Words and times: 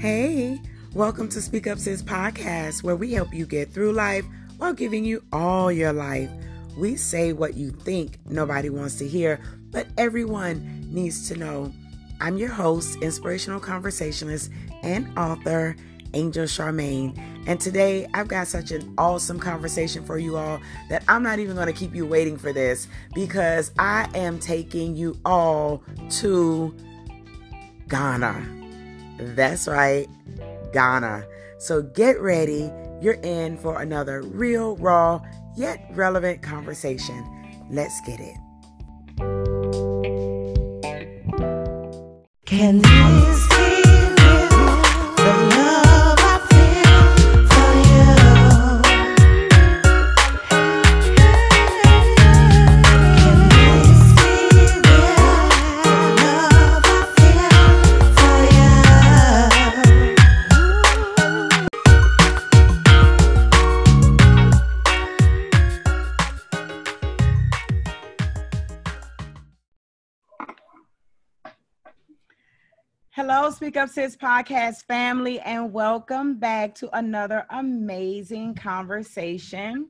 Hey, 0.00 0.58
welcome 0.94 1.28
to 1.28 1.42
Speak 1.42 1.66
Up 1.66 1.76
Sis 1.78 2.02
podcast, 2.02 2.82
where 2.82 2.96
we 2.96 3.12
help 3.12 3.34
you 3.34 3.44
get 3.44 3.70
through 3.70 3.92
life 3.92 4.24
while 4.56 4.72
giving 4.72 5.04
you 5.04 5.22
all 5.30 5.70
your 5.70 5.92
life. 5.92 6.30
We 6.78 6.96
say 6.96 7.34
what 7.34 7.52
you 7.52 7.70
think 7.70 8.18
nobody 8.24 8.70
wants 8.70 8.94
to 8.94 9.06
hear, 9.06 9.40
but 9.70 9.88
everyone 9.98 10.86
needs 10.90 11.28
to 11.28 11.36
know. 11.36 11.70
I'm 12.18 12.38
your 12.38 12.48
host, 12.48 12.96
inspirational 13.02 13.60
conversationalist, 13.60 14.50
and 14.82 15.06
author, 15.18 15.76
Angel 16.14 16.46
Charmaine. 16.46 17.14
And 17.46 17.60
today 17.60 18.06
I've 18.14 18.28
got 18.28 18.46
such 18.46 18.70
an 18.70 18.94
awesome 18.96 19.38
conversation 19.38 20.02
for 20.06 20.16
you 20.16 20.38
all 20.38 20.62
that 20.88 21.04
I'm 21.08 21.22
not 21.22 21.40
even 21.40 21.56
going 21.56 21.66
to 21.66 21.74
keep 21.74 21.94
you 21.94 22.06
waiting 22.06 22.38
for 22.38 22.54
this 22.54 22.88
because 23.14 23.70
I 23.78 24.08
am 24.14 24.38
taking 24.38 24.96
you 24.96 25.18
all 25.26 25.82
to 26.20 26.74
Ghana. 27.90 28.59
That's 29.20 29.68
right, 29.68 30.08
Ghana. 30.72 31.26
So 31.58 31.82
get 31.82 32.20
ready. 32.20 32.72
You're 33.00 33.20
in 33.22 33.56
for 33.58 33.80
another 33.80 34.22
real, 34.22 34.76
raw, 34.76 35.20
yet 35.56 35.84
relevant 35.92 36.42
conversation. 36.42 37.24
Let's 37.70 38.00
get 38.06 38.20
it. 38.20 38.36
Can 42.46 42.78
this 42.78 43.48
be 43.48 43.79
Hello, 73.32 73.48
Speak 73.48 73.76
Up 73.76 73.88
Sis 73.88 74.16
podcast 74.16 74.86
family, 74.86 75.38
and 75.38 75.72
welcome 75.72 76.34
back 76.34 76.74
to 76.74 76.90
another 76.98 77.46
amazing 77.50 78.56
conversation. 78.56 79.88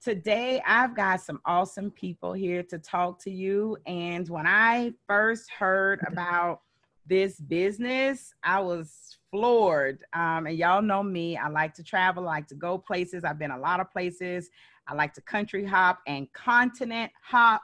Today, 0.00 0.62
I've 0.64 0.94
got 0.94 1.20
some 1.20 1.40
awesome 1.44 1.90
people 1.90 2.32
here 2.32 2.62
to 2.62 2.78
talk 2.78 3.18
to 3.24 3.30
you. 3.32 3.76
And 3.88 4.28
when 4.28 4.46
I 4.46 4.92
first 5.08 5.50
heard 5.50 5.98
about 6.06 6.60
this 7.04 7.40
business, 7.40 8.32
I 8.44 8.60
was 8.60 9.18
floored. 9.32 10.04
Um, 10.12 10.46
and 10.46 10.56
y'all 10.56 10.80
know 10.80 11.02
me, 11.02 11.36
I 11.36 11.48
like 11.48 11.74
to 11.74 11.82
travel, 11.82 12.28
I 12.28 12.34
like 12.36 12.46
to 12.48 12.54
go 12.54 12.78
places. 12.78 13.24
I've 13.24 13.40
been 13.40 13.50
a 13.50 13.58
lot 13.58 13.80
of 13.80 13.90
places. 13.90 14.48
I 14.86 14.94
like 14.94 15.12
to 15.14 15.20
country 15.22 15.66
hop 15.66 15.98
and 16.06 16.32
continent 16.34 17.10
hop. 17.20 17.62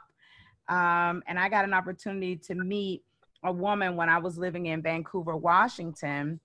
Um, 0.67 1.23
and 1.27 1.39
I 1.39 1.47
got 1.47 1.63
an 1.63 1.73
opportunity 1.73 2.35
to 2.35 2.55
meet 2.55 3.03
a 3.43 3.51
woman 3.51 3.95
when 3.95 4.09
I 4.09 4.17
was 4.17 4.37
living 4.37 4.67
in 4.67 4.81
Vancouver, 4.81 5.35
Washington. 5.35 6.39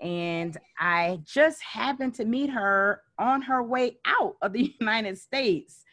And 0.00 0.56
I 0.78 1.20
just 1.24 1.62
happened 1.62 2.14
to 2.14 2.24
meet 2.24 2.50
her 2.50 3.02
on 3.18 3.42
her 3.42 3.62
way 3.62 3.98
out 4.04 4.36
of 4.42 4.52
the 4.52 4.74
United 4.80 5.18
States. 5.18 5.84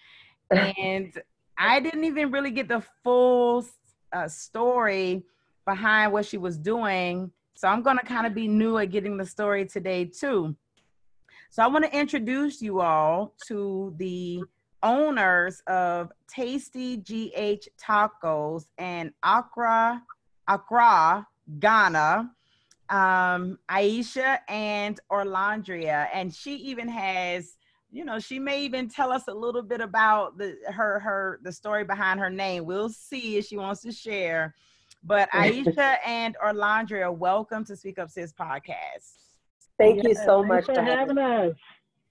And 0.51 1.17
I 1.57 1.79
didn't 1.79 2.03
even 2.03 2.31
really 2.31 2.51
get 2.51 2.67
the 2.67 2.83
full 3.03 3.65
uh, 4.11 4.27
story 4.27 5.23
behind 5.65 6.11
what 6.11 6.25
she 6.25 6.37
was 6.37 6.57
doing. 6.57 7.31
So 7.55 7.67
I'm 7.67 7.81
going 7.81 7.97
to 7.97 8.05
kind 8.05 8.27
of 8.27 8.33
be 8.33 8.47
new 8.47 8.77
at 8.77 8.91
getting 8.91 9.17
the 9.17 9.25
story 9.25 9.65
today, 9.65 10.05
too. 10.05 10.55
So 11.49 11.63
I 11.63 11.67
want 11.67 11.85
to 11.85 11.97
introduce 11.97 12.61
you 12.61 12.81
all 12.81 13.35
to 13.47 13.93
the 13.97 14.43
owners 14.81 15.61
of 15.67 16.11
Tasty 16.27 16.97
GH 16.97 17.67
Tacos 17.81 18.65
and 18.77 19.11
Accra 19.23 20.01
Accra, 20.47 21.27
Ghana, 21.59 22.31
um, 22.89 23.57
Aisha 23.69 24.39
and 24.47 24.99
Orlandria. 25.11 26.07
And 26.13 26.33
she 26.33 26.55
even 26.55 26.87
has, 26.87 27.57
you 27.91 28.05
know, 28.05 28.19
she 28.19 28.39
may 28.39 28.63
even 28.63 28.89
tell 28.89 29.11
us 29.11 29.23
a 29.27 29.33
little 29.33 29.61
bit 29.61 29.81
about 29.81 30.37
the 30.37 30.55
her 30.67 30.99
her 30.99 31.39
the 31.43 31.51
story 31.51 31.83
behind 31.83 32.19
her 32.19 32.29
name. 32.29 32.65
We'll 32.65 32.89
see 32.89 33.37
if 33.37 33.45
she 33.45 33.57
wants 33.57 33.81
to 33.81 33.91
share. 33.91 34.55
But 35.03 35.29
Aisha 35.33 35.97
and 36.05 36.35
Orlandria, 36.43 37.15
welcome 37.15 37.65
to 37.65 37.75
Speak 37.75 37.99
Up 37.99 38.09
Sis 38.09 38.33
podcast. 38.33 39.13
Thank 39.77 40.03
you 40.03 40.15
so 40.15 40.43
much 40.43 40.65
for 40.65 40.75
for 40.75 40.81
having 40.81 41.17
us. 41.17 41.55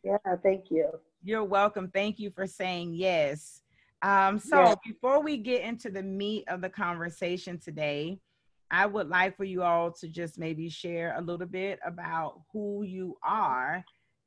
Yeah, 0.02 0.16
thank 0.42 0.70
you. 0.70 0.88
You're 1.22 1.44
welcome. 1.44 1.88
Thank 1.88 2.18
you 2.18 2.30
for 2.30 2.46
saying 2.46 2.94
yes. 2.94 3.61
Um, 4.02 4.38
so 4.38 4.56
Yeah. 4.56 4.74
before 4.84 5.22
we 5.22 5.36
get 5.36 5.62
into 5.62 5.90
the 5.90 6.02
meat 6.02 6.44
of 6.48 6.60
the 6.60 6.68
conversation 6.68 7.58
today, 7.58 8.18
I 8.70 8.86
would 8.86 9.08
like 9.08 9.36
for 9.36 9.44
you 9.44 9.62
all 9.62 9.92
to 9.92 10.08
just 10.08 10.38
maybe 10.38 10.68
share 10.68 11.14
a 11.16 11.20
little 11.20 11.46
bit 11.46 11.78
about 11.84 12.40
who 12.52 12.82
you 12.82 13.16
are. 13.22 13.84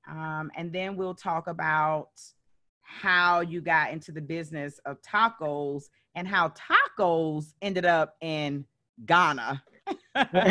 Um, 0.08 0.52
and 0.56 0.72
then 0.72 0.96
we'll 0.96 1.16
talk 1.16 1.48
about 1.48 2.10
how 2.82 3.40
you 3.42 3.60
got 3.60 3.92
into 3.92 4.12
the 4.12 4.22
business 4.22 4.80
of 4.86 5.02
tacos 5.02 5.86
and 6.14 6.28
how 6.28 6.50
tacos 6.50 7.54
ended 7.62 7.86
up 7.86 8.16
in 8.22 8.66
Ghana. 9.06 9.64
so, 10.16 10.46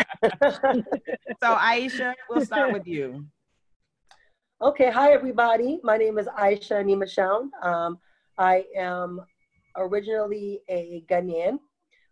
Aisha, 1.43 2.15
we'll 2.29 2.45
start 2.45 2.73
with 2.73 2.87
you. 2.87 3.25
okay, 4.61 4.91
hi 4.91 5.13
everybody. 5.13 5.79
My 5.83 5.97
name 5.97 6.19
is 6.19 6.27
Aisha 6.27 6.83
Animashaun. 6.83 7.51
Um, 7.65 7.99
I 8.39 8.65
am 8.77 9.21
originally 9.77 10.61
a 10.69 11.05
Ghanaian, 11.09 11.59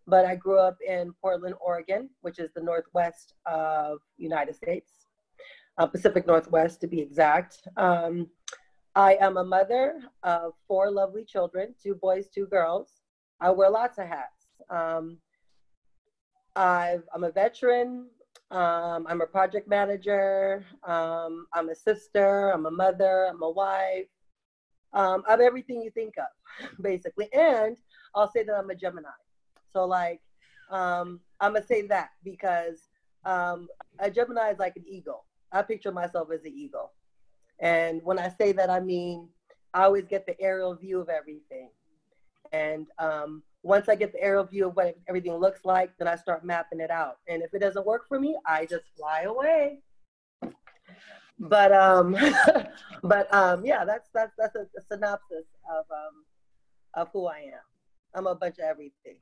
but 0.07 0.25
I 0.25 0.37
grew 0.37 0.59
up 0.59 0.77
in 0.87 1.13
Portland, 1.21 1.55
Oregon, 1.61 2.11
which 2.21 2.39
is 2.39 2.51
the 2.55 2.63
northwest 2.63 3.35
of 3.47 3.99
United 4.17 4.55
States, 4.55 4.91
uh, 5.79 5.87
Pacific 5.87 6.27
Northwest 6.27 6.81
to 6.81 6.87
be 6.87 7.01
exact. 7.01 7.63
Um, 7.77 8.29
I 8.95 9.15
am 9.21 9.37
a 9.37 9.45
mother 9.45 10.01
of 10.23 10.53
four 10.69 10.91
lovely 10.91 11.25
children, 11.25 11.75
two 11.83 11.95
boys, 11.95 12.29
two 12.29 12.47
girls. 12.47 13.01
I 13.41 13.51
wear 13.51 13.71
lots 13.71 13.99
of 13.99 14.07
hats. 14.07 14.47
Um, 14.71 15.19
I've, 16.55 17.03
I'm 17.15 17.25
a 17.25 17.33
veteran. 17.33 18.09
Um, 18.51 19.07
I'm 19.09 19.23
a 19.23 19.27
project 19.27 19.67
manager. 19.67 20.65
Um, 20.87 21.47
I'm 21.55 21.71
a 21.71 21.75
sister. 21.75 22.51
I'm 22.51 22.67
a 22.67 22.71
mother. 22.71 23.29
I'm 23.31 23.43
a 23.43 23.51
wife. 23.51 24.12
Um, 24.95 25.23
I'm 25.29 25.41
everything 25.41 25.83
you 25.83 25.91
think 25.91 26.15
of, 26.19 26.69
basically. 26.83 27.33
And 27.33 27.77
I'll 28.15 28.31
say 28.31 28.45
that 28.45 28.55
I'm 28.55 28.71
a 28.71 28.75
Gemini. 28.75 29.09
So, 29.73 29.85
like, 29.87 30.21
um, 30.71 31.21
I'm 31.41 31.55
gonna 31.55 31.67
say 31.67 31.83
that 31.87 32.11
because 32.25 32.89
um, 33.25 33.69
a 33.99 34.11
Gemini 34.11 34.51
is 34.51 34.59
like 34.59 34.77
an 34.77 34.85
eagle. 34.87 35.25
I 35.51 35.63
picture 35.63 35.93
myself 35.93 36.29
as 36.33 36.45
an 36.45 36.53
eagle. 36.55 36.93
And 37.61 38.01
when 38.03 38.19
I 38.19 38.29
say 38.29 38.53
that, 38.53 38.71
I 38.71 38.81
mean 38.81 39.29
I 39.75 39.85
always 39.85 40.05
get 40.07 40.27
the 40.27 40.39
aerial 40.41 40.75
view 40.75 41.01
of 41.01 41.09
everything. 41.09 41.71
And 42.53 42.87
um, 42.99 43.43
once 43.63 43.89
I 43.89 43.95
get 43.95 44.13
the 44.13 44.23
aerial 44.23 44.45
view 44.45 44.69
of 44.69 44.77
what 44.77 44.97
everything 45.09 45.35
looks 45.35 45.65
like, 45.65 45.97
then 45.99 46.09
I 46.09 46.17
start 46.17 46.45
mapping 46.45 46.81
it 46.81 46.91
out. 46.91 47.19
And 47.29 47.43
if 47.43 47.55
it 47.55 47.61
doesn't 47.61 47.87
work 47.87 48.07
for 48.09 48.21
me, 48.21 48.37
I 48.47 48.67
just 48.67 48.85
fly 48.97 49.23
away. 49.23 49.79
But 51.39 51.73
um, 51.73 52.17
but 53.03 53.33
um, 53.35 53.65
yeah, 53.65 53.85
that's 53.85 54.09
that's 54.15 54.33
that's 54.39 54.55
a, 54.57 54.61
a 54.61 54.83
synopsis 54.91 55.47
of 55.71 55.85
um, 55.91 56.25
of 56.95 57.09
who 57.13 57.27
I 57.27 57.39
am. 57.39 57.61
I'm 58.15 58.27
a 58.27 58.35
bunch 58.35 58.59
of 58.59 58.65
everything. 58.65 59.17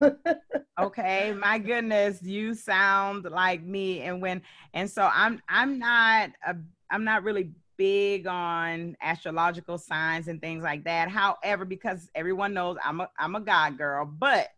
okay 0.78 1.32
my 1.32 1.58
goodness 1.58 2.22
you 2.22 2.54
sound 2.54 3.24
like 3.24 3.62
me 3.62 4.02
and 4.02 4.20
when 4.20 4.42
and 4.74 4.90
so 4.90 5.08
i'm 5.14 5.40
i'm 5.48 5.78
not 5.78 6.30
a 6.46 6.54
i'm 6.90 7.02
not 7.02 7.22
really 7.22 7.50
big 7.78 8.26
on 8.26 8.94
astrological 9.00 9.78
signs 9.78 10.28
and 10.28 10.40
things 10.40 10.62
like 10.62 10.84
that 10.84 11.08
however 11.08 11.64
because 11.64 12.10
everyone 12.14 12.52
knows 12.52 12.76
i'm 12.84 13.00
a 13.00 13.10
i'm 13.18 13.34
a 13.34 13.40
god 13.40 13.78
girl 13.78 14.04
but 14.04 14.48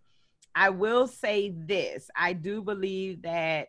i 0.56 0.68
will 0.68 1.06
say 1.06 1.50
this 1.50 2.10
i 2.16 2.32
do 2.32 2.62
believe 2.62 3.22
that 3.22 3.68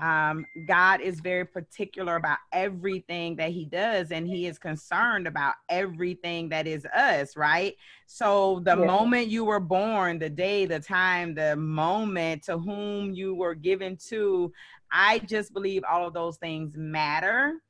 um, 0.00 0.44
God 0.66 1.00
is 1.00 1.20
very 1.20 1.44
particular 1.44 2.16
about 2.16 2.38
everything 2.52 3.36
that 3.36 3.50
He 3.50 3.64
does, 3.64 4.10
and 4.10 4.26
He 4.26 4.46
is 4.46 4.58
concerned 4.58 5.26
about 5.26 5.54
everything 5.68 6.48
that 6.48 6.66
is 6.66 6.84
us, 6.86 7.36
right? 7.36 7.74
So, 8.06 8.60
the 8.64 8.76
Yeah. 8.76 8.86
moment 8.86 9.28
you 9.28 9.44
were 9.44 9.60
born, 9.60 10.18
the 10.18 10.30
day, 10.30 10.66
the 10.66 10.80
time, 10.80 11.34
the 11.34 11.56
moment 11.56 12.42
to 12.44 12.58
whom 12.58 13.12
you 13.12 13.34
were 13.34 13.54
given 13.54 13.96
to, 14.08 14.52
I 14.90 15.20
just 15.20 15.52
believe 15.52 15.82
all 15.90 16.06
of 16.06 16.14
those 16.14 16.38
things 16.38 16.76
matter. 16.76 17.60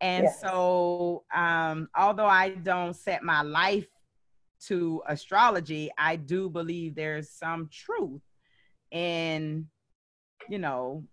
And 0.00 0.24
Yes. 0.24 0.40
so, 0.40 1.24
um, 1.34 1.88
although 1.96 2.26
I 2.26 2.50
don't 2.50 2.94
set 2.94 3.22
my 3.22 3.42
life 3.42 3.86
to 4.66 5.02
astrology, 5.08 5.90
I 5.96 6.16
do 6.16 6.48
believe 6.50 6.94
there's 6.94 7.30
some 7.30 7.68
truth 7.72 8.22
in, 8.90 9.68
you 10.48 10.58
know, 10.58 11.04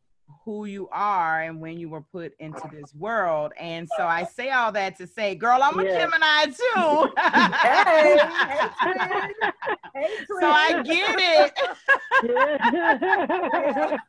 who 0.44 0.66
you 0.66 0.88
are 0.92 1.42
and 1.44 1.60
when 1.60 1.78
you 1.80 1.90
were 1.90 2.02
put 2.02 2.34
into 2.40 2.68
this 2.72 2.94
world. 2.96 3.52
And 3.60 3.88
so 3.98 4.06
I 4.06 4.24
say 4.24 4.50
all 4.52 4.72
that 4.72 4.96
to 4.98 5.08
say, 5.08 5.36
girl, 5.36 5.60
I'm 5.62 5.80
a. 5.80 5.84
Gemini 5.84 6.46
too. 6.46 7.12
Hey, 7.22 8.18
hey, 8.20 8.60
twin. 8.82 9.32
Hey, 9.94 10.10
twin. 10.26 10.42
so 10.42 10.50
I 10.50 10.84
get 10.84 11.54
it. 12.24 14.00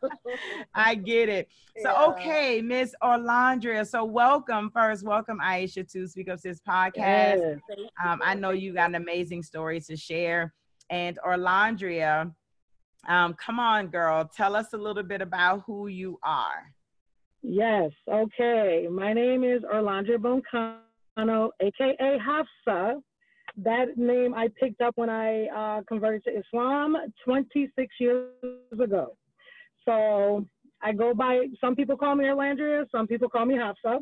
I 0.74 0.94
get 0.94 1.28
it. 1.28 1.48
So 1.82 1.90
Yeah. 1.90 2.04
okay, 2.06 2.60
Miss 2.62 2.94
Orlandria. 3.02 3.86
So 3.86 4.04
welcome 4.04 4.70
first. 4.70 5.04
Welcome 5.04 5.38
Aisha 5.42 5.90
to 5.92 6.06
Speak 6.06 6.28
Up 6.28 6.38
Sis 6.38 6.60
podcast. 6.66 7.60
Um, 8.04 8.20
I 8.24 8.34
know 8.34 8.50
you 8.50 8.72
got 8.74 8.88
an 8.90 8.94
amazing 8.96 9.42
story 9.42 9.80
to 9.82 9.96
share. 9.96 10.52
And 10.88 11.18
Orlandria, 11.26 12.32
um, 13.08 13.34
come 13.34 13.60
on, 13.60 13.88
girl, 13.88 14.28
tell 14.36 14.56
us 14.56 14.72
a 14.72 14.76
little 14.76 15.02
bit 15.02 15.20
about 15.20 15.62
who 15.66 15.88
you 15.88 16.18
are. 16.22 16.72
Yes. 17.42 17.90
Okay. 18.10 18.88
My 18.90 19.12
name 19.12 19.44
is 19.44 19.62
Orlandria 19.62 20.18
Bonkano, 20.18 21.50
aka 21.60 22.18
Hafsa. 22.18 23.00
That 23.58 23.96
name 23.96 24.34
I 24.34 24.48
picked 24.60 24.80
up 24.80 24.94
when 24.96 25.08
I 25.08 25.46
uh, 25.46 25.82
converted 25.88 26.24
to 26.24 26.38
Islam 26.38 26.96
26 27.24 27.94
years 28.00 28.32
ago. 28.78 29.16
So 29.84 30.44
I 30.82 30.92
go 30.92 31.14
by, 31.14 31.46
some 31.60 31.76
people 31.76 31.96
call 31.96 32.16
me 32.16 32.24
Orlandria, 32.24 32.84
some 32.90 33.06
people 33.06 33.28
call 33.28 33.46
me 33.46 33.56
Hafsa. 33.56 33.98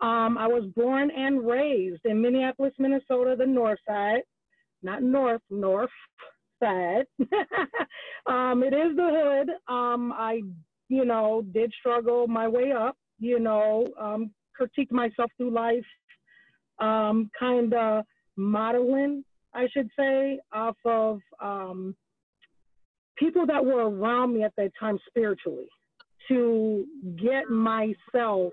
Um, 0.00 0.36
I 0.36 0.46
was 0.46 0.64
born 0.76 1.10
and 1.10 1.46
raised 1.46 2.02
in 2.04 2.20
Minneapolis, 2.20 2.74
Minnesota, 2.78 3.34
the 3.36 3.46
north 3.46 3.78
side, 3.88 4.20
not 4.82 5.02
north, 5.02 5.40
north 5.50 5.90
side. 6.62 7.04
um, 8.26 8.62
it 8.62 8.74
is 8.74 8.96
the 8.96 9.10
hood. 9.10 9.50
Um, 9.72 10.12
I 10.12 10.40
you 10.88 11.04
know, 11.04 11.44
did 11.52 11.72
struggle 11.78 12.26
my 12.26 12.46
way 12.46 12.72
up, 12.72 12.96
you 13.18 13.40
know, 13.40 13.86
um, 14.00 14.30
critiqued 14.58 14.92
myself 14.92 15.30
through 15.36 15.50
life, 15.50 15.84
um, 16.78 17.30
kind 17.38 17.74
of 17.74 18.04
modeling, 18.36 19.24
I 19.54 19.66
should 19.72 19.88
say, 19.98 20.38
off 20.52 20.76
of 20.84 21.20
um, 21.42 21.96
people 23.16 23.46
that 23.46 23.64
were 23.64 23.88
around 23.88 24.34
me 24.34 24.44
at 24.44 24.54
that 24.56 24.72
time 24.78 24.98
spiritually 25.08 25.68
to 26.28 26.84
get 27.16 27.50
myself 27.50 28.52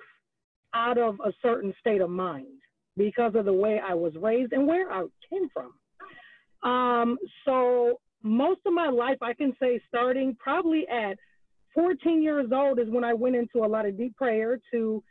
out 0.73 0.97
of 0.97 1.19
a 1.25 1.33
certain 1.41 1.73
state 1.79 2.01
of 2.01 2.09
mind 2.09 2.47
because 2.97 3.35
of 3.35 3.45
the 3.45 3.53
way 3.53 3.79
I 3.85 3.93
was 3.93 4.13
raised 4.19 4.53
and 4.53 4.67
where 4.67 4.91
I 4.91 5.05
came 5.29 5.49
from. 5.53 5.73
Um, 6.63 7.17
so 7.45 7.99
most 8.23 8.61
of 8.65 8.73
my 8.73 8.89
life, 8.89 9.17
I 9.21 9.33
can 9.33 9.53
say, 9.59 9.81
starting 9.89 10.35
probably 10.39 10.87
at 10.87 11.17
14 11.75 12.21
years 12.21 12.49
old 12.53 12.79
is 12.79 12.87
when 12.89 13.03
I 13.03 13.13
went 13.13 13.35
into 13.35 13.65
a 13.65 13.67
lot 13.67 13.85
of 13.85 13.97
deep 13.97 14.15
prayer 14.15 14.59
to, 14.71 15.03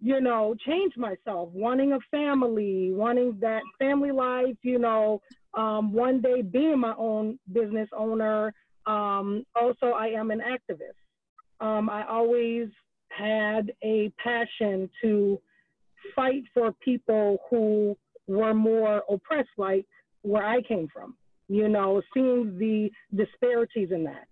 you 0.00 0.20
know, 0.20 0.54
change 0.66 0.92
myself, 0.96 1.48
wanting 1.52 1.92
a 1.92 1.98
family, 2.10 2.90
wanting 2.92 3.38
that 3.40 3.62
family 3.78 4.12
life, 4.12 4.56
you 4.62 4.78
know, 4.78 5.20
um, 5.54 5.92
one 5.92 6.20
day 6.20 6.42
being 6.42 6.78
my 6.78 6.94
own 6.98 7.38
business 7.52 7.88
owner. 7.96 8.52
Um, 8.86 9.44
also, 9.54 9.86
I 9.86 10.08
am 10.08 10.30
an 10.30 10.40
activist. 10.40 10.98
Um, 11.60 11.88
I 11.90 12.06
always 12.06 12.68
had 13.08 13.72
a 13.82 14.12
passion 14.22 14.90
to 15.02 15.40
fight 16.14 16.42
for 16.54 16.72
people 16.72 17.38
who 17.50 17.96
were 18.26 18.54
more 18.54 19.02
oppressed, 19.10 19.48
like 19.56 19.86
where 20.22 20.44
I 20.44 20.62
came 20.62 20.88
from, 20.92 21.16
you 21.48 21.68
know, 21.68 22.02
seeing 22.14 22.58
the 22.58 22.90
disparities 23.14 23.90
in 23.90 24.04
that. 24.04 24.26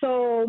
So, 0.00 0.46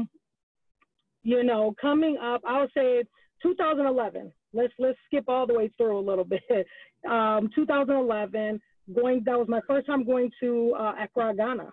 you 1.23 1.43
know, 1.43 1.75
coming 1.79 2.17
up, 2.17 2.41
I 2.47 2.61
would 2.61 2.71
say 2.75 3.03
2011. 3.43 4.31
Let's 4.51 4.73
let's 4.79 4.97
skip 5.05 5.25
all 5.27 5.45
the 5.45 5.53
way 5.53 5.71
through 5.77 5.99
a 5.99 6.01
little 6.01 6.23
bit. 6.49 6.67
Um, 7.09 7.49
2011, 7.55 8.59
going 8.93 9.23
that 9.25 9.37
was 9.37 9.47
my 9.47 9.61
first 9.67 9.87
time 9.87 10.05
going 10.05 10.31
to 10.41 10.75
uh, 10.79 10.93
Accra, 11.01 11.35
Ghana, 11.35 11.71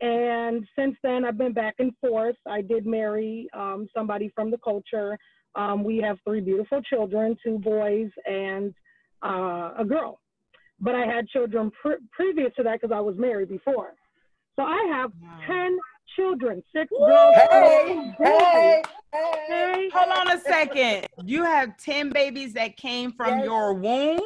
and 0.00 0.66
since 0.76 0.96
then 1.02 1.24
I've 1.24 1.38
been 1.38 1.52
back 1.52 1.76
and 1.78 1.92
forth. 2.00 2.36
I 2.46 2.60
did 2.60 2.86
marry 2.86 3.48
um, 3.54 3.88
somebody 3.94 4.30
from 4.34 4.50
the 4.50 4.58
culture. 4.58 5.18
Um, 5.54 5.84
we 5.84 5.98
have 5.98 6.18
three 6.26 6.40
beautiful 6.40 6.82
children, 6.82 7.36
two 7.44 7.58
boys 7.58 8.10
and 8.26 8.74
uh, 9.24 9.72
a 9.78 9.84
girl. 9.86 10.20
But 10.82 10.96
I 10.96 11.06
had 11.06 11.28
children 11.28 11.70
pre- 11.80 11.96
previous 12.10 12.52
to 12.56 12.64
that 12.64 12.80
because 12.80 12.94
I 12.94 13.00
was 13.00 13.16
married 13.16 13.48
before. 13.48 13.94
So 14.56 14.62
I 14.64 14.84
have 14.92 15.12
Wow. 15.22 15.38
10 15.46 15.78
children, 16.16 16.62
six 16.74 16.90
girls. 16.90 17.34
Hey, 17.36 18.12
hey, 18.18 18.24
hey. 18.24 18.82
Hey, 19.48 19.88
Hold 19.92 20.10
on 20.10 20.30
a 20.36 20.40
second. 20.40 21.06
You 21.24 21.44
have 21.44 21.76
10 21.76 22.10
babies 22.10 22.52
that 22.54 22.76
came 22.76 23.12
from 23.12 23.38
Yes. 23.38 23.44
your 23.44 23.74
womb? 23.74 24.20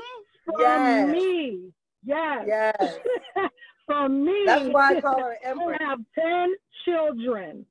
from 0.45 0.61
Yes. 0.61 1.09
me. 1.09 1.73
Yes. 2.05 2.45
Yes. 2.47 2.99
from 3.87 4.25
me. 4.25 4.43
That's 4.47 4.67
why 4.69 4.97
I 4.97 5.01
call 5.01 5.19
her 5.21 5.37
I 5.45 5.77
have 5.85 5.99
10 6.15 6.55
children. 6.85 7.67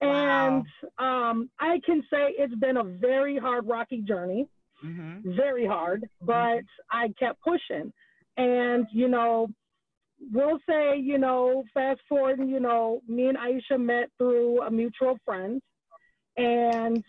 Wow. 0.00 0.08
And 0.08 0.66
um, 0.98 1.50
I 1.60 1.80
can 1.84 2.02
say 2.10 2.34
it's 2.38 2.54
been 2.54 2.76
a 2.78 2.84
very 2.84 3.36
hard, 3.38 3.66
rocky 3.68 3.98
journey, 4.02 4.48
Mm-hmm. 4.84 5.36
very 5.36 5.64
hard, 5.64 6.08
but 6.22 6.62
I 6.90 7.08
kept 7.18 7.40
pushing. 7.42 7.92
And, 8.36 8.86
you 8.92 9.08
know, 9.08 9.48
we'll 10.32 10.58
say, 10.68 10.96
you 10.98 11.18
know, 11.18 11.64
fast 11.74 12.00
forward, 12.08 12.38
you 12.38 12.60
know, 12.60 13.00
me 13.08 13.26
and 13.26 13.38
Aisha 13.38 13.78
met 13.78 14.08
through 14.18 14.62
a 14.62 14.70
mutual 14.70 15.18
friend. 15.24 15.60
And 16.36 17.04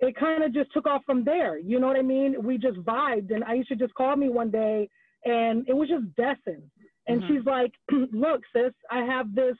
it 0.00 0.16
kind 0.16 0.42
of 0.42 0.52
just 0.52 0.72
took 0.72 0.86
off 0.86 1.02
from 1.04 1.24
there. 1.24 1.58
You 1.58 1.78
know 1.80 1.86
what 1.86 1.98
I 1.98 2.02
mean? 2.02 2.42
We 2.42 2.58
just 2.58 2.78
vibed. 2.78 3.34
And 3.34 3.44
Aisha 3.44 3.78
just 3.78 3.94
called 3.94 4.18
me 4.18 4.28
one 4.28 4.50
day 4.50 4.88
and 5.24 5.68
it 5.68 5.74
was 5.74 5.88
just 5.88 6.14
destined. 6.16 6.70
And 7.08 7.22
Mhm. 7.22 7.26
she's 7.26 7.44
like, 7.46 7.72
look, 8.12 8.42
sis, 8.54 8.72
I 8.90 9.00
have 9.04 9.34
this, 9.34 9.56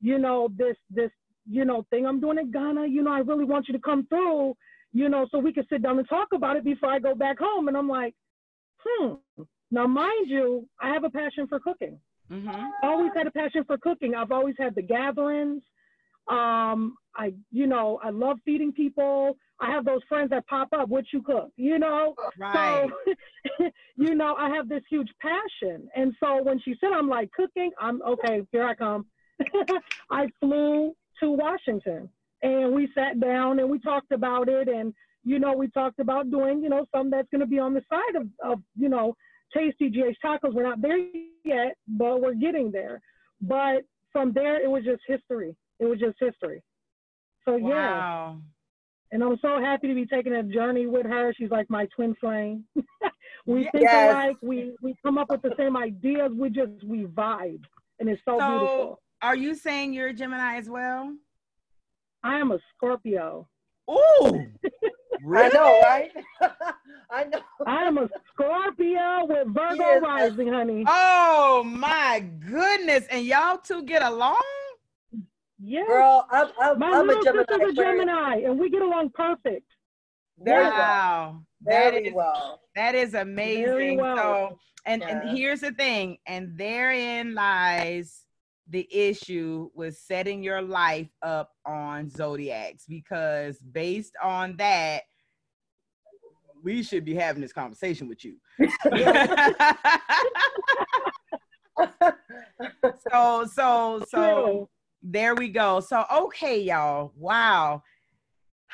you 0.00 0.18
know, 0.18 0.48
this, 0.56 0.76
this, 0.90 1.10
you 1.48 1.64
know, 1.64 1.82
thing 1.90 2.06
I'm 2.06 2.20
doing 2.20 2.38
in 2.38 2.50
Ghana. 2.50 2.86
You 2.86 3.02
know, 3.02 3.12
I 3.12 3.20
really 3.20 3.44
want 3.44 3.68
you 3.68 3.74
to 3.74 3.80
come 3.80 4.06
through, 4.06 4.54
you 4.92 5.08
know, 5.08 5.26
so 5.30 5.38
we 5.38 5.52
can 5.52 5.66
sit 5.68 5.82
down 5.82 5.98
and 5.98 6.08
talk 6.08 6.28
about 6.32 6.56
it 6.56 6.64
before 6.64 6.90
I 6.90 6.98
go 6.98 7.14
back 7.14 7.38
home. 7.38 7.68
And 7.68 7.76
I'm 7.76 7.88
like, 7.88 8.14
hmm. 8.82 9.14
Now, 9.74 9.86
mind 9.86 10.28
you, 10.28 10.66
I 10.80 10.88
have 10.92 11.04
a 11.04 11.10
passion 11.10 11.46
for 11.46 11.60
cooking 11.60 11.98
Mm-hmm. 12.30 12.70
always 12.82 13.10
had 13.14 13.26
a 13.26 13.30
passion 13.30 13.64
for 13.64 13.76
cooking. 13.78 14.14
I've 14.14 14.32
always 14.32 14.54
had 14.58 14.74
the 14.74 14.82
gatherings. 14.82 15.62
Um, 16.28 16.96
I, 17.16 17.34
you 17.52 17.66
know, 17.66 18.00
I 18.02 18.10
love 18.10 18.38
feeding 18.44 18.72
people. 18.72 19.36
I 19.60 19.70
have 19.70 19.84
those 19.84 20.00
friends 20.08 20.30
that 20.30 20.46
pop 20.46 20.68
up, 20.72 20.88
what 20.88 21.04
you 21.12 21.22
cook, 21.22 21.50
you 21.56 21.78
know? 21.78 22.14
Right. 22.38 22.88
So, 23.58 23.66
you 23.96 24.14
know, 24.14 24.34
I 24.36 24.48
have 24.48 24.68
this 24.68 24.82
huge 24.88 25.10
passion. 25.20 25.88
And 25.94 26.14
so 26.18 26.42
when 26.42 26.58
she 26.60 26.74
said, 26.80 26.90
I'm 26.94 27.08
like, 27.08 27.30
cooking, 27.32 27.70
I'm 27.78 28.02
okay, 28.02 28.42
here 28.52 28.64
I 28.66 28.74
come. 28.74 29.06
I 30.10 30.28
flew 30.40 30.94
to 31.20 31.30
Washington 31.30 32.08
and 32.42 32.74
we 32.74 32.88
sat 32.94 33.20
down 33.20 33.58
and 33.58 33.70
we 33.70 33.78
talked 33.78 34.12
about 34.12 34.48
it. 34.48 34.68
And, 34.68 34.94
you 35.24 35.38
know, 35.38 35.52
we 35.52 35.68
talked 35.68 36.00
about 36.00 36.30
doing, 36.30 36.62
you 36.62 36.68
know, 36.68 36.86
something 36.92 37.10
that's 37.10 37.28
going 37.30 37.40
to 37.40 37.46
be 37.46 37.58
on 37.58 37.74
the 37.74 37.82
side 37.90 38.16
of, 38.20 38.28
of, 38.42 38.60
you 38.76 38.88
know, 38.88 39.14
Tasty 39.56 39.88
GH 39.90 40.16
Tacos. 40.24 40.52
We're 40.52 40.64
not 40.64 40.82
there 40.82 40.98
yet, 41.44 41.76
but 41.86 42.20
we're 42.20 42.34
getting 42.34 42.70
there. 42.70 43.00
But 43.40 43.84
from 44.12 44.32
there, 44.32 44.62
it 44.62 44.70
was 44.70 44.84
just 44.84 45.02
history. 45.06 45.54
It 45.80 45.86
was 45.86 45.98
just 45.98 46.16
history. 46.20 46.62
So, 47.44 47.56
yeah. 47.56 47.66
Wow. 47.68 48.38
And 49.12 49.22
I'm 49.22 49.38
so 49.40 49.60
happy 49.60 49.86
to 49.88 49.94
be 49.94 50.06
taking 50.06 50.32
a 50.34 50.42
journey 50.42 50.86
with 50.86 51.06
her. 51.06 51.32
She's 51.38 51.50
like 51.50 51.70
my 51.70 51.86
twin 51.94 52.14
flame. 52.20 52.64
we 53.46 53.68
think 53.70 53.88
alike. 53.88 54.36
We 54.42 54.74
we 54.82 54.96
come 55.04 55.18
up 55.18 55.30
with 55.30 55.42
the 55.42 55.54
same 55.56 55.76
ideas. 55.76 56.32
We 56.36 56.50
just 56.50 56.82
we 56.84 57.04
vibe, 57.04 57.62
and 58.00 58.08
it's 58.08 58.20
so, 58.24 58.38
So- 58.38 58.48
beautiful. 58.58 59.00
Are 59.22 59.36
you 59.36 59.54
saying 59.54 59.94
you're 59.94 60.08
a 60.08 60.12
Gemini 60.12 60.56
as 60.56 60.68
well? 60.68 61.14
I 62.22 62.38
am 62.40 62.50
a 62.50 62.58
Scorpio. 62.74 63.48
Ooh. 63.90 64.46
I 65.36 65.48
know, 65.48 65.80
right? 65.82 66.10
I 67.10 67.24
know. 67.24 67.38
I 67.66 67.84
am 67.84 67.98
a 67.98 68.08
Scorpio 68.32 69.26
with 69.26 69.48
Virgo 69.48 69.76
Yes. 69.76 70.02
rising, 70.02 70.48
honey. 70.52 70.84
Oh 70.86 71.62
my 71.64 72.24
goodness. 72.48 73.06
And 73.10 73.24
y'all 73.24 73.58
two 73.58 73.82
get 73.84 74.02
along? 74.02 74.40
Yeah. 75.62 75.84
Girl, 75.86 76.26
I'm, 76.30 76.48
I'm, 76.60 76.78
my 76.78 76.86
I'm 76.88 76.94
a 77.08 77.12
little 77.12 77.22
Gemini. 77.24 77.44
sister's 77.48 77.70
a 77.70 77.74
Gemini, 77.74 78.36
and 78.44 78.58
we 78.58 78.70
get 78.70 78.82
along 78.82 79.10
perfect. 79.14 79.66
Very 80.38 80.64
well. 80.64 80.72
wow. 80.72 81.42
That 81.62 81.92
Very 81.92 82.12
well. 82.12 82.60
that 82.74 82.94
is 82.94 83.14
amazing. 83.14 83.98
well. 83.98 84.16
So 84.50 84.58
and, 84.86 85.00
Yeah. 85.02 85.08
and 85.22 85.38
here's 85.38 85.60
the 85.60 85.72
thing, 85.72 86.18
and 86.26 86.58
therein 86.58 87.34
lies 87.34 88.23
the 88.68 88.88
issue 88.90 89.68
with 89.74 89.96
setting 89.96 90.42
your 90.42 90.62
life 90.62 91.10
up 91.22 91.50
on 91.66 92.08
zodiacs 92.08 92.84
because 92.88 93.58
based 93.58 94.14
on 94.22 94.56
that 94.56 95.02
we 96.62 96.82
should 96.82 97.04
be 97.04 97.14
having 97.14 97.42
this 97.42 97.52
conversation 97.52 98.08
with 98.08 98.24
you. 98.24 98.36
So 103.10 103.46
so 103.52 104.04
so 104.08 104.68
there 105.02 105.34
we 105.34 105.48
go. 105.48 105.80
So 105.80 106.04
okay 106.12 106.60
y'all. 106.60 107.12
Wow. 107.16 107.82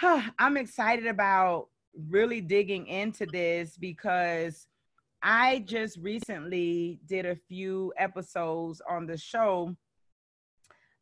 I'm 0.39 0.57
excited 0.57 1.07
about 1.07 1.69
really 2.09 2.41
digging 2.41 2.87
into 2.87 3.27
this 3.27 3.77
because 3.77 4.67
I 5.23 5.61
just 5.67 5.99
recently 5.99 7.01
did 7.07 7.27
a 7.27 7.37
few 7.37 7.93
episodes 7.99 8.81
on 8.89 9.07
the 9.07 9.17
show 9.17 9.77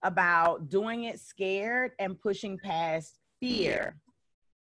about 0.03 0.69
doing 0.69 1.05
it 1.05 1.21
scared 1.21 1.93
and 1.99 2.21
pushing 2.21 2.59
past 2.59 3.19
fear. 3.41 3.97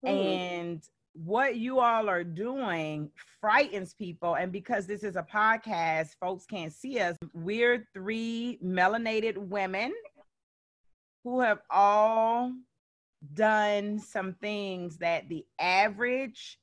Hmm. 0.05 0.09
And 0.09 0.83
what 1.15 1.57
you 1.57 1.81
all 1.81 2.09
are 2.09 2.25
doing 2.25 3.11
frightens 3.41 3.95
people. 3.95 4.35
And 4.35 4.51
because 4.51 4.87
this 4.87 5.03
is 5.03 5.17
a 5.17 5.23
podcast, 5.23 6.11
folks 6.21 6.47
can't 6.47 6.73
see 6.73 6.99
us. 7.01 7.17
We're 7.35 7.87
three 7.93 8.59
melanated 8.65 9.37
women 9.37 9.93
who 11.25 11.41
have 11.41 11.61
all 11.71 12.53
done 13.35 13.99
some 14.01 14.35
things 14.35 14.99
that 14.99 15.29
the 15.29 15.45
average 15.61 16.59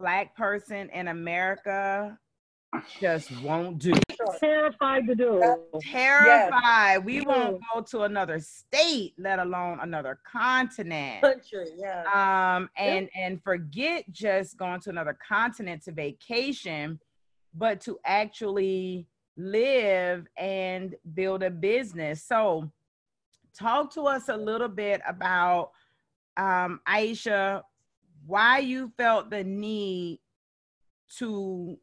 black 0.00 0.34
person 0.34 0.88
in 0.90 1.08
America 1.08 2.18
just 3.00 3.30
won't 3.42 3.78
do. 3.78 3.92
Terrified 4.40 5.06
to 5.08 5.14
do. 5.14 5.40
Terrified. 5.80 7.04
We 7.04 7.16
Yeah. 7.16 7.22
won't 7.26 7.62
go 7.74 7.82
to 7.82 8.02
another 8.02 8.40
state, 8.40 9.14
let 9.18 9.38
alone 9.38 9.78
another 9.80 10.18
continent. 10.24 11.22
Country, 11.22 11.72
yeah. 11.76 12.04
Um, 12.56 12.70
and 12.76 13.10
and 13.14 13.42
forget 13.42 14.04
just 14.10 14.56
going 14.56 14.80
to 14.80 14.90
another 14.90 15.14
continent 15.14 15.82
to 15.82 15.92
vacation, 15.92 16.98
but 17.52 17.80
to 17.82 17.98
actually 18.04 19.06
live 19.36 20.26
and 20.36 20.94
build 21.14 21.42
a 21.42 21.50
business. 21.50 22.22
So 22.24 22.70
talk 23.52 23.92
to 23.94 24.02
us 24.02 24.28
a 24.28 24.36
little 24.36 24.68
bit 24.68 25.02
about 25.06 25.72
um 26.36 26.80
Aisha, 26.88 27.64
why 28.30 28.60
you 28.60 28.92
felt 28.96 29.28
the 29.28 29.42
need 29.42 30.20
to 31.18 31.76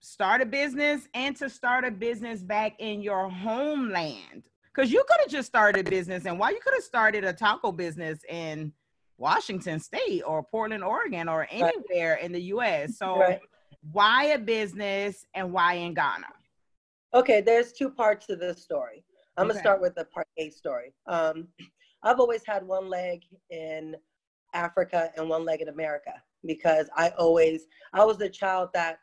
start 0.00 0.40
a 0.40 0.46
business 0.46 1.06
and 1.14 1.36
to 1.36 1.48
start 1.48 1.84
a 1.84 1.90
business 1.92 2.42
back 2.42 2.74
in 2.80 3.00
your 3.00 3.28
homeland. 3.30 4.42
Because 4.74 4.90
you 4.90 5.04
could 5.08 5.20
have 5.20 5.28
just 5.30 5.46
started 5.46 5.86
a 5.86 5.90
business, 5.90 6.26
and 6.26 6.38
why 6.38 6.50
you 6.50 6.58
could 6.64 6.74
have 6.74 6.82
started 6.82 7.24
a 7.24 7.32
taco 7.32 7.70
business 7.70 8.18
in 8.28 8.72
Washington 9.16 9.78
State 9.78 10.22
or 10.26 10.42
Portland, 10.42 10.82
Oregon, 10.82 11.28
or 11.28 11.46
anywhere 11.50 12.14
in 12.16 12.32
the 12.32 12.42
US. 12.54 12.96
So, 12.96 13.18
Right. 13.18 13.40
why 13.92 14.24
a 14.24 14.38
business 14.38 15.24
and 15.34 15.52
why 15.52 15.74
in 15.74 15.94
Ghana? 15.94 16.26
Okay, 17.14 17.40
there's 17.42 17.72
two 17.72 17.90
parts 17.90 18.26
to 18.26 18.34
this 18.34 18.60
story. 18.62 19.04
I'm 19.36 19.44
Okay. 19.44 19.52
gonna 19.52 19.60
start 19.60 19.80
with 19.80 19.94
the 19.94 20.06
part 20.06 20.26
A 20.38 20.50
story. 20.50 20.92
Um, 21.06 21.46
I've 22.02 22.18
always 22.18 22.44
had 22.44 22.66
one 22.66 22.88
leg 22.88 23.22
in 23.50 23.94
Africa 24.52 25.10
and 25.16 25.28
one 25.28 25.44
leg 25.44 25.60
in 25.60 25.68
America 25.68 26.12
because 26.44 26.88
I 26.96 27.10
always, 27.10 27.66
I 27.92 28.04
was 28.04 28.18
the 28.18 28.28
child 28.28 28.70
that 28.74 28.98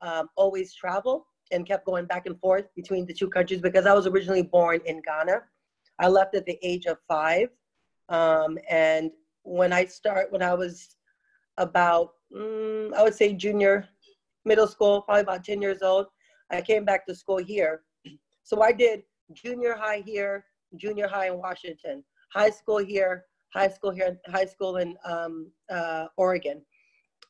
um, 0.00 0.28
always 0.36 0.74
traveled 0.74 1.22
and 1.52 1.66
kept 1.66 1.86
going 1.86 2.06
back 2.06 2.26
and 2.26 2.38
forth 2.40 2.66
between 2.74 3.06
the 3.06 3.12
two 3.12 3.28
countries 3.28 3.60
because 3.60 3.86
I 3.86 3.94
was 3.94 4.06
originally 4.06 4.42
born 4.42 4.80
in 4.86 5.02
Ghana. 5.02 5.42
I 5.98 6.08
left 6.08 6.34
at 6.34 6.46
the 6.46 6.58
age 6.62 6.86
of 6.86 6.98
five, 7.06 7.48
um, 8.08 8.58
and 8.68 9.10
when 9.42 9.72
I 9.72 9.84
start, 9.84 10.32
when 10.32 10.42
I 10.42 10.54
was 10.54 10.96
about, 11.58 12.14
mm, 12.34 12.92
I 12.94 13.02
would 13.02 13.14
say 13.14 13.32
junior, 13.32 13.88
middle 14.44 14.66
school, 14.66 15.02
probably 15.02 15.22
about 15.22 15.44
10 15.44 15.62
years 15.62 15.82
old, 15.82 16.06
I 16.50 16.60
came 16.60 16.84
back 16.84 17.06
to 17.06 17.14
school 17.14 17.38
here. 17.38 17.82
So 18.42 18.62
I 18.62 18.72
did 18.72 19.02
junior 19.32 19.74
high 19.74 20.02
here, 20.04 20.44
junior 20.76 21.08
high 21.08 21.28
in 21.28 21.38
Washington, 21.38 22.04
high 22.32 22.50
school 22.50 22.78
here, 22.78 23.24
high 23.54 23.68
school 23.68 23.92
here, 23.92 24.18
high 24.26 24.44
school 24.44 24.76
in 24.76 24.96
um, 25.04 25.50
uh, 25.70 26.06
Oregon. 26.16 26.60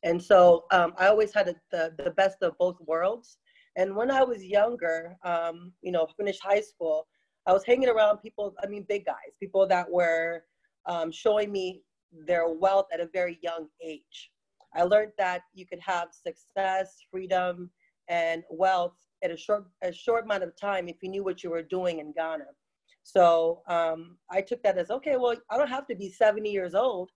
And 0.03 0.21
so 0.21 0.65
um, 0.71 0.93
I 0.97 1.07
always 1.07 1.33
had 1.33 1.47
a, 1.47 1.55
the, 1.71 1.93
the 2.03 2.11
best 2.11 2.37
of 2.41 2.57
both 2.57 2.77
worlds. 2.85 3.37
And 3.77 3.95
when 3.95 4.09
I 4.09 4.23
was 4.23 4.43
younger, 4.43 5.15
um, 5.23 5.71
you 5.81 5.91
know, 5.91 6.07
finished 6.17 6.41
high 6.43 6.61
school, 6.61 7.07
I 7.45 7.53
was 7.53 7.63
hanging 7.63 7.89
around 7.89 8.17
people, 8.17 8.55
I 8.63 8.67
mean, 8.67 8.85
big 8.87 9.05
guys, 9.05 9.33
people 9.39 9.67
that 9.67 9.89
were 9.89 10.43
um, 10.87 11.11
showing 11.11 11.51
me 11.51 11.83
their 12.27 12.47
wealth 12.49 12.87
at 12.93 12.99
a 12.99 13.09
very 13.13 13.37
young 13.41 13.67
age. 13.83 14.31
I 14.75 14.83
learned 14.83 15.11
that 15.17 15.41
you 15.53 15.65
could 15.65 15.79
have 15.79 16.09
success, 16.11 16.97
freedom, 17.11 17.69
and 18.07 18.43
wealth 18.49 18.95
at 19.23 19.31
a 19.31 19.37
short 19.37 19.65
a 19.81 19.91
short 19.91 20.25
amount 20.25 20.43
of 20.43 20.55
time 20.55 20.87
if 20.87 20.97
you 21.01 21.09
knew 21.09 21.23
what 21.23 21.43
you 21.43 21.49
were 21.49 21.63
doing 21.63 21.99
in 21.99 22.13
Ghana. 22.13 22.45
So 23.05 23.61
um, 23.67 24.17
I 24.31 24.41
took 24.41 24.63
that 24.63 24.79
as 24.79 24.89
okay. 24.89 25.15
Well, 25.15 25.35
I 25.51 25.59
don't 25.59 25.69
have 25.69 25.85
to 25.87 25.95
be 25.95 26.09
70 26.09 26.49
years 26.49 26.73
old 26.73 27.11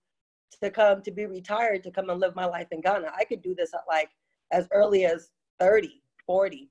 to 0.61 0.69
come 0.69 1.01
to 1.01 1.11
be 1.11 1.25
retired 1.25 1.83
to 1.83 1.91
come 1.91 2.11
and 2.11 2.19
live 2.19 2.35
my 2.35 2.45
life 2.45 2.67
in 2.69 2.79
Ghana. 2.79 3.11
I 3.17 3.23
could 3.23 3.41
do 3.41 3.55
this 3.55 3.73
at 3.73 3.81
like 3.87 4.11
as 4.51 4.67
early 4.71 5.05
as 5.05 5.31
30, 5.59 6.03
40. 6.27 6.69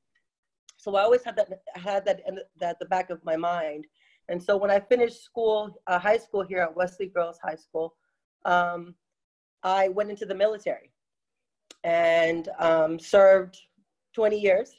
So 0.76 0.94
I 0.94 1.02
always 1.02 1.24
had 1.24 1.34
that 1.34 1.48
had 1.74 2.04
that 2.04 2.20
in 2.28 2.36
the, 2.36 2.66
at 2.66 2.78
the 2.78 2.84
back 2.86 3.10
of 3.10 3.24
my 3.24 3.36
mind. 3.36 3.88
And 4.28 4.40
so 4.40 4.56
when 4.56 4.70
I 4.70 4.78
finished 4.78 5.24
school, 5.24 5.82
uh, 5.88 5.98
high 5.98 6.18
school 6.18 6.44
here 6.44 6.60
at 6.60 6.76
Wesley 6.76 7.06
Girls 7.06 7.40
High 7.42 7.56
School, 7.56 7.96
um, 8.44 8.94
I 9.64 9.88
went 9.88 10.10
into 10.10 10.26
the 10.26 10.34
military 10.34 10.92
and 11.82 12.48
um, 12.60 13.00
served 13.00 13.58
20 14.14 14.38
years. 14.38 14.76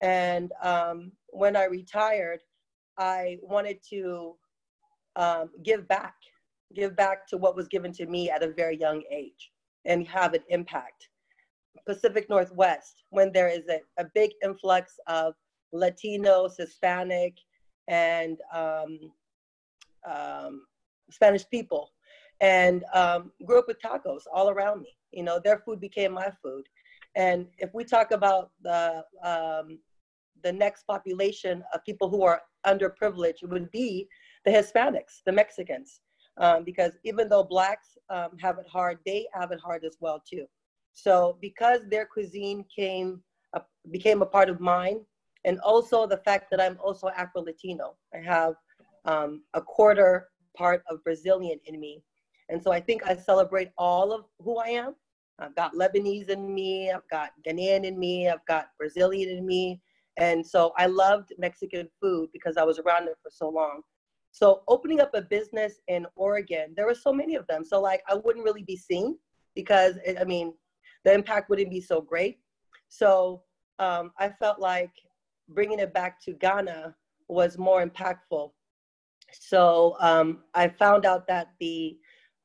And 0.00 0.50
um, 0.60 1.12
when 1.28 1.54
I 1.54 1.66
retired, 1.66 2.40
I 2.98 3.38
wanted 3.42 3.78
to 3.90 4.36
um, 5.16 5.50
give 5.62 5.86
back, 5.88 6.14
give 6.74 6.96
back 6.96 7.26
to 7.28 7.36
what 7.36 7.56
was 7.56 7.68
given 7.68 7.92
to 7.94 8.06
me 8.06 8.30
at 8.30 8.42
a 8.42 8.52
very 8.52 8.76
young 8.76 9.02
age 9.10 9.52
and 9.84 10.06
have 10.08 10.34
an 10.34 10.42
impact. 10.48 11.08
Pacific 11.86 12.28
Northwest, 12.28 13.04
when 13.10 13.32
there 13.32 13.48
is 13.48 13.68
a, 13.68 13.80
a 13.98 14.06
big 14.14 14.30
influx 14.42 14.98
of 15.06 15.34
Latinos, 15.74 16.56
Hispanic, 16.56 17.34
and 17.88 18.38
um, 18.52 18.98
um, 20.10 20.62
Spanish 21.10 21.48
people, 21.48 21.90
and 22.40 22.84
um, 22.94 23.32
grew 23.44 23.58
up 23.58 23.66
with 23.68 23.80
tacos 23.80 24.22
all 24.32 24.50
around 24.50 24.82
me. 24.82 24.94
You 25.12 25.22
know, 25.22 25.40
their 25.42 25.58
food 25.58 25.80
became 25.80 26.12
my 26.12 26.30
food. 26.42 26.64
And 27.16 27.46
if 27.58 27.70
we 27.74 27.84
talk 27.84 28.12
about 28.12 28.50
the 28.62 29.04
um, 29.24 29.78
the 30.42 30.52
next 30.52 30.84
population 30.86 31.62
of 31.74 31.84
people 31.84 32.08
who 32.08 32.22
are 32.22 32.40
underprivileged, 32.66 33.42
would 33.42 33.70
be 33.70 34.08
the 34.44 34.50
Hispanics, 34.50 35.22
the 35.26 35.32
Mexicans, 35.32 36.00
um, 36.38 36.64
because 36.64 36.92
even 37.04 37.28
though 37.28 37.44
blacks 37.44 37.98
um, 38.08 38.30
have 38.40 38.58
it 38.58 38.66
hard, 38.66 38.98
they 39.04 39.26
have 39.32 39.52
it 39.52 39.60
hard 39.60 39.84
as 39.84 39.96
well 40.00 40.22
too. 40.28 40.46
So 40.92 41.38
because 41.40 41.80
their 41.88 42.06
cuisine 42.06 42.64
came 42.74 43.22
uh, 43.54 43.60
became 43.90 44.22
a 44.22 44.26
part 44.26 44.48
of 44.48 44.60
mine, 44.60 45.00
and 45.44 45.58
also 45.60 46.06
the 46.06 46.18
fact 46.18 46.50
that 46.50 46.60
I'm 46.60 46.78
also 46.82 47.08
Afro 47.08 47.42
Latino, 47.42 47.96
I 48.14 48.18
have 48.18 48.54
um, 49.04 49.42
a 49.54 49.60
quarter 49.60 50.28
part 50.56 50.82
of 50.90 51.02
Brazilian 51.04 51.58
in 51.66 51.80
me, 51.80 52.02
and 52.48 52.62
so 52.62 52.72
I 52.72 52.80
think 52.80 53.06
I 53.06 53.16
celebrate 53.16 53.70
all 53.78 54.12
of 54.12 54.24
who 54.42 54.58
I 54.58 54.68
am. 54.68 54.94
I've 55.38 55.56
got 55.56 55.74
Lebanese 55.74 56.28
in 56.28 56.54
me, 56.54 56.90
I've 56.90 57.08
got 57.10 57.30
Ghanaian 57.46 57.84
in 57.84 57.98
me, 57.98 58.28
I've 58.28 58.44
got 58.46 58.68
Brazilian 58.78 59.30
in 59.30 59.46
me, 59.46 59.80
and 60.20 60.46
so 60.46 60.72
I 60.76 60.86
loved 60.86 61.32
Mexican 61.38 61.88
food 62.00 62.28
because 62.32 62.56
I 62.56 62.62
was 62.62 62.78
around 62.78 63.08
it 63.08 63.16
for 63.22 63.30
so 63.30 63.48
long. 63.48 63.80
So 64.32 64.62
opening 64.68 65.00
up 65.00 65.10
a 65.14 65.22
business 65.22 65.80
in 65.88 66.06
Oregon, 66.14 66.74
there 66.76 66.86
were 66.86 66.94
so 66.94 67.12
many 67.12 67.34
of 67.34 67.46
them. 67.46 67.64
So 67.64 67.80
like 67.80 68.02
I 68.08 68.14
wouldn't 68.14 68.44
really 68.44 68.62
be 68.62 68.76
seen 68.76 69.18
because 69.54 69.96
it, 70.04 70.18
I 70.20 70.24
mean, 70.24 70.52
the 71.04 71.12
impact 71.12 71.48
wouldn't 71.48 71.70
be 71.70 71.80
so 71.80 72.00
great. 72.00 72.38
So 72.88 73.42
um, 73.78 74.12
I 74.18 74.28
felt 74.28 74.60
like 74.60 74.92
bringing 75.48 75.80
it 75.80 75.94
back 75.94 76.22
to 76.24 76.32
Ghana 76.34 76.94
was 77.28 77.58
more 77.58 77.84
impactful. 77.84 78.50
So 79.32 79.96
um, 80.00 80.44
I 80.54 80.68
found 80.68 81.06
out 81.06 81.26
that 81.28 81.48
the 81.60 81.96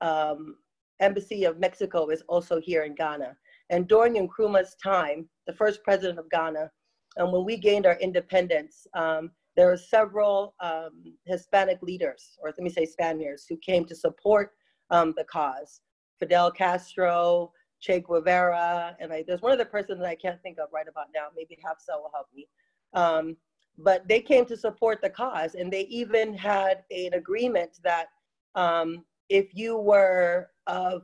um, 0.02 0.56
Embassy 1.02 1.44
of 1.44 1.60
Mexico 1.60 2.08
is 2.10 2.24
also 2.30 2.60
here 2.62 2.84
in 2.84 2.96
Ghana. 2.96 3.36
And 3.70 3.88
during 3.88 4.14
Nkrumah's 4.14 4.76
time, 4.82 5.28
the 5.48 5.54
first 5.54 5.84
president 5.84 6.20
of 6.20 6.30
Ghana, 6.30 6.72
and 7.18 7.32
when 7.32 7.46
we 7.46 7.58
gained 7.58 7.86
our 7.86 7.98
independence, 8.00 8.88
um, 8.94 9.32
there 9.56 9.68
were 9.68 9.78
several 9.78 10.54
um, 10.60 11.14
Hispanic 11.26 11.82
leaders, 11.82 12.38
or 12.42 12.50
let 12.50 12.60
me 12.60 12.70
say 12.70 12.86
Spaniards, 12.86 13.46
who 13.48 13.58
came 13.58 13.86
to 13.86 13.96
support 13.96 14.52
um, 14.90 15.14
the 15.18 15.24
cause. 15.24 15.82
Fidel 16.20 16.52
Castro, 16.52 17.52
Che 17.80 18.02
Guevara, 18.02 18.96
and 19.00 19.12
I, 19.12 19.24
there's 19.28 19.42
one 19.42 19.52
other 19.52 19.66
person 19.66 20.00
that 20.00 20.08
I 20.08 20.16
can't 20.16 20.42
think 20.42 20.58
of 20.60 20.70
right 20.74 20.88
about 20.88 21.08
now. 21.14 21.28
Maybe 21.36 21.58
Hafsa 21.64 21.94
will 21.94 22.12
help 22.14 22.28
me. 22.34 22.48
Um, 22.94 23.38
but 23.78 24.08
they 24.08 24.22
came 24.22 24.46
to 24.46 24.58
support 24.58 25.02
the 25.02 25.10
cause, 25.10 25.56
and 25.56 25.72
they 25.72 25.82
even 25.82 26.34
had 26.34 26.84
an 26.92 27.14
agreement 27.14 27.80
that 27.84 28.08
um, 28.56 29.04
if 29.30 29.54
you 29.54 29.78
were 29.78 30.50
of 30.68 31.04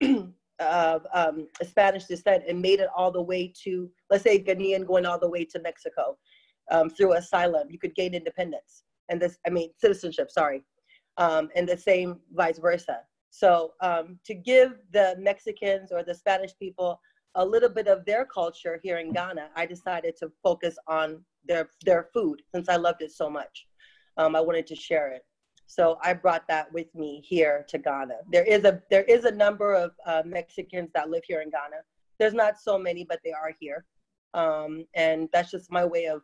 of 0.60 1.06
um, 1.12 1.48
Spanish 1.62 2.04
descent 2.04 2.44
and 2.48 2.60
made 2.60 2.80
it 2.80 2.88
all 2.96 3.10
the 3.10 3.22
way 3.22 3.52
to, 3.64 3.90
let's 4.10 4.24
say, 4.24 4.42
Ghanaian 4.42 4.86
going 4.86 5.06
all 5.06 5.18
the 5.18 5.28
way 5.28 5.44
to 5.44 5.60
Mexico 5.60 6.16
um, 6.70 6.90
through 6.90 7.14
asylum, 7.14 7.68
you 7.70 7.78
could 7.78 7.94
gain 7.94 8.14
independence 8.14 8.82
and 9.08 9.20
this, 9.20 9.38
I 9.46 9.50
mean, 9.50 9.70
citizenship. 9.78 10.30
Sorry, 10.30 10.62
um, 11.16 11.48
and 11.54 11.68
the 11.68 11.76
same 11.76 12.20
vice 12.32 12.58
versa. 12.58 13.00
So 13.30 13.72
um, 13.80 14.18
to 14.24 14.34
give 14.34 14.74
the 14.92 15.16
Mexicans 15.18 15.92
or 15.92 16.02
the 16.02 16.14
Spanish 16.14 16.52
people 16.58 17.00
a 17.34 17.44
little 17.44 17.68
bit 17.68 17.86
of 17.86 18.04
their 18.04 18.24
culture 18.24 18.80
here 18.82 18.98
in 18.98 19.12
Ghana, 19.12 19.50
I 19.54 19.66
decided 19.66 20.16
to 20.18 20.32
focus 20.42 20.76
on 20.86 21.24
their 21.46 21.68
their 21.84 22.08
food 22.12 22.42
since 22.54 22.68
I 22.68 22.76
loved 22.76 23.02
it 23.02 23.12
so 23.12 23.30
much. 23.30 23.66
Um, 24.16 24.34
I 24.34 24.40
wanted 24.40 24.66
to 24.68 24.74
share 24.74 25.12
it. 25.12 25.22
So 25.68 25.98
I 26.02 26.14
brought 26.14 26.48
that 26.48 26.72
with 26.72 26.92
me 26.94 27.20
here 27.20 27.66
to 27.68 27.76
Ghana. 27.78 28.14
There 28.32 28.42
is 28.44 28.64
a 28.64 28.82
there 28.90 29.04
is 29.04 29.24
a 29.26 29.30
number 29.30 29.74
of 29.74 29.92
uh, 30.06 30.22
Mexicans 30.24 30.90
that 30.94 31.10
live 31.10 31.22
here 31.26 31.42
in 31.42 31.50
Ghana. 31.50 31.82
There's 32.18 32.32
not 32.32 32.58
so 32.58 32.78
many, 32.78 33.04
but 33.04 33.20
they 33.22 33.32
are 33.32 33.52
here, 33.60 33.84
um, 34.32 34.86
and 34.94 35.28
that's 35.32 35.50
just 35.50 35.70
my 35.70 35.84
way 35.84 36.06
of 36.06 36.22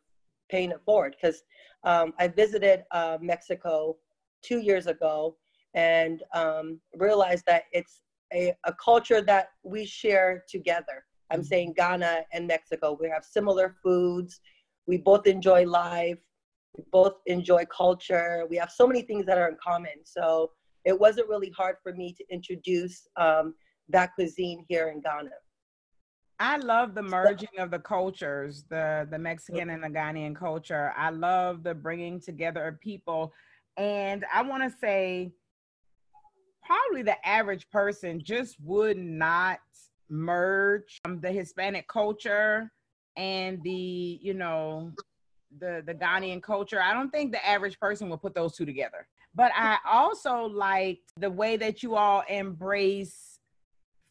paying 0.50 0.70
it 0.70 0.80
forward. 0.86 1.14
Because 1.20 1.42
um, 1.84 2.14
I 2.18 2.28
visited 2.28 2.84
uh, 2.90 3.18
Mexico 3.20 3.96
two 4.42 4.60
years 4.60 4.86
ago 4.86 5.36
and 5.74 6.22
um, 6.32 6.80
realized 6.96 7.44
that 7.46 7.64
it's 7.70 8.00
a, 8.32 8.54
a 8.64 8.72
culture 8.82 9.20
that 9.20 9.48
we 9.62 9.84
share 9.84 10.42
together. 10.48 11.04
I'm 11.30 11.40
Mhm. 11.42 11.46
saying 11.46 11.72
Ghana 11.76 12.24
and 12.32 12.46
Mexico. 12.46 12.96
We 12.98 13.08
have 13.10 13.24
similar 13.24 13.76
foods. 13.82 14.40
We 14.86 14.96
both 14.96 15.26
enjoy 15.26 15.66
life. 15.66 16.18
We 16.76 16.84
both 16.90 17.14
enjoy 17.26 17.64
culture. 17.66 18.46
We 18.48 18.56
have 18.56 18.70
so 18.70 18.86
many 18.86 19.02
things 19.02 19.26
that 19.26 19.38
are 19.38 19.48
in 19.48 19.56
common. 19.62 20.04
So 20.04 20.50
it 20.84 20.98
wasn't 20.98 21.28
really 21.28 21.50
hard 21.50 21.76
for 21.82 21.92
me 21.92 22.12
to 22.14 22.24
introduce 22.30 23.08
um, 23.16 23.54
that 23.88 24.14
cuisine 24.14 24.64
here 24.68 24.88
in 24.88 25.00
Ghana. 25.00 25.30
I 26.40 26.56
love 26.56 26.94
the 26.94 27.02
merging 27.02 27.58
of 27.58 27.70
the 27.70 27.78
cultures, 27.78 28.64
the 28.68 29.06
the 29.08 29.18
Mexican 29.18 29.70
and 29.70 29.82
the 29.82 29.88
Ghanaian 29.88 30.34
culture. 30.34 30.92
I 30.96 31.10
love 31.10 31.62
the 31.62 31.74
bringing 31.74 32.20
together 32.20 32.66
of 32.66 32.80
people, 32.80 33.32
and 33.76 34.24
I 34.32 34.42
want 34.42 34.64
to 34.64 34.78
say, 34.78 35.32
probably 36.66 37.02
the 37.02 37.24
average 37.26 37.70
person 37.70 38.20
just 38.22 38.56
would 38.60 38.98
not 38.98 39.60
merge 40.10 40.98
um, 41.04 41.20
the 41.20 41.30
Hispanic 41.30 41.86
culture 41.86 42.72
and 43.16 43.62
the 43.62 44.18
you 44.20 44.34
know 44.34 44.92
the 45.58 45.82
the 45.86 45.94
Ghanaian 45.94 46.42
culture. 46.42 46.80
I 46.80 46.92
don't 46.92 47.10
think 47.10 47.32
the 47.32 47.46
average 47.46 47.78
person 47.78 48.08
will 48.08 48.18
put 48.18 48.34
those 48.34 48.56
two 48.56 48.64
together. 48.64 49.06
But 49.34 49.52
I 49.54 49.78
also 49.88 50.44
liked 50.44 51.12
the 51.18 51.30
way 51.30 51.56
that 51.56 51.82
you 51.82 51.96
all 51.96 52.22
embrace 52.28 53.38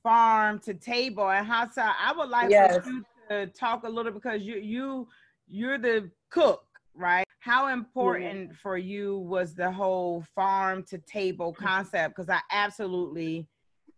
farm 0.03 0.59
to 0.59 0.73
table 0.73 1.29
and 1.29 1.47
Hafsa, 1.47 1.93
I 1.97 2.11
would 2.11 2.29
like 2.29 2.49
Yes. 2.49 2.83
for 2.83 2.89
you 2.89 3.05
to 3.29 3.47
talk 3.47 3.83
a 3.85 3.89
little 3.89 4.11
because 4.11 4.41
you 4.41 4.55
you 4.55 5.07
you're 5.47 5.77
the 5.77 6.09
cook, 6.29 6.65
right? 6.93 7.25
How 7.39 7.67
important 7.67 8.55
for 8.55 8.77
you 8.77 9.17
was 9.19 9.53
the 9.53 9.71
whole 9.71 10.23
farm 10.35 10.83
to 10.83 10.97
table 10.97 11.53
concept? 11.59 12.15
Because 12.15 12.29
I 12.29 12.39
absolutely 12.51 13.47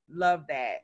love 0.10 0.46
that. 0.48 0.80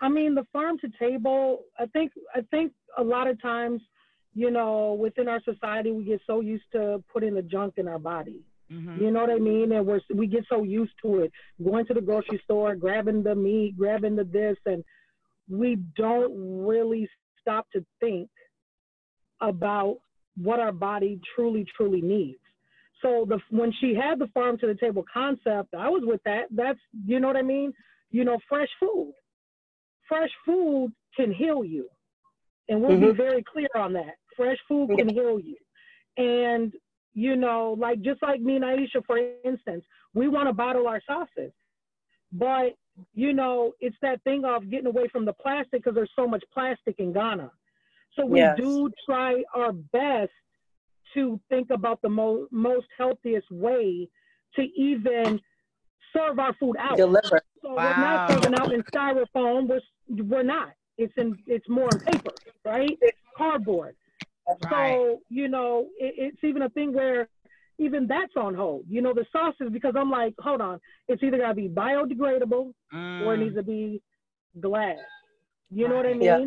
I 0.00 0.08
mean, 0.08 0.34
the 0.34 0.44
farm 0.52 0.78
to 0.78 0.88
table. 0.98 1.64
I 1.78 1.86
think. 1.86 2.12
I 2.34 2.42
think 2.50 2.72
a 2.96 3.02
lot 3.02 3.26
of 3.26 3.40
times, 3.40 3.82
you 4.38 4.52
know, 4.52 4.92
within 4.92 5.26
our 5.26 5.42
society, 5.42 5.90
we 5.90 6.04
get 6.04 6.20
so 6.24 6.38
used 6.38 6.70
to 6.70 7.02
putting 7.12 7.34
the 7.34 7.42
junk 7.42 7.74
in 7.76 7.88
our 7.88 7.98
body. 7.98 8.40
Mhm. 8.70 9.00
You 9.00 9.10
know 9.10 9.22
what 9.22 9.30
I 9.30 9.38
mean? 9.38 9.72
And 9.72 9.84
we're 9.84 10.00
we 10.14 10.28
get 10.28 10.44
so 10.48 10.62
used 10.62 10.92
to 11.02 11.22
it, 11.22 11.32
going 11.62 11.86
to 11.86 11.94
the 11.94 12.00
grocery 12.00 12.38
store, 12.44 12.76
grabbing 12.76 13.24
the 13.24 13.34
meat, 13.34 13.76
grabbing 13.76 14.14
the 14.14 14.22
this, 14.22 14.56
and 14.64 14.84
we 15.48 15.76
don't 15.96 16.32
really 16.64 17.08
stop 17.40 17.66
to 17.72 17.84
think 17.98 18.30
about 19.40 19.96
what 20.36 20.60
our 20.60 20.70
body 20.70 21.20
truly, 21.34 21.64
truly 21.76 22.00
needs. 22.00 22.44
So 23.02 23.24
the 23.28 23.40
when 23.50 23.72
she 23.80 23.92
had 23.92 24.20
the 24.20 24.28
farm 24.28 24.56
to 24.58 24.68
the 24.68 24.76
table 24.76 25.04
concept, 25.12 25.74
I 25.74 25.88
was 25.88 26.04
with 26.04 26.22
that. 26.24 26.44
That's 26.52 26.78
you 27.06 27.18
know 27.18 27.26
what 27.26 27.36
I 27.36 27.42
mean? 27.42 27.72
You 28.12 28.22
know, 28.24 28.38
fresh 28.48 28.70
food. 28.78 29.14
Fresh 30.08 30.30
food 30.46 30.92
can 31.16 31.32
heal 31.32 31.64
you. 31.64 31.88
And 32.68 32.82
we'll 32.82 33.00
be 33.00 33.12
very 33.12 33.42
clear 33.42 33.70
on 33.74 33.94
that. 33.94 34.16
Fresh 34.38 34.58
food 34.68 34.88
can 34.96 35.08
heal 35.10 35.38
you. 35.38 35.56
And 36.16 36.72
you 37.14 37.34
know, 37.34 37.74
like 37.78 38.00
just 38.00 38.22
like 38.22 38.40
me 38.40 38.56
and 38.56 38.64
Aisha, 38.64 39.04
for 39.04 39.18
instance, 39.44 39.84
we 40.14 40.28
want 40.28 40.48
to 40.48 40.52
bottle 40.52 40.86
our 40.86 41.02
sauces. 41.04 41.52
But, 42.30 42.74
you 43.14 43.32
know, 43.32 43.72
it's 43.80 43.96
that 44.02 44.22
thing 44.22 44.44
of 44.44 44.70
getting 44.70 44.86
away 44.86 45.08
from 45.10 45.24
the 45.24 45.32
plastic 45.32 45.82
because 45.82 45.96
there's 45.96 46.12
so 46.14 46.28
much 46.28 46.44
plastic 46.54 46.96
in 47.00 47.12
Ghana. 47.12 47.50
So 48.14 48.24
we 48.24 48.38
Yes. 48.38 48.56
do 48.56 48.90
try 49.04 49.42
our 49.54 49.72
best 49.72 50.30
to 51.14 51.40
think 51.48 51.70
about 51.70 52.00
the 52.02 52.08
mo- 52.08 52.46
most 52.52 52.86
healthiest 52.96 53.50
way 53.50 54.08
to 54.54 54.62
even 54.78 55.40
serve 56.12 56.38
our 56.38 56.54
food 56.54 56.76
out. 56.78 56.98
Deliver. 56.98 57.40
So 57.62 57.74
we're 57.74 57.96
not 57.96 58.30
serving 58.30 58.54
out 58.54 58.72
in 58.72 58.82
styrofoam. 58.94 59.66
We're, 59.68 59.80
we're 60.08 60.42
not. 60.44 60.72
It's 60.98 61.12
in. 61.16 61.36
It's 61.46 61.68
more 61.68 61.88
in 61.94 62.00
paper, 62.00 62.30
right? 62.64 62.96
It's 63.00 63.18
cardboard. 63.36 63.96
Right. 64.62 64.70
So 64.70 65.20
you 65.28 65.48
know, 65.48 65.86
it, 65.98 66.14
it's 66.16 66.44
even 66.44 66.62
a 66.62 66.68
thing 66.70 66.92
where 66.92 67.28
even 67.78 68.06
that's 68.06 68.32
on 68.36 68.54
hold. 68.54 68.84
You 68.88 69.02
know, 69.02 69.14
the 69.14 69.24
sauces 69.32 69.68
because 69.72 69.94
I'm 69.96 70.10
like, 70.10 70.34
hold 70.38 70.60
on, 70.60 70.80
it's 71.08 71.22
either 71.22 71.38
gotta 71.38 71.54
be 71.54 71.68
biodegradable 71.68 72.72
or 73.22 73.34
it 73.34 73.38
Mm. 73.38 73.40
needs 73.40 73.56
to 73.56 73.62
be 73.62 74.02
glass. 74.60 74.96
You 75.70 75.88
know 75.88 75.96
what 75.96 76.06
I 76.06 76.14
mean? 76.14 76.24
Yeah. 76.24 76.46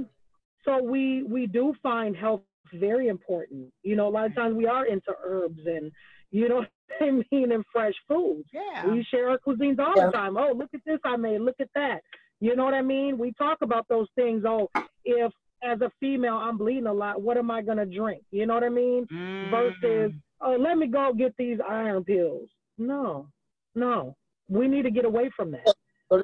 So 0.66 0.84
we 0.84 1.24
we 1.24 1.48
do 1.48 1.74
find 1.82 2.16
health 2.16 2.42
very 2.74 3.08
important. 3.08 3.72
You 3.84 3.96
know, 3.96 4.08
a 4.08 4.10
lot 4.10 4.26
of 4.26 4.36
times 4.36 4.56
we 4.56 4.66
are 4.68 4.86
into 4.86 5.14
herbs 5.24 5.60
and 5.66 5.92
you 6.32 6.48
know 6.50 6.56
what 6.58 6.70
I 7.02 7.12
mean, 7.32 7.52
and 7.52 7.64
fresh 7.72 7.94
foods. 8.08 8.48
yeah. 8.54 8.86
We 8.86 9.04
share 9.04 9.30
our 9.30 9.38
cuisines 9.38 9.80
all 9.80 9.94
Yeah. 9.96 10.08
the 10.08 10.12
time. 10.12 10.38
Oh, 10.38 10.52
look 10.56 10.70
at 10.74 10.82
this 10.86 11.00
I 11.06 11.16
made. 11.18 11.42
Look 11.42 11.60
at 11.60 11.70
that. 11.76 12.02
You 12.40 12.56
know 12.56 12.66
what 12.66 12.74
I 12.74 12.82
mean? 12.82 13.18
We 13.18 13.32
talk 13.34 13.60
about 13.62 13.88
those 13.88 14.08
things. 14.16 14.44
Oh, 14.46 14.70
if 15.06 15.32
as 15.64 15.82
a 15.82 15.92
female 16.00 16.36
I'm 16.36 16.58
bleeding 16.58 16.88
a 16.88 16.94
lot, 16.94 17.22
what 17.22 17.38
am 17.38 17.52
I 17.52 17.62
gonna 17.62 17.86
drink? 17.86 18.24
You 18.32 18.46
know 18.46 18.56
what 18.56 18.64
I 18.64 18.70
mean? 18.70 19.08
Versus, 19.44 20.12
Mm. 20.12 20.22
oh, 20.42 20.56
let 20.56 20.78
me 20.78 20.88
go 20.88 21.14
get 21.14 21.36
these 21.38 21.60
iron 21.68 22.04
pills. 22.04 22.50
No, 22.78 23.28
no. 23.76 24.16
We 24.50 24.68
need 24.68 24.84
to 24.84 24.92
get 24.92 25.06
away 25.06 25.30
from 25.36 25.52
that. 25.52 25.76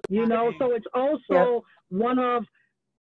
You 0.09 0.25
know, 0.25 0.51
so 0.59 0.73
it's 0.73 0.85
also 0.93 1.63
one 1.89 2.19
of, 2.19 2.43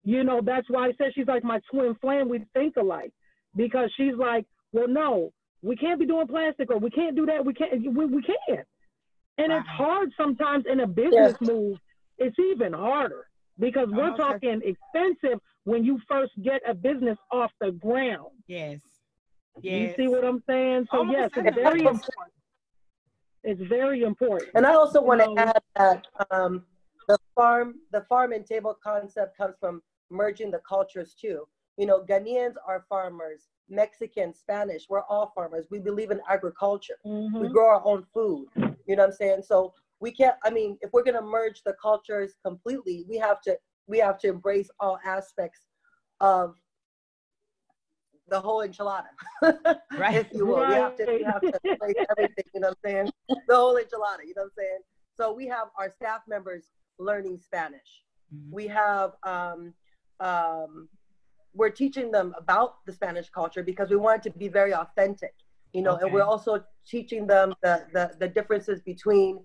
you 0.04 0.24
know, 0.24 0.42
that's 0.44 0.70
why 0.70 0.88
I 0.88 0.94
said 0.98 1.14
she's 1.16 1.28
like 1.28 1.44
my 1.44 1.60
twin 1.72 1.96
flame. 1.96 2.28
We 2.30 2.46
think 2.54 2.76
alike 2.78 3.14
because 3.56 3.92
she's 3.96 4.16
like, 4.16 4.46
well, 4.74 4.88
no, 4.88 5.32
we 5.62 5.76
can't 5.78 6.00
be 6.00 6.06
doing 6.06 6.28
plastic 6.28 6.70
or 6.72 6.78
we 6.78 6.90
can't 6.90 7.16
do 7.16 7.26
that. 7.28 7.46
We 7.46 7.54
can't, 7.54 7.72
we, 7.96 8.06
we 8.06 8.22
can't. 8.22 8.68
And 9.38 9.52
it's 9.52 9.68
hard 9.68 10.12
sometimes 10.18 10.66
in 10.70 10.82
a 10.82 10.88
business 10.88 11.36
move. 11.42 11.78
It's 12.18 12.38
even 12.38 12.74
harder 12.74 13.28
because 13.60 13.88
we're 13.90 14.10
Okay. 14.14 14.18
talking 14.18 14.62
expensive 14.64 15.40
when 15.66 15.84
you 15.84 16.00
first 16.10 16.32
get 16.42 16.62
a 16.68 16.74
business 16.74 17.18
off 17.32 17.52
the 17.60 17.72
ground. 17.72 18.32
yes. 18.48 18.82
Yes. 19.62 19.96
You 19.98 20.06
see 20.06 20.08
what 20.08 20.26
I'm 20.26 20.42
saying? 20.50 20.88
So 20.92 20.98
Almost 21.00 21.16
yes, 21.16 21.30
it's 21.36 21.56
very 21.56 21.82
important. 21.82 22.34
It's 23.44 23.62
very 23.62 24.02
important. 24.02 24.50
And 24.56 24.66
I 24.66 24.74
also 24.74 25.00
want 25.00 25.22
to 25.22 25.28
know- 25.28 25.38
add 25.38 25.62
that 25.76 26.08
um, 26.32 26.66
the 27.08 27.20
farm, 27.36 27.76
the 27.92 28.02
farm 28.10 28.32
and 28.32 28.44
table 28.48 28.76
concept 28.84 29.38
comes 29.38 29.54
from 29.60 29.84
merging 30.10 30.50
the 30.50 30.58
cultures 30.68 31.14
too. 31.14 31.48
You 31.78 31.86
know, 31.86 32.02
Ghanaians 32.04 32.56
are 32.68 32.86
farmers, 32.90 33.50
Mexicans, 33.70 34.40
Spanish, 34.40 34.88
we're 34.90 35.04
all 35.04 35.32
farmers. 35.36 35.68
We 35.70 35.78
believe 35.80 36.10
in 36.10 36.20
agriculture. 36.28 36.98
We 37.04 37.12
Mhm. 37.12 37.52
grow 37.52 37.68
our 37.76 37.86
own 37.86 38.06
food. 38.12 38.48
You 38.56 38.96
know 38.96 39.04
what 39.04 39.10
I'm 39.10 39.12
saying? 39.12 39.44
So 39.44 39.76
we 40.00 40.12
can't. 40.12 40.36
I 40.44 40.50
mean, 40.50 40.80
if 40.82 40.92
we're 40.94 41.04
gonna 41.04 41.22
merge 41.22 41.62
the 41.64 41.74
cultures 41.74 42.34
completely, 42.44 43.06
we 43.08 43.18
have 43.18 43.40
to 43.42 43.56
we 43.88 44.00
have 44.00 44.18
to 44.20 44.28
embrace 44.30 44.70
all 44.80 45.00
aspects 45.06 45.62
of 46.20 46.56
the 48.30 48.40
whole 48.40 48.66
enchilada, 48.66 49.08
Right. 49.98 50.16
if 50.16 50.34
you 50.34 50.46
will. 50.46 50.66
We 50.68 50.74
have 50.74 50.96
to 50.96 51.06
we 51.06 51.24
have 51.24 51.42
to 51.42 51.60
embrace 51.64 51.96
everything. 52.10 52.46
You 52.54 52.62
know 52.62 52.70
what 52.70 52.78
I'm 52.86 52.90
saying? 52.92 53.12
The 53.48 53.56
whole 53.56 53.76
enchilada. 53.76 54.24
You 54.26 54.34
know 54.36 54.44
what 54.44 54.46
I'm 54.46 54.52
saying? 54.58 54.80
So 55.16 55.34
we 55.34 55.46
have 55.48 55.68
our 55.78 55.90
staff 55.90 56.22
members 56.28 56.70
learning 56.98 57.40
Spanish. 57.40 58.04
Mhm. 58.34 58.52
We 58.52 58.68
have 58.68 59.12
um, 59.24 59.74
um, 60.20 60.88
we're 61.54 61.70
teaching 61.70 62.12
them 62.12 62.34
about 62.38 62.86
the 62.86 62.94
Spanish 62.94 63.30
culture 63.30 63.62
because 63.64 63.90
we 63.90 63.98
want 63.98 64.26
it 64.26 64.34
to 64.34 64.40
be 64.40 64.48
very 64.48 64.74
authentic, 64.74 65.34
you 65.74 65.82
know, 65.82 65.98
and 65.98 66.12
we're 66.12 66.24
also 66.24 66.64
teaching 66.88 67.28
them 67.28 67.54
the, 67.62 67.86
the, 67.94 68.12
the 68.20 68.28
differences 68.28 68.82
between 68.82 69.40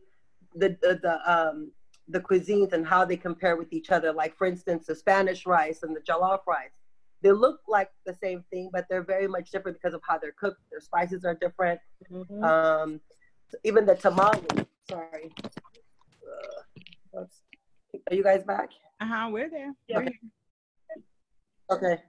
the, 0.55 0.77
the, 0.81 0.99
the, 1.03 1.31
um, 1.31 1.71
the 2.09 2.21
cuisines 2.21 2.73
and 2.73 2.87
how 2.87 3.05
they 3.05 3.17
compare 3.17 3.57
with 3.57 3.73
each 3.73 3.91
other. 3.91 4.13
Like, 4.13 4.37
for 4.37 4.47
instance, 4.47 4.87
the 4.87 4.95
Spanish 4.95 5.47
rice 5.47 5.83
and 5.83 5.95
the 5.95 6.01
jollof 6.01 6.41
rice. 6.47 6.73
They 7.23 7.33
look 7.33 7.61
like 7.67 7.91
the 8.07 8.15
same 8.15 8.45
thing, 8.51 8.71
but 8.73 8.87
they're 8.89 9.03
very 9.03 9.27
much 9.27 9.51
different 9.51 9.79
because 9.79 9.95
of 9.95 10.01
how 10.09 10.19
they're 10.19 10.33
cooked. 10.39 10.61
Their 10.71 10.81
spices 10.81 11.25
are 11.25 11.35
different. 11.35 11.81
Mhm. 12.11 12.45
Um, 12.45 13.01
even 13.65 13.85
the 13.87 13.97
tamale. 13.97 14.47
Sorry. 14.89 15.33
Uh, 17.15 17.25
are 18.11 18.15
you 18.15 18.23
guys 18.23 18.45
back? 18.45 18.71
Uh-huh, 19.01 19.29
we're 19.33 19.51
there. 19.51 19.75
Yeah. 19.89 19.99
We're. 19.99 21.77
Okay. 21.77 22.03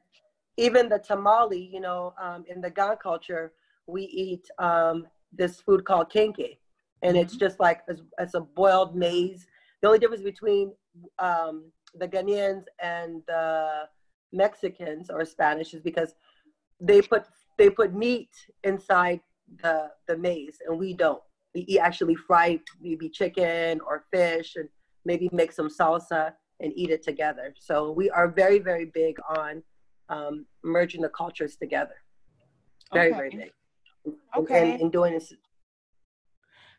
Even 0.58 0.90
the 0.90 1.00
tamale, 1.00 1.60
you 1.60 1.80
know, 1.80 2.14
um, 2.22 2.46
in 2.48 2.62
the 2.62 2.70
Ga 2.70 2.96
culture, 2.96 3.54
we 3.88 4.04
eat 4.04 4.50
um, 4.60 5.08
this 5.34 5.62
food 5.62 5.86
called 5.86 6.12
kenke. 6.12 6.58
and 7.02 7.16
it's 7.18 7.36
just 7.36 7.60
like 7.60 7.82
it's, 7.88 8.02
it's 8.20 8.34
a 8.34 8.42
boiled 8.42 8.96
maize. 8.96 9.48
The 9.82 9.88
only 9.88 10.00
difference 10.00 10.24
between 10.24 10.74
um, 11.20 11.72
the 11.96 12.08
Ghanaians 12.08 12.66
and 12.82 13.22
the 13.28 13.88
Mexicans 14.34 15.10
or 15.10 15.24
Spanish 15.26 15.74
is 15.74 15.82
because 15.82 16.14
they 16.80 17.02
put 17.02 17.26
they 17.58 17.70
put 17.70 17.94
meat 17.94 18.30
inside 18.64 19.22
the 19.62 19.90
the 20.08 20.18
maize, 20.18 20.58
and 20.68 20.78
we 20.78 20.94
don't. 20.94 21.22
We 21.56 21.62
eat 21.62 21.80
actually 21.80 22.16
fry 22.16 22.60
maybe 22.82 23.10
chicken 23.10 23.80
or 23.82 24.06
fish, 24.12 24.56
and 24.56 24.70
maybe 25.06 25.30
make 25.32 25.52
some 25.52 25.70
salsa 25.70 26.34
and 26.60 26.72
eat 26.76 26.90
it 26.90 27.04
together. 27.04 27.54
So 27.60 27.92
we 27.92 28.10
are 28.10 28.28
very 28.28 28.60
very 28.60 28.86
big 28.86 29.18
on 29.38 29.64
um, 30.10 30.46
merging 30.64 31.02
the 31.02 31.10
cultures 31.10 31.56
together. 31.56 31.96
Very 32.94 33.12
very 33.12 33.30
big. 33.30 33.52
Okay. 34.36 34.74
And, 34.74 34.82
and 34.82 34.92
doing 34.92 35.14
this. 35.14 35.34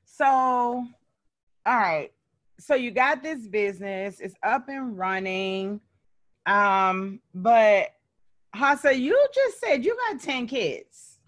So, 0.05 0.25
all 0.27 0.87
right. 1.67 2.11
So 2.61 2.75
you 2.75 2.91
got 2.91 3.23
this 3.23 3.47
business, 3.47 4.21
it's 4.21 4.35
up 4.43 4.69
and 4.69 4.97
running. 4.97 5.81
Um, 6.47 7.21
but 7.35 7.89
Hafsa, 8.55 8.95
you 8.95 9.19
just 9.35 9.61
said 9.61 9.85
you 9.85 9.97
got 10.11 10.21
10 10.21 10.47
kids 10.47 11.19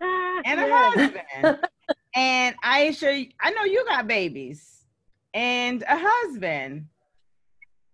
and 0.00 0.60
a 0.60 0.66
husband. 0.70 1.56
and 2.14 2.56
Aisha, 2.62 3.32
I 3.40 3.50
know 3.52 3.64
you 3.64 3.84
got 3.86 4.06
babies 4.06 4.84
and 5.32 5.82
a 5.82 5.98
husband. 5.98 6.86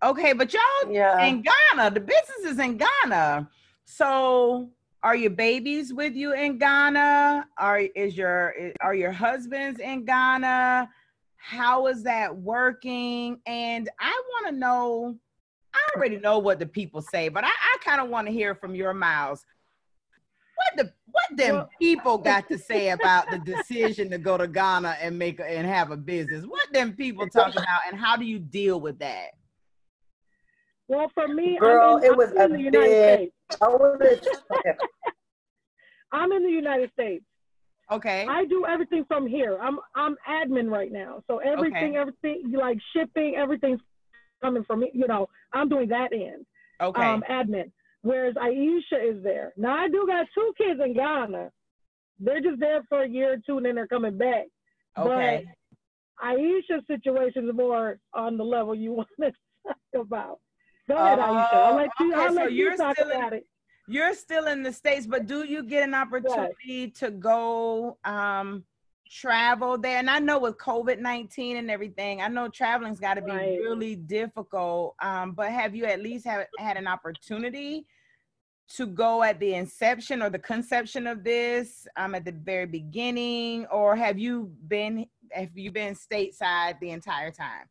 Okay, 0.03 0.33
but 0.33 0.53
y'all 0.53 0.93
Yeah. 0.93 1.25
in 1.27 1.43
Ghana, 1.43 1.91
the 1.93 2.01
business 2.01 2.45
is 2.53 2.59
in 2.59 2.79
Ghana. 2.79 3.49
So 3.85 4.71
are 5.03 5.15
your 5.17 5.31
babies 5.31 5.95
with 5.95 6.15
you 6.15 6.33
in 6.35 6.59
Ghana? 6.59 7.47
Are 7.59 7.79
is 7.79 8.17
your 8.17 8.55
are 8.81 8.95
your 8.95 9.13
husbands 9.13 9.79
in 9.79 10.05
Ghana? 10.05 10.91
How 11.47 11.87
is 11.87 12.03
that 12.03 12.37
working? 12.37 13.39
And 13.47 13.89
I 14.01 14.21
want 14.31 14.49
to 14.49 14.53
know. 14.59 15.17
I 15.73 15.79
already 15.97 16.17
know 16.19 16.39
what 16.41 16.59
the 16.59 16.67
people 16.67 17.01
say, 17.03 17.29
but 17.29 17.45
I, 17.45 17.49
I 17.49 17.77
kind 17.85 18.01
of 18.01 18.09
want 18.09 18.27
to 18.27 18.33
hear 18.33 18.55
from 18.57 18.75
your 18.75 18.93
mouths. 18.95 19.45
What 20.57 20.87
the 20.87 20.93
what 21.13 21.37
them 21.37 21.55
Well- 21.55 21.71
people 21.81 22.19
got 22.19 22.49
to 22.49 22.59
say 22.59 22.91
about 22.99 23.31
the 23.31 23.39
decision 23.39 24.11
to 24.11 24.19
go 24.19 24.37
to 24.37 24.49
Ghana 24.49 24.97
and 25.01 25.17
make 25.17 25.39
a, 25.39 25.45
and 25.49 25.67
have 25.69 25.93
a 25.93 25.97
business? 25.97 26.45
What 26.47 26.73
them 26.73 26.95
people 26.95 27.29
talk 27.29 27.53
about, 27.53 27.83
and 27.91 27.99
how 28.01 28.17
do 28.17 28.25
you 28.25 28.41
deal 28.41 28.81
with 28.81 28.99
that? 28.99 29.29
Well, 30.89 31.11
for 31.15 31.29
me, 31.29 31.59
Girl, 31.61 31.97
I'm 31.97 31.99
in, 31.99 32.05
it 32.05 32.11
I'm 32.13 32.17
was 32.19 32.31
in 32.33 32.41
a 32.41 32.49
the 32.49 32.59
United 32.61 32.89
big- 32.89 33.19
States. 33.19 33.59
I 33.63 33.69
wanna- 33.69 34.05
okay. 34.59 34.79
I'm 36.13 36.33
in 36.33 36.43
the 36.43 36.51
United 36.51 36.91
States. 36.93 37.25
Okay. 37.91 38.27
I 38.29 38.45
do 38.47 38.67
everything 38.67 39.05
from 39.07 39.27
here. 39.27 39.59
I'm 39.61 39.79
I'm 39.95 40.17
admin 40.29 40.71
right 40.71 40.91
now, 40.91 41.23
so 41.29 41.39
everything, 41.39 41.97
everything 41.97 42.53
like 42.53 42.79
shipping, 42.93 43.37
everything's 43.37 43.81
coming 44.43 44.65
from 44.65 44.81
me. 44.81 44.91
You 44.93 45.07
know, 45.07 45.29
I'm 45.53 45.69
doing 45.69 45.89
that 45.91 46.13
end. 46.13 46.45
Okay. 46.81 47.03
um, 47.03 47.23
admin. 47.31 47.71
Whereas 48.03 48.35
Aisha 48.35 49.17
is 49.17 49.23
there. 49.23 49.53
Now 49.57 49.77
I 49.77 49.89
do 49.89 50.05
got 50.07 50.27
two 50.35 50.53
kids 50.59 50.81
in 50.85 50.95
Ghana. 50.95 51.51
They're 52.21 52.41
just 52.41 52.61
there 52.61 52.83
for 52.89 53.03
a 53.03 53.09
year 53.09 53.35
or 53.35 53.37
two 53.45 53.57
and 53.59 53.67
then 53.67 53.75
they're 53.77 53.87
coming 53.87 54.17
back. 54.19 54.45
okay. 54.99 55.45
But 56.19 56.27
Aisha's 56.27 56.87
situation 56.87 57.49
is 57.49 57.55
more 57.55 57.99
on 58.15 58.37
the 58.37 58.45
level 58.45 58.75
you 58.75 58.93
want 59.01 59.09
to 59.21 59.33
talk 59.67 59.77
about. 60.07 60.39
Go 60.89 60.97
ahead, 60.97 61.19
Aisha. 61.19 61.55
I'll 61.55 61.77
let 61.77 61.89
you, 62.01 62.13
Oh, 62.15 62.17
okay, 62.17 62.23
I'll 62.23 62.29
so 62.29 62.35
let 62.35 62.53
you 62.53 62.65
you're 62.65 62.77
talk 62.77 62.97
in- 62.99 63.11
about 63.11 63.33
it. 63.33 63.47
You're 63.89 64.15
still 64.15 64.47
in 64.47 64.63
the 64.63 64.73
States, 64.73 65.07
but 65.07 65.27
do 65.27 65.45
you 65.45 65.63
get 65.63 65.85
an 65.85 65.95
opportunity 65.95 66.91
to 66.97 67.11
go 67.11 67.99
um 68.05 68.65
travel 69.09 69.79
there? 69.79 69.99
And 69.99 70.11
I 70.11 70.19
know 70.19 70.41
with 70.41 70.59
COVID 70.59 70.99
19 70.99 71.57
and 71.57 71.71
everything, 71.71 72.21
I 72.21 72.29
know 72.29 72.49
traveling's 72.49 73.01
got 73.01 73.15
to 73.15 73.23
be 73.23 73.31
Right. 73.31 73.59
really 73.61 73.95
difficult. 73.97 74.97
Um, 75.01 75.33
but 75.33 75.51
have 75.53 75.75
you 75.77 75.85
at 75.85 76.01
least 76.01 76.25
have, 76.27 76.47
had 76.59 76.77
an 76.77 76.89
opportunity 76.89 77.87
to 78.69 78.87
go 78.87 79.23
at 79.23 79.39
the 79.39 79.55
inception 79.55 80.21
or 80.23 80.31
the 80.31 80.41
conception 80.41 81.07
of 81.07 81.23
this 81.23 81.87
um, 81.97 82.17
at 82.17 82.25
the 82.25 82.33
very 82.33 82.67
beginning, 82.67 83.67
or 83.67 83.95
have 83.95 84.19
you 84.19 84.53
been 84.67 85.07
have 85.31 85.57
you 85.57 85.71
been 85.71 85.95
stateside 85.95 86.81
the 86.81 86.91
entire 86.91 87.31
time? 87.31 87.67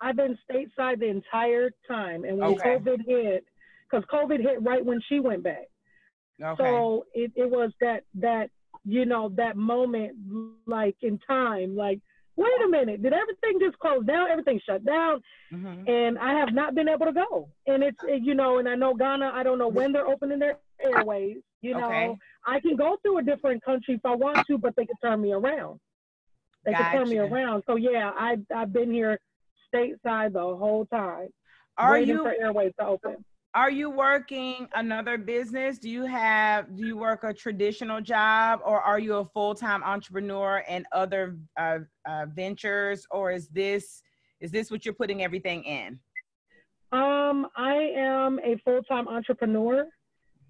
I've 0.00 0.16
been 0.16 0.38
stateside 0.48 1.00
the 1.00 1.08
entire 1.08 1.70
time. 1.88 2.24
And 2.24 2.38
when 2.38 2.52
Okay. 2.52 2.76
COVID 2.76 3.04
hit, 3.06 3.44
because 3.92 4.04
COVID 4.12 4.40
hit 4.40 4.62
right 4.62 4.84
when 4.84 5.00
she 5.08 5.20
went 5.20 5.42
back. 5.42 5.68
Okay. 6.42 6.62
So 6.62 7.06
it, 7.14 7.30
it 7.36 7.50
was 7.50 7.70
that 7.80 8.04
that 8.14 8.50
you 8.84 9.04
know 9.04 9.28
that 9.36 9.56
moment 9.56 10.12
like 10.66 10.96
in 11.02 11.18
time 11.18 11.76
like 11.76 12.00
wait 12.34 12.50
a 12.64 12.68
minute 12.68 13.00
did 13.02 13.12
everything 13.12 13.60
just 13.60 13.78
close 13.78 14.04
down 14.04 14.28
everything 14.28 14.58
shut 14.66 14.84
down 14.84 15.20
Mhm. 15.52 15.88
and 15.88 16.18
I 16.18 16.32
have 16.40 16.52
not 16.52 16.74
been 16.74 16.88
able 16.88 17.06
to 17.06 17.12
go 17.12 17.48
and 17.68 17.84
it's 17.84 17.98
it- 18.08 18.22
you 18.24 18.34
know 18.34 18.58
and 18.58 18.68
I 18.68 18.74
know 18.74 18.92
Ghana 18.94 19.30
I 19.32 19.44
don't 19.44 19.58
know 19.58 19.68
when 19.68 19.92
they're 19.92 20.08
opening 20.08 20.40
their 20.40 20.58
airways 20.82 21.36
you 21.60 21.74
know 21.74 21.86
Okay. 21.86 22.18
I 22.44 22.58
can 22.58 22.74
go 22.74 22.96
through 23.02 23.18
a 23.18 23.22
different 23.22 23.62
country 23.62 23.94
if 23.94 24.04
I 24.04 24.16
want 24.16 24.44
to 24.48 24.58
but 24.58 24.74
they 24.74 24.86
can 24.86 24.96
turn 25.00 25.20
me 25.20 25.30
around 25.32 25.78
they 26.64 26.72
can 26.72 26.92
turn 26.96 27.08
me 27.10 27.18
around 27.18 27.62
so 27.68 27.76
yeah 27.76 28.10
I 28.16 28.38
I've 28.52 28.72
been 28.72 28.90
here 28.90 29.20
stateside 29.72 30.32
the 30.32 30.40
whole 30.40 30.86
time 30.86 31.28
Are 31.76 31.92
waiting 31.92 32.16
you 32.16 32.22
for 32.24 32.32
airways 32.32 32.72
to 32.80 32.86
open 32.86 33.24
Are 33.54 33.70
you 33.70 33.90
working 33.90 34.66
another 34.74 35.18
business? 35.18 35.78
Do 35.78 35.90
you 35.90 36.06
have 36.06 36.74
do 36.74 36.86
you 36.86 36.96
work 36.96 37.22
a 37.24 37.34
traditional 37.34 38.00
job 38.00 38.60
or 38.64 38.80
are 38.80 38.98
you 38.98 39.16
a 39.16 39.26
full-time 39.26 39.82
entrepreneur 39.82 40.64
and 40.66 40.86
other 40.92 41.36
uh, 41.58 41.80
uh, 42.08 42.26
ventures 42.34 43.06
or 43.10 43.30
is 43.30 43.48
this 43.48 44.02
is 44.40 44.50
this 44.50 44.70
what 44.70 44.86
you're 44.86 44.94
putting 44.94 45.22
everything 45.22 45.64
in? 45.64 46.00
Um, 46.92 47.46
I 47.54 47.74
am 47.94 48.38
a 48.42 48.56
full-time 48.64 49.06
entrepreneur. 49.06 49.86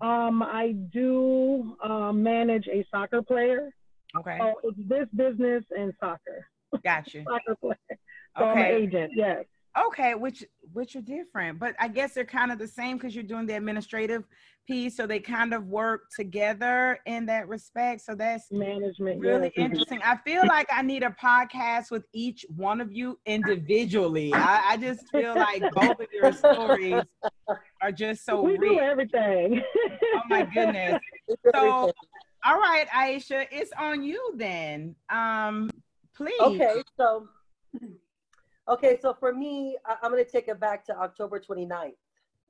Um, 0.00 0.42
I 0.42 0.72
do 0.92 1.76
uh, 1.82 2.12
manage 2.12 2.68
a 2.68 2.86
soccer 2.88 3.20
player. 3.22 3.70
Okay. 4.16 4.38
So 4.38 4.54
it's 4.62 4.78
this 4.88 5.08
business 5.14 5.64
and 5.76 5.92
soccer. 5.98 6.46
Got 6.84 7.12
you. 7.14 7.24
Soccer 7.28 7.56
player. 7.60 7.76
So 8.38 8.44
I'm 8.44 8.58
an 8.58 8.64
Okay. 8.64 8.76
agent. 8.76 9.12
Yes. 9.14 9.44
Okay, 9.78 10.14
which 10.14 10.44
which 10.72 10.96
are 10.96 11.00
different, 11.00 11.58
but 11.58 11.74
I 11.80 11.88
guess 11.88 12.12
they're 12.12 12.24
kind 12.24 12.52
of 12.52 12.58
the 12.58 12.68
same 12.68 12.98
because 12.98 13.14
you're 13.14 13.24
doing 13.24 13.46
the 13.46 13.56
administrative 13.56 14.24
piece, 14.66 14.96
so 14.96 15.06
they 15.06 15.18
kind 15.18 15.54
of 15.54 15.66
work 15.66 16.10
together 16.14 16.98
in 17.06 17.26
that 17.26 17.48
respect. 17.48 18.02
So 18.02 18.14
that's 18.14 18.50
Management. 18.52 19.20
really 19.20 19.52
yes. 19.56 19.64
interesting. 19.64 20.00
I 20.04 20.16
feel 20.18 20.46
like 20.46 20.68
I 20.70 20.82
need 20.82 21.02
a 21.02 21.10
podcast 21.10 21.90
with 21.90 22.04
each 22.12 22.44
one 22.54 22.80
of 22.80 22.92
you 22.92 23.18
individually. 23.26 24.32
I, 24.34 24.72
I 24.72 24.76
just 24.76 25.10
feel 25.10 25.34
like 25.34 25.62
both 25.72 26.00
of 26.00 26.06
your 26.12 26.32
stories 26.32 27.02
are 27.80 27.92
just 27.92 28.24
so 28.24 28.42
we 28.42 28.58
do 28.58 28.78
everything. 28.78 29.62
Oh 30.14 30.20
my 30.28 30.42
goodness. 30.44 31.00
So, 31.54 31.90
all 32.44 32.58
right, 32.58 32.86
Aisha, 32.88 33.46
it's 33.50 33.70
on 33.78 34.02
you 34.02 34.34
then. 34.36 34.94
Um, 35.08 35.70
please. 36.14 36.40
Okay, 36.40 36.82
so 36.96 37.28
okay, 38.68 38.98
so 39.00 39.14
for 39.14 39.32
me, 39.32 39.76
I, 39.86 39.96
I'm 40.02 40.10
gonna 40.10 40.24
take 40.24 40.48
it 40.48 40.60
back 40.60 40.84
to 40.86 40.98
October 40.98 41.40
29th, 41.40 41.92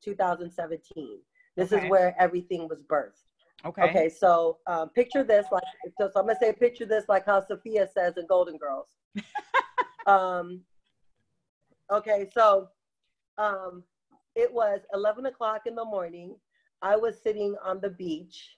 2017. 0.03 1.18
This 1.57 1.72
Okay. 1.72 1.85
is 1.85 1.90
where 1.90 2.14
everything 2.18 2.68
was 2.68 2.83
birthed. 2.83 3.25
Okay. 3.64 3.83
Okay, 3.83 4.09
so 4.09 4.59
um, 4.66 4.88
picture 4.90 5.22
this 5.22 5.46
like 5.53 5.62
so, 5.98 6.11
so 6.12 6.20
I'm 6.20 6.27
gonna 6.27 6.38
say 6.38 6.53
picture 6.53 6.87
this 6.87 7.05
like 7.09 7.25
how 7.25 7.40
Sophia 7.40 7.88
says 7.92 8.16
in 8.16 8.27
Golden 8.27 8.57
Girls. 8.57 8.88
um, 10.07 10.61
okay, 11.90 12.29
so 12.35 12.68
um, 13.38 13.85
it 14.35 14.53
was 14.53 14.81
11 14.92 15.27
o'clock 15.27 15.62
in 15.66 15.75
the 15.75 15.85
morning. 15.85 16.37
I 16.81 16.96
was 16.96 17.20
sitting 17.22 17.55
on 17.64 17.81
the 17.81 17.90
beach, 17.90 18.57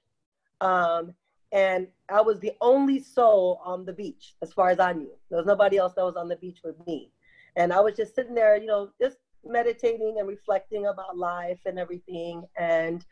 um, 0.60 1.12
and 1.52 1.86
I 2.08 2.22
was 2.22 2.40
the 2.40 2.52
only 2.60 2.98
soul 2.98 3.60
on 3.64 3.84
the 3.84 3.92
beach, 3.92 4.34
as 4.40 4.52
far 4.52 4.70
as 4.70 4.80
I 4.80 4.92
knew. 4.92 5.10
There 5.28 5.36
was 5.36 5.46
nobody 5.46 5.76
else 5.76 5.92
that 5.94 6.04
was 6.04 6.16
on 6.16 6.28
the 6.28 6.36
beach 6.36 6.60
with 6.64 6.76
me, 6.86 7.10
and 7.56 7.72
I 7.72 7.80
was 7.80 7.94
just 7.96 8.14
sitting 8.14 8.34
there, 8.34 8.56
you 8.56 8.66
know, 8.66 8.90
just 9.00 9.18
meditating 9.44 10.16
and 10.18 10.28
reflecting 10.28 10.86
about 10.86 11.16
life 11.18 11.60
and 11.66 11.78
everything, 11.78 12.44
and 12.58 13.04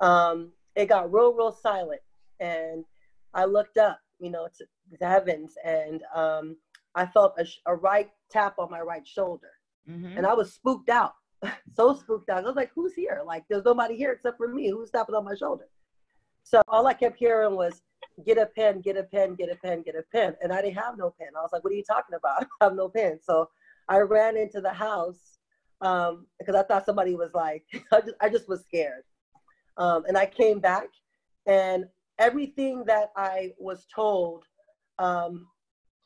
um, 0.00 0.52
it 0.74 0.86
got 0.86 1.12
real, 1.12 1.32
real 1.32 1.52
silent. 1.52 2.00
And 2.40 2.84
I 3.34 3.44
looked 3.44 3.78
up, 3.78 3.98
you 4.18 4.30
know, 4.30 4.48
to 4.58 4.66
the 5.00 5.06
heavens, 5.08 5.54
and 5.64 6.02
um, 6.14 6.56
I 6.94 7.06
felt 7.06 7.34
a, 7.38 7.46
a 7.66 7.74
right 7.74 8.10
tap 8.30 8.58
on 8.58 8.70
my 8.70 8.80
right 8.80 9.06
shoulder. 9.06 9.50
Mhm. 9.88 10.16
And 10.16 10.26
I 10.26 10.34
was 10.34 10.52
spooked 10.52 10.90
out, 10.90 11.14
so 11.74 11.94
spooked 11.94 12.28
out. 12.28 12.44
I 12.44 12.46
was 12.46 12.56
like, 12.56 12.72
who's 12.74 12.94
here? 12.94 13.22
Like, 13.24 13.44
there's 13.48 13.64
nobody 13.64 13.96
here 13.96 14.12
except 14.12 14.36
for 14.36 14.48
me. 14.48 14.68
Who's 14.70 14.90
tapping 14.90 15.14
on 15.14 15.24
my 15.24 15.34
shoulder? 15.34 15.68
So 16.42 16.62
all 16.68 16.86
I 16.86 16.94
kept 16.94 17.18
hearing 17.18 17.56
was, 17.56 17.82
get 18.24 18.38
a 18.38 18.46
pen, 18.46 18.80
get 18.80 18.96
a 18.96 19.02
pen, 19.02 19.34
get 19.34 19.50
a 19.50 19.56
pen, 19.56 19.82
get 19.82 19.94
a 19.96 20.02
pen. 20.12 20.36
And 20.42 20.52
I 20.52 20.62
didn't 20.62 20.78
have 20.78 20.96
no 20.96 21.14
pen. 21.18 21.28
I 21.36 21.42
was 21.42 21.50
like, 21.52 21.62
what 21.64 21.72
are 21.72 21.76
you 21.76 21.84
talking 21.84 22.14
about? 22.16 22.46
I 22.60 22.64
have 22.64 22.74
no 22.74 22.88
pen. 22.88 23.18
So 23.22 23.48
I 23.88 23.98
ran 23.98 24.36
into 24.36 24.60
the 24.60 24.72
house 24.72 25.38
um, 25.80 26.26
because 26.38 26.54
I 26.54 26.62
thought 26.62 26.86
somebody 26.86 27.14
was 27.14 27.30
like, 27.34 27.64
I 27.92 28.00
just, 28.00 28.14
I 28.20 28.28
just 28.28 28.48
was 28.48 28.62
scared. 28.62 29.02
Um, 29.76 30.04
and 30.08 30.16
I 30.16 30.26
came 30.26 30.58
back, 30.58 30.88
and 31.46 31.84
everything 32.18 32.84
that 32.86 33.10
I 33.16 33.52
was 33.58 33.86
told 33.94 34.44
um, 34.98 35.46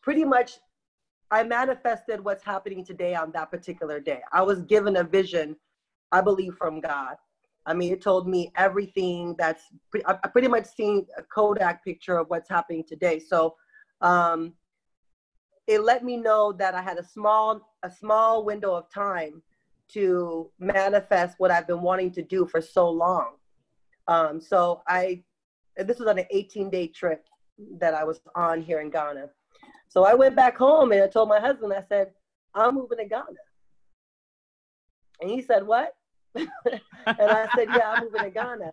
pretty 0.03 0.25
much 0.25 0.59
I 1.31 1.45
manifested 1.45 2.25
what's 2.25 2.43
happening 2.43 2.85
today 2.85 3.15
on 3.15 3.31
that 3.33 3.51
particular 3.51 4.01
day. 4.01 4.21
I 4.33 4.43
was 4.43 4.63
given 4.63 4.97
a 4.97 5.05
vision, 5.05 5.57
I 6.11 6.21
believe, 6.21 6.55
from 6.55 6.81
God. 6.81 7.15
I 7.67 7.75
mean, 7.75 7.93
it 7.93 8.03
told 8.03 8.27
me 8.27 8.51
everything 8.57 9.37
that's, 9.39 9.65
pre- 9.91 10.03
I 10.07 10.19
I 10.25 10.29
pretty 10.29 10.49
much 10.49 10.67
seen 10.67 11.07
a 11.17 11.23
Kodak 11.23 11.85
picture 11.85 12.19
of 12.19 12.29
what's 12.29 12.49
happening 12.49 12.83
today. 12.83 13.21
So 13.21 13.55
um, 14.01 14.55
it 15.71 15.85
let 15.85 16.03
me 16.03 16.17
know 16.17 16.53
that 16.53 16.75
I 16.75 16.83
had 16.83 16.99
a 16.99 17.05
small, 17.05 17.61
a 17.85 17.91
small 17.91 18.45
window 18.45 18.75
of 18.75 18.93
time 18.93 19.41
to 19.93 20.51
manifest 20.59 21.37
what 21.39 21.53
I've 21.53 21.69
been 21.69 21.81
wanting 21.81 22.11
to 22.13 22.23
do 22.23 22.45
for 22.45 22.61
so 22.61 22.91
long. 22.91 23.37
Um, 24.09 24.41
so 24.41 24.83
I, 24.89 25.23
this 25.77 26.01
was 26.01 26.09
on 26.09 26.19
an 26.19 26.27
18 26.33 26.71
day 26.71 26.89
trip 26.89 27.25
that 27.79 27.95
I 27.95 28.03
was 28.03 28.21
on 28.35 28.61
here 28.61 28.81
in 28.81 28.91
Ghana. 28.91 29.31
So 29.89 30.05
I 30.05 30.15
went 30.15 30.35
back 30.35 30.59
home 30.59 30.91
and 30.91 31.05
I 31.05 31.07
told 31.07 31.29
my 31.29 31.39
husband, 31.39 31.73
I 31.73 31.85
said, 31.89 32.11
I'm 32.53 32.75
moving 32.75 32.99
to 32.99 33.05
Ghana. 33.05 33.25
And 35.21 35.31
he 35.31 35.41
said, 35.41 35.65
What? 35.65 35.95
and 36.35 36.51
I 37.07 37.49
said, 37.55 37.69
Yeah, 37.69 37.93
I'm 37.93 38.05
moving 38.05 38.25
to 38.25 38.31
Ghana. 38.31 38.73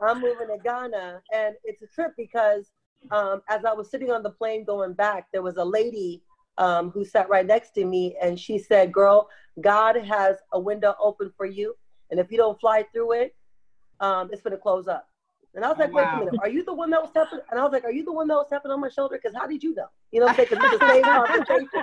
I'm 0.00 0.20
moving 0.20 0.48
to 0.48 0.58
Ghana. 0.62 1.20
And 1.32 1.54
it's 1.62 1.82
a 1.82 1.86
trip 1.86 2.14
because 2.16 2.72
um, 3.10 3.42
as 3.48 3.64
I 3.64 3.72
was 3.72 3.90
sitting 3.90 4.10
on 4.10 4.22
the 4.22 4.30
plane 4.30 4.64
going 4.64 4.92
back, 4.94 5.26
there 5.32 5.42
was 5.42 5.56
a 5.56 5.64
lady 5.64 6.22
um, 6.58 6.90
who 6.90 7.04
sat 7.04 7.28
right 7.28 7.46
next 7.46 7.70
to 7.74 7.84
me 7.84 8.16
and 8.22 8.38
she 8.38 8.58
said, 8.58 8.92
Girl, 8.92 9.28
God 9.60 9.96
has 9.96 10.36
a 10.52 10.60
window 10.60 10.94
open 11.00 11.32
for 11.36 11.46
you. 11.46 11.74
And 12.10 12.20
if 12.20 12.30
you 12.30 12.36
don't 12.38 12.58
fly 12.60 12.84
through 12.92 13.12
it, 13.12 13.34
um, 14.00 14.30
it's 14.32 14.42
going 14.42 14.52
to 14.52 14.58
close 14.58 14.88
up. 14.88 15.08
And 15.54 15.64
I 15.64 15.68
was 15.68 15.78
Oh, 15.78 15.82
like, 15.82 15.94
wait 15.94 16.04
wow. 16.04 16.12
a 16.14 16.18
minute, 16.18 16.34
are 16.42 16.48
you 16.48 16.64
the 16.64 16.74
one 16.74 16.90
that 16.90 17.02
was 17.02 17.10
tapping? 17.12 17.40
And 17.50 17.58
I 17.58 17.62
was 17.64 17.72
like, 17.72 17.84
are 17.84 17.92
you 17.92 18.04
the 18.04 18.12
one 18.12 18.28
that 18.28 18.34
was 18.34 18.46
tapping 18.50 18.70
on 18.70 18.80
my 18.80 18.88
shoulder? 18.90 19.18
Because 19.20 19.36
how 19.36 19.46
did 19.46 19.62
you 19.62 19.74
know? 19.74 19.86
You 20.12 20.20
know 20.20 20.26
what 20.26 20.30
I'm 20.32 20.36
saying? 20.36 20.48
'Cause 20.48 20.58
it's 20.62 20.80
the 20.86 20.92
same 20.92 21.08
conversation. 21.08 21.82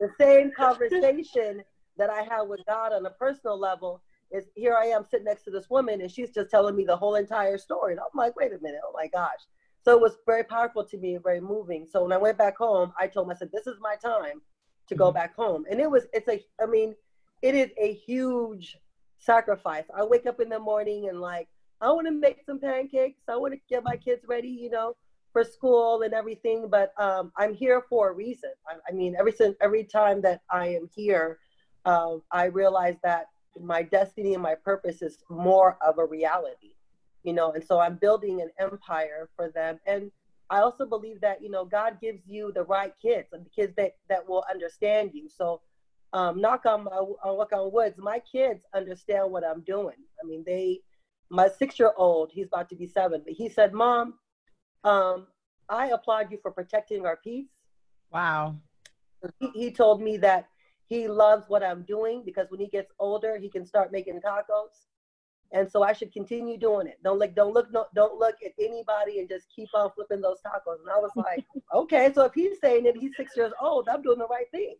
The 0.00 0.10
same 0.18 0.50
conversation 0.52 1.62
that 1.96 2.10
I 2.10 2.22
had 2.22 2.42
with 2.42 2.60
God 2.66 2.92
on 2.92 3.04
a 3.06 3.10
personal 3.10 3.58
level 3.58 4.02
is 4.30 4.46
here 4.54 4.74
I 4.74 4.86
am 4.86 5.04
sitting 5.04 5.26
next 5.26 5.44
to 5.44 5.50
this 5.50 5.68
woman 5.68 6.00
and 6.00 6.10
she's 6.10 6.30
just 6.32 6.50
telling 6.50 6.74
me 6.74 6.84
the 6.84 6.96
whole 6.96 7.16
entire 7.16 7.58
story. 7.58 7.92
And 7.92 8.00
I'm 8.00 8.06
like, 8.16 8.34
wait 8.36 8.52
a 8.52 8.58
minute, 8.62 8.80
oh 8.86 8.92
my 8.94 9.06
gosh. 9.08 9.40
So 9.82 9.92
it 9.96 10.00
was 10.00 10.16
very 10.26 10.44
powerful 10.44 10.84
to 10.84 10.98
me, 10.98 11.18
very 11.22 11.40
moving. 11.40 11.86
So 11.90 12.02
when 12.02 12.12
I 12.12 12.16
went 12.18 12.38
back 12.38 12.56
home, 12.56 12.92
I 12.98 13.06
told 13.08 13.28
myself, 13.28 13.50
this 13.52 13.66
is 13.66 13.76
my 13.80 13.96
time 13.96 14.42
to 14.88 14.94
go 14.94 15.10
Mhm. 15.10 15.14
back 15.14 15.34
home. 15.34 15.64
And 15.70 15.80
it 15.80 15.90
was, 15.90 16.06
it's 16.12 16.28
a, 16.28 16.40
I 16.60 16.66
mean, 16.66 16.94
it 17.42 17.54
is 17.54 17.70
a 17.78 17.92
huge 17.92 18.76
sacrifice. 19.18 19.84
I 19.94 20.04
wake 20.04 20.26
up 20.26 20.40
in 20.40 20.48
the 20.48 20.58
morning 20.58 21.08
and 21.08 21.20
like, 21.20 21.48
I 21.80 21.90
want 21.90 22.06
to 22.06 22.12
make 22.12 22.42
some 22.46 22.60
pancakes. 22.60 23.22
I 23.28 23.36
want 23.36 23.54
to 23.54 23.60
get 23.68 23.82
my 23.82 23.96
kids 23.96 24.24
ready, 24.28 24.48
you 24.48 24.70
know, 24.70 24.94
for 25.32 25.44
school 25.44 26.02
and 26.02 26.14
everything. 26.14 26.68
But 26.68 26.92
um, 26.98 27.32
I'm 27.36 27.54
here 27.54 27.82
for 27.88 28.10
a 28.10 28.12
reason. 28.14 28.50
I, 28.68 28.74
I 28.88 28.92
mean, 28.92 29.16
every 29.18 29.32
since 29.32 29.56
every 29.60 29.84
time 29.84 30.20
that 30.22 30.40
I 30.50 30.68
am 30.68 30.88
here, 30.94 31.38
um, 31.84 32.22
I 32.30 32.44
realize 32.46 32.96
that 33.02 33.26
my 33.60 33.82
destiny 33.82 34.34
and 34.34 34.42
my 34.42 34.54
purpose 34.64 35.02
is 35.02 35.18
more 35.28 35.76
of 35.86 35.98
a 35.98 36.06
reality, 36.06 36.74
you 37.22 37.32
know. 37.32 37.52
And 37.52 37.64
so 37.64 37.80
I'm 37.80 37.96
building 37.96 38.40
an 38.40 38.50
empire 38.58 39.28
for 39.36 39.50
them. 39.50 39.78
And 39.86 40.10
I 40.50 40.60
also 40.60 40.86
believe 40.86 41.20
that 41.20 41.42
you 41.42 41.50
know 41.50 41.64
God 41.64 41.98
gives 42.00 42.20
you 42.26 42.52
the 42.52 42.64
right 42.64 42.92
kids 43.00 43.28
and 43.32 43.44
the 43.44 43.50
kids 43.50 43.74
that 43.76 43.96
that 44.08 44.28
will 44.28 44.44
understand 44.50 45.10
you. 45.14 45.28
So 45.28 45.60
um, 46.12 46.40
knock 46.40 46.66
on 46.66 46.84
my 46.84 46.90
on 46.90 47.38
knock 47.38 47.52
on 47.52 47.72
woods, 47.72 47.96
my 47.98 48.20
kids 48.20 48.64
understand 48.74 49.30
what 49.30 49.44
I'm 49.44 49.62
doing. 49.62 49.96
I 50.22 50.26
mean, 50.26 50.44
they 50.46 50.80
my 51.30 51.48
six 51.48 51.78
year 51.78 51.92
old, 51.96 52.30
he's 52.32 52.46
about 52.46 52.68
to 52.68 52.76
be 52.76 52.86
seven, 52.86 53.22
but 53.24 53.32
he 53.32 53.48
said, 53.48 53.72
Mom, 53.72 54.14
um, 54.84 55.26
I 55.68 55.88
applaud 55.88 56.30
you 56.30 56.38
for 56.42 56.50
protecting 56.50 57.06
our 57.06 57.16
peace. 57.16 57.48
Wow. 58.12 58.56
He, 59.40 59.48
he 59.54 59.70
told 59.70 60.02
me 60.02 60.18
that 60.18 60.48
he 60.88 61.08
loves 61.08 61.48
what 61.48 61.62
I'm 61.62 61.84
doing 61.84 62.22
because 62.24 62.50
when 62.50 62.60
he 62.60 62.66
gets 62.66 62.92
older, 62.98 63.38
he 63.38 63.48
can 63.48 63.64
start 63.64 63.92
making 63.92 64.20
tacos. 64.20 64.84
And 65.52 65.70
so 65.70 65.82
I 65.82 65.92
should 65.92 66.12
continue 66.12 66.58
doing 66.58 66.86
it. 66.86 66.98
Don't 67.04 67.18
look, 67.18 67.34
don't 67.34 67.52
look, 67.52 67.70
no, 67.72 67.86
don't 67.94 68.18
look 68.18 68.36
at 68.44 68.52
anybody 68.58 69.20
and 69.20 69.28
just 69.28 69.46
keep 69.54 69.68
on 69.74 69.90
flipping 69.94 70.22
those 70.22 70.38
tacos. 70.44 70.80
And 70.80 70.90
I 70.90 70.98
was 70.98 71.10
like, 71.14 71.44
okay, 71.74 72.10
so 72.14 72.24
if 72.24 72.32
he's 72.34 72.58
saying 72.60 72.86
it, 72.86 72.96
he's 72.98 73.16
six 73.16 73.36
years 73.36 73.52
old, 73.60 73.88
I'm 73.88 74.02
doing 74.02 74.18
the 74.18 74.26
right 74.28 74.50
thing. 74.50 74.76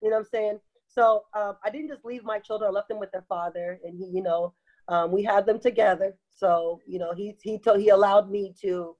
You 0.00 0.10
know 0.10 0.16
what 0.16 0.20
I'm 0.20 0.28
saying? 0.32 0.60
So 0.86 1.24
um, 1.34 1.56
I 1.62 1.70
didn't 1.70 1.88
just 1.88 2.04
leave 2.04 2.24
my 2.24 2.38
children. 2.38 2.70
I 2.70 2.72
left 2.72 2.88
them 2.88 2.98
with 2.98 3.12
their 3.12 3.24
father, 3.28 3.78
and 3.84 3.96
he, 3.98 4.06
you 4.06 4.22
know, 4.22 4.54
um, 4.88 5.12
we 5.12 5.22
had 5.22 5.44
them 5.44 5.60
together. 5.60 6.16
So 6.30 6.80
you 6.86 6.98
know, 6.98 7.12
he 7.14 7.36
he 7.42 7.58
told 7.58 7.80
he 7.80 7.90
allowed 7.90 8.30
me 8.30 8.54
to 8.62 8.96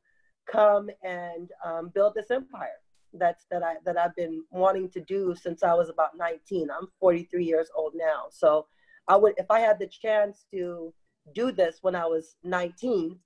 come 0.51 0.91
and 1.03 1.51
um, 1.65 1.91
build 1.95 2.15
this 2.15 2.31
empire. 2.31 2.69
That's 3.15 3.47
that 3.51 3.63
I 3.63 3.77
that 3.87 3.97
I've 3.97 4.15
been 4.17 4.45
wanting 4.51 4.91
to 4.91 5.01
do 5.01 5.35
since 5.41 5.63
I 5.63 5.73
was 5.73 5.89
about 5.89 6.17
19. 6.19 6.69
I'm 6.71 6.89
43 7.01 7.45
years 7.45 7.69
old 7.75 7.95
now. 7.97 8.25
So 8.31 8.67
I 9.09 9.17
would, 9.17 9.35
if 9.37 9.51
I 9.51 9.61
had 9.61 9.79
the 9.79 9.87
chance 9.87 10.45
to 10.53 10.93
do 11.35 11.53
this 11.53 11.79
when 11.83 11.95
I 11.95 12.07
was 12.07 12.37
19, 12.45 13.19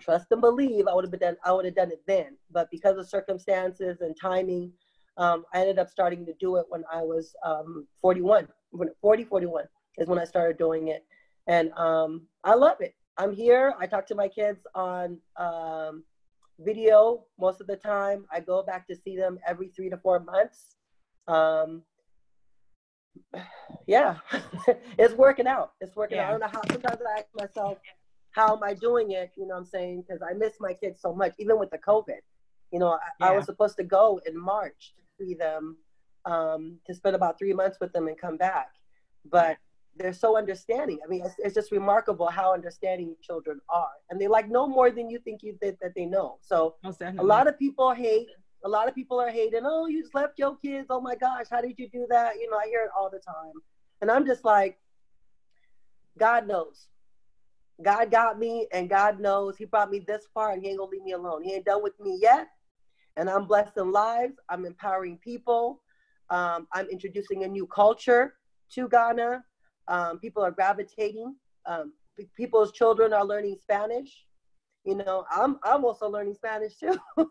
trust 0.00 0.26
and 0.30 0.40
believe, 0.40 0.86
I 0.88 0.94
would 0.94 1.04
have 1.04 1.20
done. 1.20 1.36
I 1.44 1.52
would 1.52 1.64
have 1.64 1.76
done 1.76 1.90
it 1.90 2.02
then. 2.06 2.36
But 2.50 2.70
because 2.70 2.98
of 2.98 3.08
circumstances 3.08 4.00
and 4.00 4.16
timing, 4.20 4.72
um, 5.16 5.44
I 5.54 5.60
ended 5.60 5.78
up 5.78 5.88
starting 5.88 6.26
to 6.26 6.34
do 6.40 6.56
it 6.56 6.66
when 6.68 6.84
I 6.92 7.02
was 7.02 7.34
um, 7.44 7.86
41. 8.00 8.48
When 8.70 8.88
40, 9.00 9.24
41 9.24 9.64
is 9.98 10.08
when 10.08 10.18
I 10.18 10.24
started 10.24 10.58
doing 10.58 10.88
it, 10.88 11.04
and 11.46 11.70
um, 11.72 12.26
I 12.44 12.54
love 12.54 12.80
it. 12.80 12.94
I'm 13.18 13.32
here. 13.32 13.74
I 13.78 13.86
talk 13.86 14.06
to 14.06 14.14
my 14.14 14.28
kids 14.28 14.66
on 14.74 15.18
um, 15.36 16.02
video 16.58 17.24
most 17.38 17.60
of 17.60 17.66
the 17.66 17.76
time. 17.76 18.24
I 18.32 18.40
go 18.40 18.62
back 18.62 18.86
to 18.88 18.96
see 18.96 19.16
them 19.16 19.38
every 19.46 19.68
three 19.68 19.90
to 19.90 19.98
four 19.98 20.20
months. 20.20 20.76
Um, 21.28 21.82
yeah, 23.86 24.16
it's 24.98 25.14
working 25.14 25.46
out. 25.46 25.72
It's 25.80 25.96
working 25.96 26.18
out. 26.18 26.28
I 26.28 26.30
don't 26.30 26.40
know 26.40 26.46
how. 26.46 26.62
Sometimes 26.70 27.00
I 27.08 27.20
ask 27.20 27.28
myself, 27.34 27.78
how 28.32 28.56
am 28.56 28.62
I 28.62 28.74
doing 28.74 29.12
it? 29.12 29.32
You 29.36 29.46
know 29.46 29.54
what 29.54 29.60
I'm 29.60 29.66
saying? 29.66 30.04
Because 30.06 30.22
I 30.22 30.34
miss 30.34 30.54
my 30.60 30.74
kids 30.74 31.00
so 31.00 31.14
much, 31.14 31.32
even 31.38 31.58
with 31.58 31.70
the 31.70 31.78
COVID. 31.78 32.20
You 32.72 32.78
know, 32.78 32.98
I, 33.20 33.28
I 33.28 33.36
was 33.36 33.44
supposed 33.44 33.76
to 33.76 33.84
go 33.84 34.20
in 34.26 34.38
March 34.38 34.94
to 34.96 35.24
see 35.24 35.34
them, 35.34 35.76
um, 36.24 36.78
to 36.86 36.94
spend 36.94 37.14
about 37.14 37.38
three 37.38 37.52
months 37.52 37.78
with 37.80 37.92
them 37.92 38.08
and 38.08 38.18
come 38.18 38.38
back. 38.38 38.70
But 39.30 39.58
they're 39.96 40.14
so 40.14 40.38
understanding. 40.38 40.98
I 41.04 41.08
mean, 41.08 41.22
it's, 41.24 41.34
it's 41.38 41.54
just 41.54 41.70
remarkable 41.70 42.28
how 42.28 42.54
understanding 42.54 43.14
children 43.22 43.60
are. 43.68 43.90
And 44.10 44.18
they 44.18 44.26
like 44.26 44.48
know 44.48 44.66
more 44.66 44.90
than 44.90 45.10
you 45.10 45.18
think 45.18 45.42
you 45.42 45.58
that, 45.60 45.78
that 45.82 45.94
they 45.94 46.06
know. 46.06 46.38
So 46.40 46.76
a 47.18 47.22
lot 47.22 47.46
of 47.46 47.58
people 47.58 47.92
hate 47.92 48.28
a 48.64 48.68
lot 48.68 48.88
of 48.88 48.94
people 48.94 49.20
are 49.20 49.30
hating 49.30 49.62
oh 49.64 49.86
you 49.86 50.02
just 50.02 50.14
left 50.14 50.38
your 50.38 50.56
kids. 50.56 50.86
Oh 50.90 51.00
my 51.00 51.14
gosh 51.16 51.46
how 51.50 51.60
did 51.60 51.74
you 51.78 51.88
do 51.92 52.06
that? 52.10 52.36
You 52.40 52.50
know 52.50 52.58
i 52.58 52.66
hear 52.66 52.82
it 52.82 52.90
all 52.98 53.10
the 53.10 53.20
time. 53.20 53.52
And 54.00 54.10
i'm 54.10 54.26
just 54.26 54.44
like 54.44 54.76
god 56.18 56.46
knows. 56.46 56.88
God 57.82 58.10
got 58.10 58.38
me 58.38 58.66
and 58.72 58.88
god 58.88 59.20
knows. 59.20 59.56
He 59.56 59.64
brought 59.64 59.90
me 59.90 60.00
this 60.06 60.22
far 60.34 60.52
and 60.52 60.62
he 60.62 60.70
ain't 60.70 60.78
gonna 60.78 60.90
leave 60.90 61.02
me 61.02 61.12
alone. 61.12 61.42
He 61.42 61.54
ain't 61.54 61.64
done 61.66 61.82
with 61.82 61.98
me 62.00 62.18
yet. 62.20 62.48
And 63.16 63.28
i'm 63.30 63.46
blessing 63.46 63.90
lives. 63.92 64.34
I'm 64.48 64.64
empowering 64.64 65.18
people. 65.22 65.80
Um, 66.30 66.66
i'm 66.72 66.86
introducing 66.90 67.44
a 67.44 67.48
new 67.48 67.66
culture 67.66 68.32
to 68.74 68.88
ghana. 68.88 69.44
Um, 69.88 70.18
people 70.18 70.42
are 70.42 70.52
gravitating. 70.52 71.34
Um, 71.66 71.92
pe- 72.18 72.26
people's 72.36 72.72
children 72.72 73.12
are 73.12 73.24
learning 73.24 73.56
spanish 73.60 74.24
you 74.84 74.96
know 74.96 75.24
i'm 75.30 75.56
i'm 75.64 75.84
also 75.84 76.08
learning 76.08 76.34
spanish 76.34 76.74
too 76.76 76.98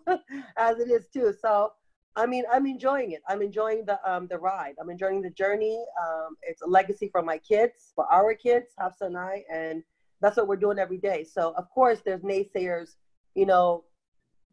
as 0.57 0.79
it 0.79 0.89
is 0.89 1.07
too. 1.13 1.33
So 1.39 1.69
i 2.15 2.25
mean 2.25 2.43
i'm 2.51 2.65
enjoying 2.65 3.11
it. 3.11 3.21
I'm 3.27 3.41
enjoying 3.41 3.85
the 3.85 3.97
um 4.09 4.27
the 4.29 4.37
ride. 4.37 4.73
I'm 4.79 4.89
enjoying 4.89 5.21
the 5.21 5.29
journey. 5.31 5.83
Um 6.01 6.35
it's 6.43 6.61
a 6.61 6.67
legacy 6.67 7.09
for 7.11 7.21
my 7.21 7.37
kids 7.37 7.91
for 7.95 8.05
our 8.11 8.33
kids 8.33 8.67
hafsa 8.79 9.05
and 9.05 9.17
i 9.17 9.43
and 9.53 9.83
that's 10.21 10.37
what 10.37 10.47
we're 10.47 10.55
doing 10.55 10.77
every 10.79 10.99
day. 10.99 11.23
So 11.23 11.53
of 11.57 11.69
course 11.69 12.01
there's 12.05 12.21
naysayers 12.21 12.95
you 13.35 13.45
know 13.45 13.83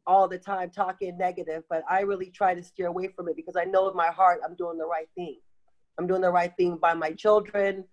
all 0.07 0.27
the 0.27 0.39
time 0.39 0.71
talking 0.71 1.19
negative 1.19 1.63
but 1.69 1.83
i 1.91 2.01
really 2.01 2.31
try 2.31 2.55
to 2.55 2.63
steer 2.63 2.87
away 2.87 3.09
from 3.15 3.29
it 3.29 3.37
because 3.37 3.57
i 3.57 3.65
know 3.65 3.89
in 3.91 3.97
my 3.97 4.07
heart 4.07 4.41
i'm 4.45 4.55
doing 4.57 4.79
the 4.79 4.87
right 4.87 5.09
thing. 5.15 5.37
I'm 5.99 6.07
doing 6.07 6.23
the 6.23 6.31
right 6.31 6.53
thing 6.57 6.79
by 6.81 6.95
my 6.95 7.13
children 7.13 7.85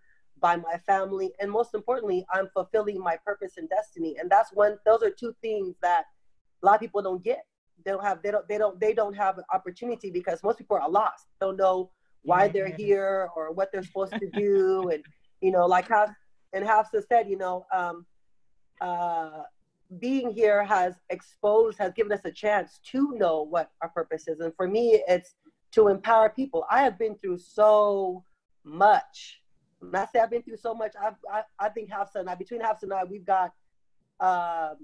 by 0.41 0.56
my 0.56 0.78
family 0.86 1.32
and 1.39 1.50
most 1.50 1.74
importantly 1.74 2.26
i'm 2.34 2.48
fulfilling 2.54 3.00
my 3.00 3.17
purpose 3.26 3.54
and 3.58 3.69
destiny. 3.69 4.15
And 4.19 4.30
that's 4.30 4.52
one 4.54 4.78
those 4.86 5.04
are 5.04 5.10
two 5.10 5.36
things 5.41 5.76
that 5.82 6.06
a 6.62 6.65
lot 6.65 6.76
of 6.76 6.82
people 6.82 7.02
don't 7.02 7.24
get. 7.24 7.45
They 7.84 7.91
don't 7.91 8.04
have 8.04 8.21
they 8.24 8.32
don't 8.32 8.48
they 8.48 8.58
don't 8.58 8.80
they 8.80 8.93
don't 8.93 9.13
have 9.13 9.38
an 9.38 9.43
opportunity 9.54 10.10
because 10.10 10.43
most 10.43 10.58
people 10.58 10.78
are 10.78 10.89
lost. 10.89 11.26
They 11.39 11.45
don't 11.45 11.58
know 11.58 11.91
why 12.24 12.48
they're 12.48 12.74
here 12.76 13.30
or 13.36 13.52
what 13.52 13.71
they're 13.71 13.84
supposed 13.84 14.13
to 14.13 14.30
do 14.32 14.89
and 14.93 15.04
you 15.41 15.52
know 15.52 15.65
like 15.65 15.88
how 15.89 16.08
and 16.54 16.65
Hafsa 16.65 17.04
said 17.08 17.30
you 17.30 17.38
know 17.38 17.65
um 17.74 18.06
uh 18.82 19.43
being 20.00 20.32
here 20.32 20.63
has 20.63 20.95
exposed 21.12 21.78
has 21.78 21.93
given 21.93 22.12
us 22.12 22.21
a 22.26 22.32
chance 22.32 22.80
to 22.91 23.12
know 23.13 23.43
what 23.43 23.69
our 23.82 23.89
purpose 23.89 24.28
is. 24.28 24.39
And 24.39 24.54
for 24.56 24.67
me 24.67 25.04
it's 25.08 25.36
to 25.74 25.89
empower 25.89 26.30
people. 26.30 26.65
I 26.71 26.82
have 26.82 26.98
been 26.98 27.15
through 27.15 27.38
so 27.38 28.24
much 28.63 29.41
when 29.91 30.02
I 30.02 30.06
say 30.06 30.19
I've 30.19 30.30
been 30.30 30.43
through 30.43 30.58
so 30.58 30.74
much, 30.74 30.93
I've, 31.02 31.15
I, 31.32 31.43
I 31.60 31.69
think 31.69 31.91
Hafsa 31.91 32.19
and 32.19 32.30
I, 32.30 32.36
between 32.36 32.62
Hafsa 32.62 32.86
and 32.86 32.93
I, 32.93 33.04
we've 33.04 33.26
got, 33.26 33.52
um, 34.19 34.78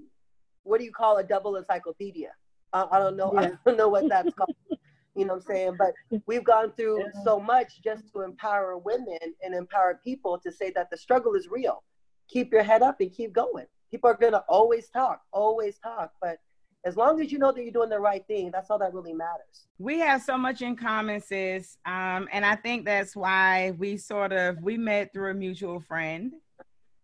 what 0.62 0.78
do 0.78 0.84
you 0.84 0.92
call 0.92 1.18
a 1.18 1.24
double 1.24 1.56
encyclopedia? 1.56 2.30
I, 2.72 2.86
I 2.92 2.98
don't 2.98 3.16
know. 3.16 3.32
I 3.36 3.52
don't 3.64 3.76
know 3.76 3.88
what 3.88 4.08
that's 4.08 4.32
called. 4.34 4.54
You 5.14 5.26
know 5.26 5.34
what 5.34 5.42
I'm 5.42 5.46
saying? 5.46 5.76
But 5.78 5.92
we've 6.24 6.42
gone 6.42 6.72
through 6.72 7.04
so 7.22 7.38
much 7.38 7.82
just 7.84 8.10
to 8.14 8.22
empower 8.22 8.78
women 8.78 9.18
and 9.42 9.54
empower 9.54 10.00
people 10.02 10.38
to 10.38 10.50
say 10.50 10.70
that 10.70 10.88
the 10.88 10.96
struggle 10.96 11.34
is 11.34 11.48
real. 11.50 11.82
Keep 12.28 12.50
your 12.50 12.62
head 12.62 12.80
up 12.80 12.98
and 13.00 13.12
keep 13.12 13.34
going. 13.34 13.66
People 13.90 14.08
are 14.08 14.16
gonna 14.18 14.42
always 14.48 14.88
talk, 14.88 15.20
always 15.30 15.78
talk, 15.80 16.12
but 16.22 16.38
as 16.84 16.96
long 16.96 17.20
as 17.20 17.30
you 17.30 17.38
know 17.38 17.52
that 17.52 17.62
you're 17.62 17.72
doing 17.72 17.88
the 17.88 17.98
right 18.00 18.26
thing, 18.26 18.50
that's 18.50 18.70
all 18.70 18.78
that 18.78 18.92
really 18.92 19.12
matters. 19.12 19.66
We 19.78 19.98
have 20.00 20.22
so 20.22 20.36
much 20.36 20.62
in 20.62 20.76
common, 20.76 21.20
sis. 21.20 21.76
Um, 21.86 22.28
and 22.32 22.44
I 22.44 22.56
think 22.56 22.84
that's 22.84 23.14
why 23.14 23.72
we 23.78 23.96
sort 23.96 24.32
of 24.32 24.60
we 24.62 24.76
met 24.76 25.12
through 25.12 25.30
a 25.30 25.34
mutual 25.34 25.80
friend 25.80 26.32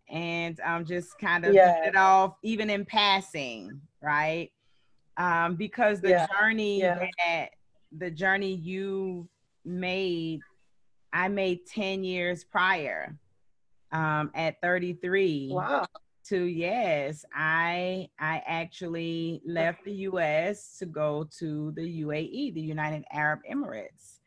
and 0.09 0.59
um, 0.65 0.85
just 0.85 1.17
kind 1.19 1.45
of 1.45 1.53
Yeah. 1.53 1.85
it 1.85 1.95
off 1.95 2.35
even 2.43 2.69
in 2.69 2.83
passing, 2.83 3.79
right? 4.01 4.51
Um, 5.17 5.55
because 5.55 6.01
the 6.01 6.09
Yeah. 6.09 6.27
journey 6.39 6.79
Yeah. 6.79 7.07
that 7.25 7.49
the 7.97 8.11
journey 8.11 8.53
you 8.53 9.27
made, 9.65 10.41
I 11.13 11.27
made 11.27 11.65
10 11.67 12.03
years 12.03 12.43
prior 12.43 13.17
um, 13.91 14.29
at 14.35 14.61
33 14.61 15.49
Wow. 15.51 15.85
To 16.29 16.43
yes 16.43 17.25
i 17.33 18.07
i 18.19 18.41
actually 18.45 19.41
left 19.45 19.83
the 19.83 19.93
us 19.93 20.75
to 20.77 20.85
go 20.85 21.27
to 21.39 21.71
the 21.71 22.03
uae 22.03 22.53
the 22.53 22.61
united 22.61 23.03
arab 23.11 23.39
emirates. 23.51 24.19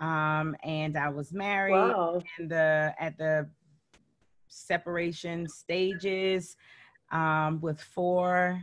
Um 0.00 0.56
and 0.64 0.96
i 0.96 1.08
was 1.08 1.32
married 1.32 1.74
Wow. 1.74 2.20
in 2.38 2.48
the 2.48 2.92
at 2.98 3.16
the 3.18 3.48
separation 4.48 5.48
stages 5.48 6.56
um 7.12 7.60
with 7.60 7.80
four 7.80 8.62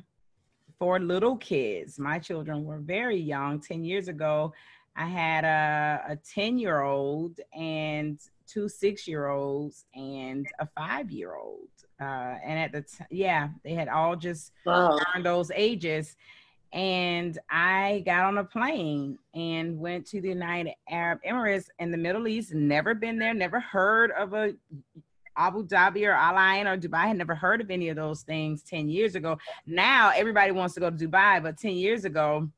four 0.80 1.00
little 1.00 1.38
kids. 1.38 2.00
My 2.00 2.18
children 2.18 2.64
were 2.66 2.80
very 2.80 3.18
young. 3.18 3.60
10 3.62 3.84
years 3.84 4.08
ago 4.10 4.52
i 4.98 5.06
had 5.06 5.44
a, 5.46 6.14
a 6.14 6.16
10 6.16 6.58
year 6.58 6.82
old 6.82 7.40
and 7.54 8.20
two 8.48 8.68
six 8.68 9.08
year 9.08 9.28
olds 9.28 9.86
and 9.96 10.46
a 10.60 10.68
five 10.76 11.10
year 11.12 11.36
old 11.36 11.70
uh 12.02 12.36
and 12.44 12.60
at 12.60 12.72
the 12.72 12.82
t- 12.82 13.06
yeah 13.12 13.50
they 13.64 13.74
had 13.74 13.88
all 13.88 14.16
just 14.16 14.52
Wow. 14.66 14.98
turned 15.14 15.26
those 15.26 15.52
ages 15.54 16.16
and 16.74 17.38
I 17.50 18.02
got 18.06 18.24
on 18.26 18.38
a 18.38 18.46
plane 18.46 19.18
and 19.36 19.78
went 19.78 20.06
to 20.08 20.22
the 20.22 20.30
United 20.30 20.74
Arab 20.90 21.20
Emirates 21.28 21.66
in 21.80 21.92
the 21.92 21.98
Middle 21.98 22.30
East. 22.30 22.54
Never 22.54 22.94
been 22.96 23.20
there, 23.20 23.34
never 23.34 23.60
heard 23.60 24.12
of 24.12 24.34
a 24.34 24.54
Abu 25.36 25.68
Dhabi 25.68 26.08
or 26.08 26.14
Al 26.14 26.40
Ain 26.40 26.68
or 26.68 26.78
Dubai. 26.78 26.94
I 27.00 27.08
had 27.08 27.18
never 27.18 27.36
heard 27.36 27.60
of 27.60 27.72
any 27.72 27.90
of 27.90 27.98
those 27.98 28.22
things 28.22 28.64
10 28.64 28.88
years 28.88 29.16
ago. 29.16 29.38
Now 29.66 30.12
everybody 30.16 30.52
wants 30.54 30.74
to 30.76 30.80
go 30.80 30.90
to 30.90 30.96
Dubai, 30.96 31.44
but 31.44 31.58
10 31.58 31.72
years 31.74 32.06
ago, 32.06 32.50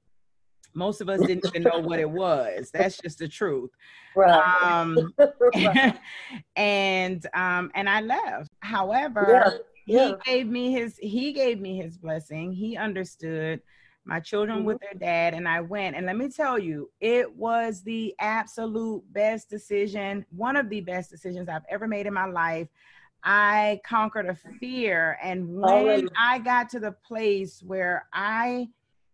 most 0.75 1.01
of 1.01 1.09
us 1.09 1.19
didn't 1.21 1.45
even 1.47 1.63
know 1.63 1.79
what 1.79 1.99
it 1.99 2.09
was. 2.09 2.69
That's 2.71 2.97
just 2.99 3.17
the 3.17 3.27
truth. 3.27 3.71
Right. 4.15 4.63
Um, 4.63 5.13
Right. 5.55 5.97
and 6.55 7.25
um, 7.33 7.71
and 7.73 7.89
I 7.89 8.01
left. 8.01 8.51
However, 8.63 9.27
Yeah. 9.29 9.59
Yeah. 9.85 10.07
he 10.07 10.15
gave 10.25 10.47
me 10.47 10.71
his 10.71 10.97
he 10.97 11.33
gave 11.33 11.59
me 11.59 11.77
his 11.77 11.97
blessing 11.97 12.53
he 12.53 12.77
understood 12.77 13.61
my 14.05 14.19
children 14.19 14.63
with 14.63 14.77
mm-hmm. 14.77 14.97
their 14.97 15.07
dad 15.07 15.33
and 15.33 15.47
i 15.47 15.61
went 15.61 15.95
and 15.95 16.05
let 16.05 16.17
me 16.17 16.29
tell 16.29 16.57
you 16.57 16.89
it 16.99 17.33
was 17.35 17.83
the 17.83 18.13
absolute 18.19 19.03
best 19.11 19.49
decision 19.49 20.25
one 20.29 20.55
of 20.55 20.69
the 20.69 20.81
best 20.81 21.09
decisions 21.09 21.49
i've 21.49 21.65
ever 21.69 21.87
made 21.87 22.05
in 22.05 22.13
my 22.13 22.25
life 22.25 22.67
i 23.23 23.79
conquered 23.85 24.27
a 24.27 24.35
fear 24.59 25.17
and 25.21 25.49
oh, 25.49 25.83
when 25.83 25.87
Hallelujah. 25.87 26.09
i 26.17 26.39
got 26.39 26.69
to 26.69 26.79
the 26.79 26.91
place 26.91 27.61
where 27.61 28.07
i 28.13 28.67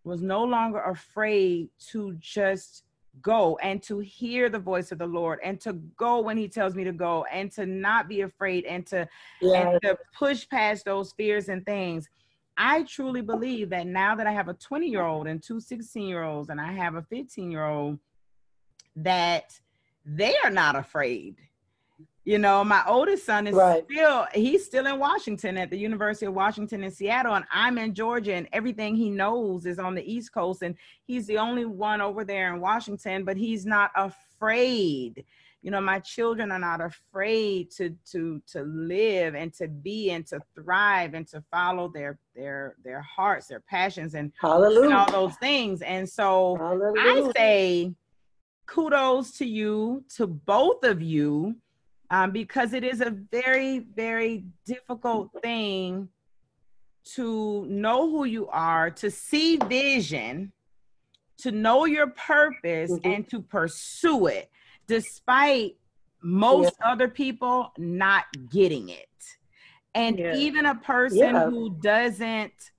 was 0.04 0.22
no 0.22 0.44
longer 0.44 0.82
afraid 0.82 1.70
to 1.92 2.16
just 2.20 2.84
go 3.22 3.58
and 3.62 3.82
to 3.84 4.00
hear 4.00 4.50
the 4.50 4.60
voice 4.60 4.92
of 4.92 4.98
the 4.98 5.06
lord 5.06 5.40
and 5.44 5.60
to 5.62 5.74
go 5.98 6.20
when 6.20 6.38
he 6.38 6.48
tells 6.48 6.76
me 6.76 6.84
to 6.84 6.92
go 6.92 7.26
and 7.32 7.52
to 7.52 7.66
not 7.66 8.08
be 8.08 8.22
afraid 8.22 8.66
and 8.66 8.86
to 8.88 9.08
Yeah. 9.42 9.72
and 9.72 9.82
to 9.82 9.98
push 10.18 10.48
past 10.50 10.86
those 10.86 11.12
fears 11.14 11.50
and 11.50 11.66
things. 11.66 12.08
I 12.58 12.84
truly 12.84 13.22
believe 13.22 13.70
that 13.70 13.88
now 13.88 14.16
that 14.16 14.28
I 14.28 14.34
have 14.34 14.50
a 14.50 14.54
20 14.54 14.88
year 14.88 15.04
old 15.04 15.28
and 15.28 15.42
two 15.42 15.60
16 15.62 16.08
year 16.08 16.24
olds, 16.24 16.50
and 16.50 16.60
I 16.60 16.74
have 16.74 16.96
a 16.96 17.02
15 17.04 17.50
year 17.52 17.66
old, 17.66 18.00
that 18.98 19.58
they 20.06 20.36
are 20.44 20.50
not 20.50 20.76
afraid. 20.76 21.38
You 22.30 22.38
know, 22.38 22.64
my 22.64 22.84
oldest 22.86 23.26
son 23.26 23.48
is 23.48 23.56
Right. 23.56 23.84
still, 23.90 24.28
he's 24.36 24.64
still 24.64 24.86
in 24.86 25.00
Washington 25.00 25.58
at 25.58 25.72
the 25.72 25.80
University 25.80 26.28
of 26.28 26.36
Washington 26.36 26.84
in 26.84 26.92
Seattle, 26.92 27.34
and 27.34 27.44
I'm 27.52 27.80
in 27.80 27.96
Georgia, 27.96 28.36
and 28.36 28.48
everything 28.54 28.96
he 28.96 29.10
knows 29.10 29.66
is 29.66 29.80
on 29.80 29.96
the 29.96 30.04
East 30.04 30.32
Coast, 30.32 30.62
and 30.62 30.76
he's 31.08 31.26
the 31.26 31.40
only 31.40 31.66
one 31.66 32.02
over 32.02 32.24
there 32.24 32.54
in 32.54 32.62
Washington, 32.62 33.26
but 33.26 33.36
he's 33.36 33.66
not 33.66 33.90
afraid. 33.96 35.26
You 35.64 35.72
know 35.72 35.82
my 35.82 36.00
children 36.00 36.52
are 36.52 36.60
not 36.60 36.82
afraid 36.82 37.72
to 37.72 37.96
to 38.12 38.42
to 38.52 38.62
live 38.62 39.34
and 39.34 39.52
to 39.56 39.68
be 39.68 40.12
and 40.12 40.26
to 40.28 40.40
thrive 40.54 41.16
and 41.16 41.28
to 41.30 41.44
follow 41.52 41.90
their 41.90 42.20
their 42.36 42.76
their 42.84 43.02
hearts 43.02 43.48
their 43.48 43.60
passions 43.60 44.14
and, 44.14 44.32
and 44.42 44.94
all 44.94 45.12
those 45.12 45.36
things. 45.38 45.82
And 45.82 46.08
so 46.08 46.56
i 46.98 47.32
say 47.36 47.94
kudos 48.68 49.32
to 49.40 49.46
you 49.46 50.06
to 50.16 50.28
both 50.28 50.84
of 50.84 51.02
you 51.02 51.56
um, 52.12 52.32
because 52.32 52.74
it 52.74 52.84
is 52.84 53.02
a 53.02 53.10
very 53.10 53.80
very 53.80 54.46
difficult 54.66 55.30
thing 55.42 56.10
to 57.06 57.66
know 57.68 58.10
who 58.10 58.26
you 58.26 58.48
are 58.50 58.90
to 58.92 59.10
see 59.10 59.58
vision 59.58 60.52
to 61.38 61.52
know 61.52 61.86
your 61.86 62.08
purpose 62.08 62.92
Mhm. 62.92 63.06
and 63.06 63.30
to 63.30 63.42
pursue 63.42 64.28
it 64.28 64.52
despite 64.88 65.78
most 66.22 66.76
other 66.84 67.08
people 67.08 67.72
not 67.78 68.26
getting 68.50 68.90
it 68.90 69.08
and 69.96 70.20
Yeah. 70.20 70.36
even 70.36 70.66
a 70.66 70.76
person 70.76 71.36
Yeah. 71.36 71.50
who 71.50 71.78
doesn't 71.82 72.72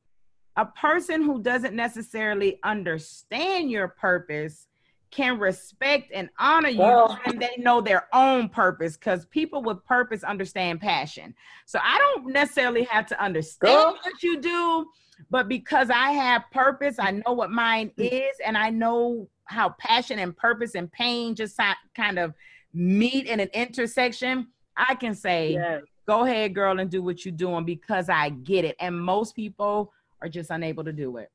a 0.56 0.66
person 0.66 1.22
who 1.22 1.40
doesn't 1.40 1.74
necessarily 1.74 2.58
understand 2.62 3.70
your 3.70 3.88
purpose 3.88 4.66
can 5.10 5.38
respect 5.38 6.10
and 6.14 6.28
honor 6.38 6.68
you 6.68 6.78
Well- 6.78 7.18
when 7.24 7.38
they 7.38 7.56
know 7.58 7.80
their 7.80 8.06
own 8.12 8.48
purpose 8.48 8.96
because 8.96 9.26
people 9.26 9.62
with 9.62 9.84
purpose 9.84 10.22
understand 10.22 10.80
passion 10.80 11.34
so 11.66 11.78
i 11.82 11.98
don't 11.98 12.32
necessarily 12.32 12.84
have 12.84 13.06
to 13.06 13.22
understand 13.22 13.74
Girl. 13.74 13.98
what 14.02 14.22
you 14.22 14.40
do 14.40 14.86
but 15.30 15.48
because 15.48 15.90
i 15.90 16.10
have 16.12 16.44
purpose 16.52 16.96
i 16.98 17.10
know 17.10 17.32
what 17.32 17.50
mine 17.50 17.90
Mm. 17.98 18.08
is 18.30 18.36
and 18.44 18.56
i 18.56 18.70
know 18.70 19.28
how 19.44 19.70
passion 19.80 20.18
and 20.20 20.36
purpose 20.36 20.74
and 20.76 20.90
pain 20.92 21.34
just 21.34 21.58
kind 21.96 22.18
of 22.18 22.32
meet 22.72 23.26
in 23.26 23.40
an 23.40 23.48
intersection 23.52 24.46
i 24.76 24.94
can 24.94 25.14
say 25.14 25.54
Yes. 25.54 25.82
go 26.06 26.24
ahead 26.24 26.54
girl 26.54 26.78
and 26.78 26.88
do 26.90 27.02
what 27.02 27.24
you're 27.24 27.34
doing 27.34 27.64
because 27.64 28.08
i 28.08 28.28
get 28.28 28.64
it 28.64 28.76
and 28.78 28.98
most 29.00 29.34
people 29.34 29.92
are 30.22 30.28
just 30.28 30.50
unable 30.50 30.84
to 30.84 30.92
do 30.92 31.16
it 31.16 31.30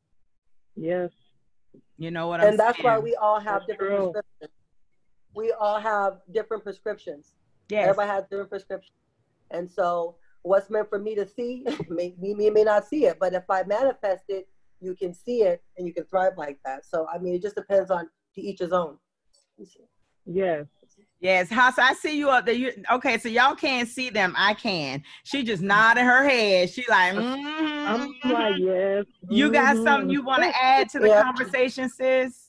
Yes. 0.77 1.09
You 1.97 2.11
know 2.11 2.27
what 2.27 2.39
i'm 2.39 2.43
saying? 2.43 2.51
and 2.51 2.59
that's 2.59 2.77
saying 2.77 2.85
why 2.85 2.99
we 2.99 3.15
all 3.15 3.39
have 3.39 3.61
That's 3.61 3.67
different 3.67 3.91
true. 3.91 4.11
prescriptions. 4.11 4.51
We 5.35 5.51
all 5.51 5.79
have 5.79 6.19
different 6.31 6.63
prescriptions. 6.63 7.33
yes 7.69 7.83
Everybody 7.89 8.09
has 8.09 8.23
different 8.29 8.49
prescriptions. 8.49 8.97
And 9.51 9.69
so 9.69 10.15
what's 10.43 10.69
meant 10.69 10.89
for 10.89 10.99
me 10.99 11.15
to 11.15 11.27
see, 11.27 11.65
may, 11.89 12.15
me, 12.19 12.33
me 12.33 12.49
may 12.49 12.63
not 12.63 12.87
see 12.87 13.05
it, 13.05 13.17
but 13.19 13.33
if 13.33 13.43
I 13.49 13.63
manifest 13.63 14.25
it, 14.29 14.47
you 14.79 14.95
can 14.95 15.13
see 15.13 15.41
it 15.43 15.63
and 15.77 15.87
you 15.87 15.93
can 15.93 16.05
thrive 16.05 16.33
like 16.37 16.59
that. 16.65 16.85
So, 16.85 17.07
I 17.13 17.17
mean, 17.17 17.33
it 17.33 17.41
just 17.41 17.55
depends 17.55 17.91
on 17.91 18.09
to 18.35 18.41
each 18.41 18.59
his 18.59 18.71
own. 18.71 18.97
Yes. 20.25 20.65
Yes 21.21 21.49
Hafsa, 21.49 21.81
i 21.81 21.93
see 21.93 22.17
you 22.17 22.29
up 22.29 22.45
there 22.45 22.53
you, 22.53 22.71
okay 22.91 23.17
so 23.17 23.29
y'all 23.29 23.55
can't 23.55 23.89
see 23.89 24.09
them 24.09 24.33
i 24.37 24.53
can 24.53 25.01
she 25.23 25.43
just 25.43 25.61
nodded 25.61 26.03
her 26.03 26.27
head 26.27 26.69
she 26.69 26.85
like 26.87 27.15
I'm 27.15 28.13
mhm. 28.13 28.31
like, 28.31 28.55
yes. 28.57 29.05
you 29.29 29.51
got 29.51 29.75
mhm. 29.75 29.83
something 29.83 30.09
you 30.09 30.23
want 30.23 30.43
to 30.43 30.51
add 30.61 30.89
to 30.89 30.99
the 30.99 31.07
Yeah. 31.07 31.23
conversation 31.23 31.89
sis 31.89 32.45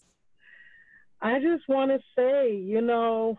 I 1.20 1.40
just 1.40 1.68
want 1.68 1.90
to 1.90 1.99
say, 2.16 2.55
you 2.55 2.80
know, 2.80 3.38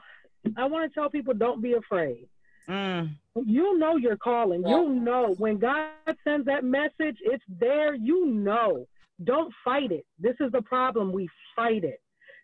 I 0.58 0.66
want 0.66 0.92
to 0.92 1.00
tell 1.00 1.10
people 1.10 1.34
don't 1.34 1.62
be 1.62 1.74
afraid. 1.74 2.28
Mm. 2.68 3.16
You 3.46 3.78
know 3.78 3.98
you're 3.98 4.18
calling. 4.18 4.64
Yeah. 4.66 4.82
You 4.82 4.90
know 4.90 5.36
when 5.38 5.58
God 5.58 5.90
sends 6.24 6.46
that 6.48 6.64
message, 6.64 7.18
it's 7.22 7.44
there. 7.48 7.94
You 7.94 8.26
know. 8.26 8.88
Don't 9.24 9.54
fight 9.64 9.92
it. 9.92 10.06
This 10.20 10.36
is 10.40 10.52
the 10.52 10.62
problem. 10.62 11.12
We 11.12 11.28
fight 11.56 11.84
it 11.84 12.00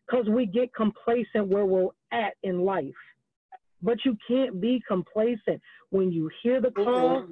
because 0.08 0.28
we 0.28 0.46
get 0.46 0.74
complacent 0.74 1.48
where 1.48 1.66
we're 1.66 1.88
at 2.12 2.34
in 2.44 2.62
life. 2.66 2.94
But 3.82 3.98
you 4.06 4.18
can't 4.28 4.62
be 4.62 4.82
complacent. 4.88 5.62
When 5.90 6.12
you 6.12 6.30
hear 6.42 6.62
the 6.62 6.72
call, 6.72 7.24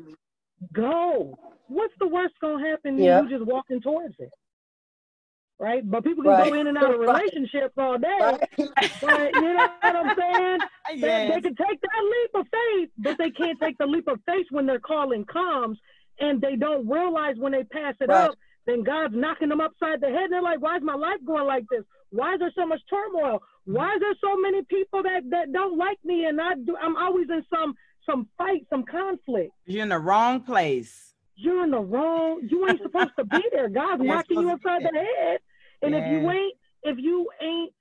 go. 0.73 1.37
What's 1.67 1.93
the 1.99 2.07
worst 2.07 2.33
gonna 2.41 2.67
happen? 2.67 2.97
Yeah. 3.01 3.21
You 3.21 3.29
just 3.29 3.45
walking 3.45 3.81
towards 3.81 4.15
it, 4.19 4.29
right? 5.59 5.89
But 5.89 6.03
people 6.03 6.23
can 6.23 6.33
Right. 6.33 6.49
go 6.51 6.59
in 6.59 6.67
and 6.67 6.77
out 6.77 6.93
of 6.93 6.99
Right. 6.99 7.07
relationships 7.21 7.73
all 7.77 7.97
day. 7.97 8.17
Right? 8.19 8.39
But 9.01 9.33
you 9.35 9.41
know 9.53 9.69
what 9.81 9.95
I'm 9.95 10.11
saying? 10.17 10.59
They, 10.93 10.97
yes. 11.07 11.31
they 11.35 11.41
can 11.41 11.55
take 11.55 11.79
that 11.79 12.03
leap 12.03 12.31
of 12.35 12.45
faith, 12.51 12.89
but 12.97 13.17
they 13.17 13.29
can't 13.31 13.57
take 13.61 13.77
the 13.77 13.85
leap 13.85 14.09
of 14.09 14.19
faith 14.25 14.45
when 14.49 14.65
their 14.65 14.79
calling 14.79 15.23
comes, 15.23 15.79
and 16.19 16.41
they 16.41 16.57
don't 16.57 16.85
realize 16.85 17.35
when 17.37 17.53
they 17.53 17.63
pass 17.63 17.95
it 18.01 18.09
Right. 18.09 18.29
up 18.29 18.35
then 18.71 18.83
God's 18.83 19.13
knocking 19.15 19.49
them 19.49 19.61
upside 19.61 20.01
the 20.01 20.07
head. 20.07 20.23
And 20.25 20.33
they're 20.33 20.41
like, 20.41 20.61
why 20.61 20.77
is 20.77 20.83
my 20.83 20.95
life 20.95 21.19
going 21.25 21.45
like 21.47 21.65
this? 21.69 21.83
Why 22.09 22.33
is 22.33 22.39
there 22.39 22.51
so 22.55 22.65
much 22.65 22.81
turmoil? 22.89 23.41
Why 23.65 23.93
is 23.95 23.99
there 24.01 24.15
so 24.21 24.35
many 24.37 24.61
people 24.63 25.03
that, 25.03 25.21
that 25.29 25.51
don't 25.53 25.77
like 25.77 25.97
me 26.03 26.25
and 26.25 26.39
I 26.41 26.55
do, 26.55 26.75
I'm 26.81 26.97
always 26.97 27.27
in 27.29 27.43
some 27.53 27.73
some 28.09 28.27
fight, 28.37 28.65
some 28.69 28.83
conflict. 28.83 29.51
You're 29.67 29.83
in 29.83 29.89
the 29.89 29.99
wrong 29.99 30.41
place. 30.41 31.13
You're 31.35 31.63
in 31.63 31.71
the 31.71 31.79
wrong. 31.79 32.41
You 32.49 32.67
ain't 32.67 32.81
supposed 32.87 33.11
to 33.19 33.25
be 33.25 33.43
there. 33.51 33.69
God's 33.69 34.03
You're 34.03 34.15
knocking 34.15 34.41
you 34.41 34.49
upside 34.51 34.81
the 34.83 34.97
head. 34.97 35.39
And 35.83 35.93
if 35.95 36.03
you 36.11 36.29
ain't, 36.31 36.55
if 36.83 36.97
you 36.97 37.29
ain't 37.41 37.73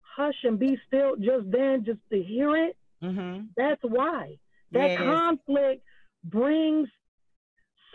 hush 0.00 0.34
and 0.44 0.58
be 0.58 0.78
still 0.86 1.16
just 1.16 1.50
then, 1.50 1.84
just 1.84 2.00
to 2.12 2.22
hear 2.22 2.56
it, 2.56 2.76
Mm-hmm. 3.02 3.46
that's 3.56 3.80
why. 3.82 4.38
That 4.72 4.90
Yes. 4.90 4.98
conflict 4.98 5.82
brings 6.24 6.88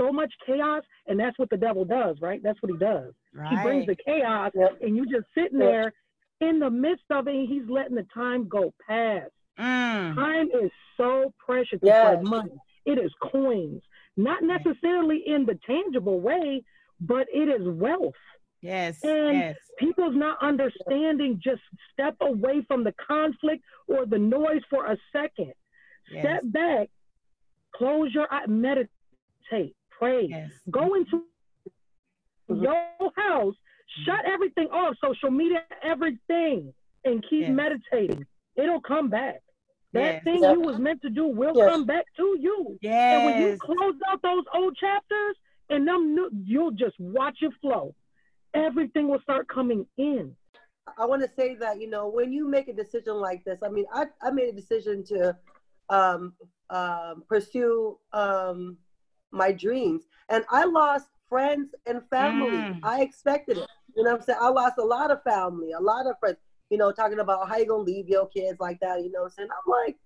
so 0.01 0.11
much 0.11 0.33
chaos, 0.45 0.83
and 1.07 1.19
that's 1.19 1.37
what 1.37 1.49
the 1.49 1.57
devil 1.57 1.85
does, 1.85 2.17
right? 2.21 2.41
That's 2.43 2.61
what 2.61 2.71
he 2.71 2.77
does. 2.77 3.13
He 3.49 3.55
brings 3.63 3.85
the 3.85 3.95
chaos, 3.95 4.51
Yep. 4.55 4.81
and 4.81 4.95
you 4.95 5.05
just 5.05 5.27
sitting 5.35 5.59
there 5.59 5.93
in 6.39 6.59
the 6.59 6.69
midst 6.69 7.05
of 7.11 7.27
it, 7.27 7.35
and 7.35 7.47
he's 7.47 7.69
letting 7.69 7.95
the 7.95 8.07
time 8.13 8.47
go 8.47 8.73
past. 8.87 9.31
Mm. 9.59 10.15
Time 10.15 10.49
is 10.63 10.71
so 10.97 11.33
precious. 11.45 11.79
It's 11.81 11.85
like 11.85 12.23
money. 12.23 12.57
It 12.85 12.97
is 12.97 13.13
coins, 13.31 13.83
not 14.17 14.41
necessarily 14.43 15.23
in 15.27 15.45
the 15.45 15.59
tangible 15.67 16.19
way, 16.19 16.63
but 16.99 17.27
it 17.33 17.47
is 17.47 17.67
wealth. 17.67 18.15
Yes. 18.61 19.03
And 19.03 19.37
yes. 19.37 19.57
people's 19.79 20.15
not 20.15 20.37
understanding. 20.41 21.39
Just 21.43 21.61
step 21.93 22.15
away 22.21 22.61
from 22.67 22.83
the 22.83 22.93
conflict 23.07 23.63
or 23.87 24.05
the 24.05 24.19
noise 24.19 24.61
for 24.69 24.85
a 24.85 24.97
second. 25.11 25.53
Yes. 26.11 26.23
Step 26.23 26.41
back, 26.45 26.89
close 27.75 28.13
your 28.13 28.27
eye, 28.31 28.45
meditate, 28.47 29.75
pray. 30.01 30.25
Yes. 30.29 30.51
Go 30.71 30.95
into 30.95 31.23
your 32.49 32.75
house, 33.15 33.55
shut 34.05 34.25
everything 34.25 34.67
off, 34.71 34.95
social 35.03 35.29
media, 35.31 35.59
everything, 35.83 36.73
and 37.05 37.23
keep 37.29 37.41
Yes. 37.47 37.49
meditating. 37.49 38.25
It'll 38.55 38.81
come 38.81 39.09
back. 39.09 39.41
That 39.93 40.15
Yes. 40.15 40.23
thing 40.23 40.41
Yep. 40.43 40.53
you 40.53 40.61
was 40.61 40.77
meant 40.79 41.01
to 41.03 41.09
do 41.09 41.27
will 41.27 41.53
Yes. 41.55 41.69
come 41.69 41.85
back 41.85 42.05
to 42.17 42.37
you. 42.39 42.79
And 42.83 43.23
when 43.23 43.35
you 43.37 43.57
close 43.59 43.95
out 44.07 44.21
those 44.21 44.45
old 44.53 44.75
chapters 44.77 45.35
and 45.69 45.87
them 45.87 46.15
new, 46.15 46.29
you'll 46.45 46.71
just 46.71 46.99
watch 46.99 47.37
it 47.41 47.53
flow. 47.61 47.93
Everything 48.53 49.07
will 49.07 49.21
start 49.21 49.47
coming 49.47 49.85
in. 49.97 50.35
I 50.97 51.05
want 51.05 51.21
to 51.21 51.29
say 51.29 51.55
that 51.55 51.79
you 51.79 51.87
know 51.87 52.07
when 52.09 52.33
you 52.33 52.47
make 52.47 52.67
a 52.67 52.73
decision 52.73 53.15
like 53.15 53.43
this, 53.45 53.59
I 53.63 53.69
mean, 53.69 53.85
I, 53.93 54.07
I 54.21 54.31
made 54.31 54.49
a 54.49 54.53
decision 54.53 55.03
to 55.05 55.37
um, 55.89 56.33
um, 56.69 57.23
pursue 57.27 57.97
um, 58.13 58.77
my 59.31 59.51
dreams, 59.51 60.03
and 60.29 60.43
I 60.49 60.65
lost 60.65 61.07
friends 61.29 61.73
and 61.85 62.01
family. 62.09 62.57
Mm. 62.57 62.79
I 62.83 63.01
expected 63.01 63.57
it. 63.57 63.67
You 63.95 64.03
know 64.03 64.11
what 64.11 64.19
I'm 64.21 64.25
saying? 64.25 64.39
I 64.41 64.49
lost 64.49 64.77
a 64.77 64.83
lot 64.83 65.11
of 65.11 65.23
family, 65.23 65.71
a 65.71 65.79
lot 65.79 66.07
of 66.07 66.15
friends. 66.19 66.37
You 66.69 66.77
know, 66.77 66.91
talking 66.91 67.19
about 67.19 67.49
how 67.49 67.57
you 67.57 67.65
gonna 67.65 67.83
leave 67.83 68.07
your 68.07 68.27
kids 68.29 68.59
like 68.59 68.79
that. 68.79 69.03
You 69.03 69.11
know 69.11 69.23
what 69.23 69.31
I'm 69.31 69.31
saying? 69.31 69.49
I'm 69.51 69.71
like, 69.85 69.97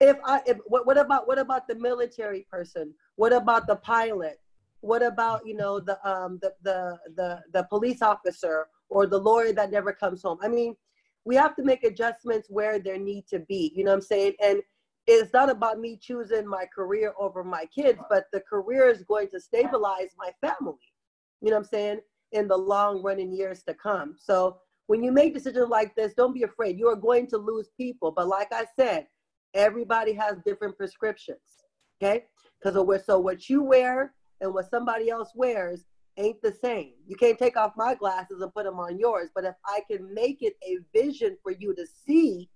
if 0.00 0.16
I, 0.24 0.40
if, 0.46 0.58
what, 0.66 0.86
what 0.86 0.98
about 0.98 1.26
what 1.26 1.38
about 1.38 1.68
the 1.68 1.74
military 1.74 2.46
person? 2.50 2.94
What 3.16 3.32
about 3.32 3.66
the 3.66 3.76
pilot? 3.76 4.40
What 4.80 5.02
about 5.02 5.46
you 5.46 5.54
know 5.54 5.80
the 5.80 5.98
um 6.08 6.38
the 6.40 6.54
the 6.62 6.98
the, 7.16 7.42
the 7.52 7.62
police 7.64 8.02
officer 8.02 8.66
or 8.88 9.06
the 9.06 9.18
lawyer 9.18 9.52
that 9.52 9.70
never 9.70 9.92
comes 9.92 10.22
home? 10.22 10.38
I 10.42 10.48
mean, 10.48 10.76
we 11.24 11.36
have 11.36 11.56
to 11.56 11.62
make 11.62 11.84
adjustments 11.84 12.48
where 12.50 12.78
there 12.78 12.98
need 12.98 13.26
to 13.28 13.40
be. 13.40 13.72
You 13.74 13.84
know 13.84 13.90
what 13.90 13.96
I'm 13.96 14.02
saying? 14.02 14.32
And 14.42 14.62
it's 15.08 15.32
not 15.32 15.48
about 15.48 15.80
me 15.80 15.96
choosing 15.96 16.46
my 16.46 16.66
career 16.66 17.14
over 17.18 17.42
my 17.42 17.64
kids, 17.74 17.98
but 18.10 18.24
the 18.30 18.40
career 18.40 18.88
is 18.90 19.02
going 19.04 19.28
to 19.28 19.40
stabilize 19.40 20.10
my 20.18 20.30
family. 20.46 20.74
You 21.40 21.50
know 21.50 21.56
what 21.56 21.60
I'm 21.60 21.64
saying? 21.64 22.00
In 22.32 22.46
the 22.46 22.56
long 22.56 23.02
run 23.02 23.18
in 23.18 23.32
years 23.32 23.62
to 23.64 23.74
come. 23.74 24.16
So 24.18 24.58
when 24.86 25.02
you 25.02 25.10
make 25.10 25.32
decisions 25.32 25.70
like 25.70 25.94
this, 25.96 26.12
don't 26.12 26.34
be 26.34 26.42
afraid. 26.42 26.78
You 26.78 26.88
are 26.88 26.96
going 26.96 27.26
to 27.28 27.38
lose 27.38 27.70
people. 27.74 28.12
But 28.14 28.28
like 28.28 28.48
I 28.52 28.66
said, 28.78 29.06
everybody 29.54 30.12
has 30.12 30.36
different 30.44 30.76
prescriptions. 30.76 31.38
Okay? 32.02 32.24
Because 32.62 33.04
so 33.06 33.18
what 33.18 33.48
you 33.48 33.62
wear 33.62 34.12
and 34.42 34.52
what 34.52 34.68
somebody 34.68 35.08
else 35.08 35.30
wears 35.34 35.84
ain't 36.18 36.42
the 36.42 36.52
same. 36.52 36.92
You 37.06 37.16
can't 37.16 37.38
take 37.38 37.56
off 37.56 37.72
my 37.76 37.94
glasses 37.94 38.42
and 38.42 38.52
put 38.52 38.64
them 38.64 38.78
on 38.78 38.98
yours. 38.98 39.30
But 39.34 39.44
if 39.44 39.54
I 39.64 39.80
can 39.90 40.12
make 40.12 40.42
it 40.42 40.54
a 40.62 40.78
vision 40.94 41.38
for 41.42 41.52
you 41.52 41.74
to 41.74 41.86
see 42.06 42.50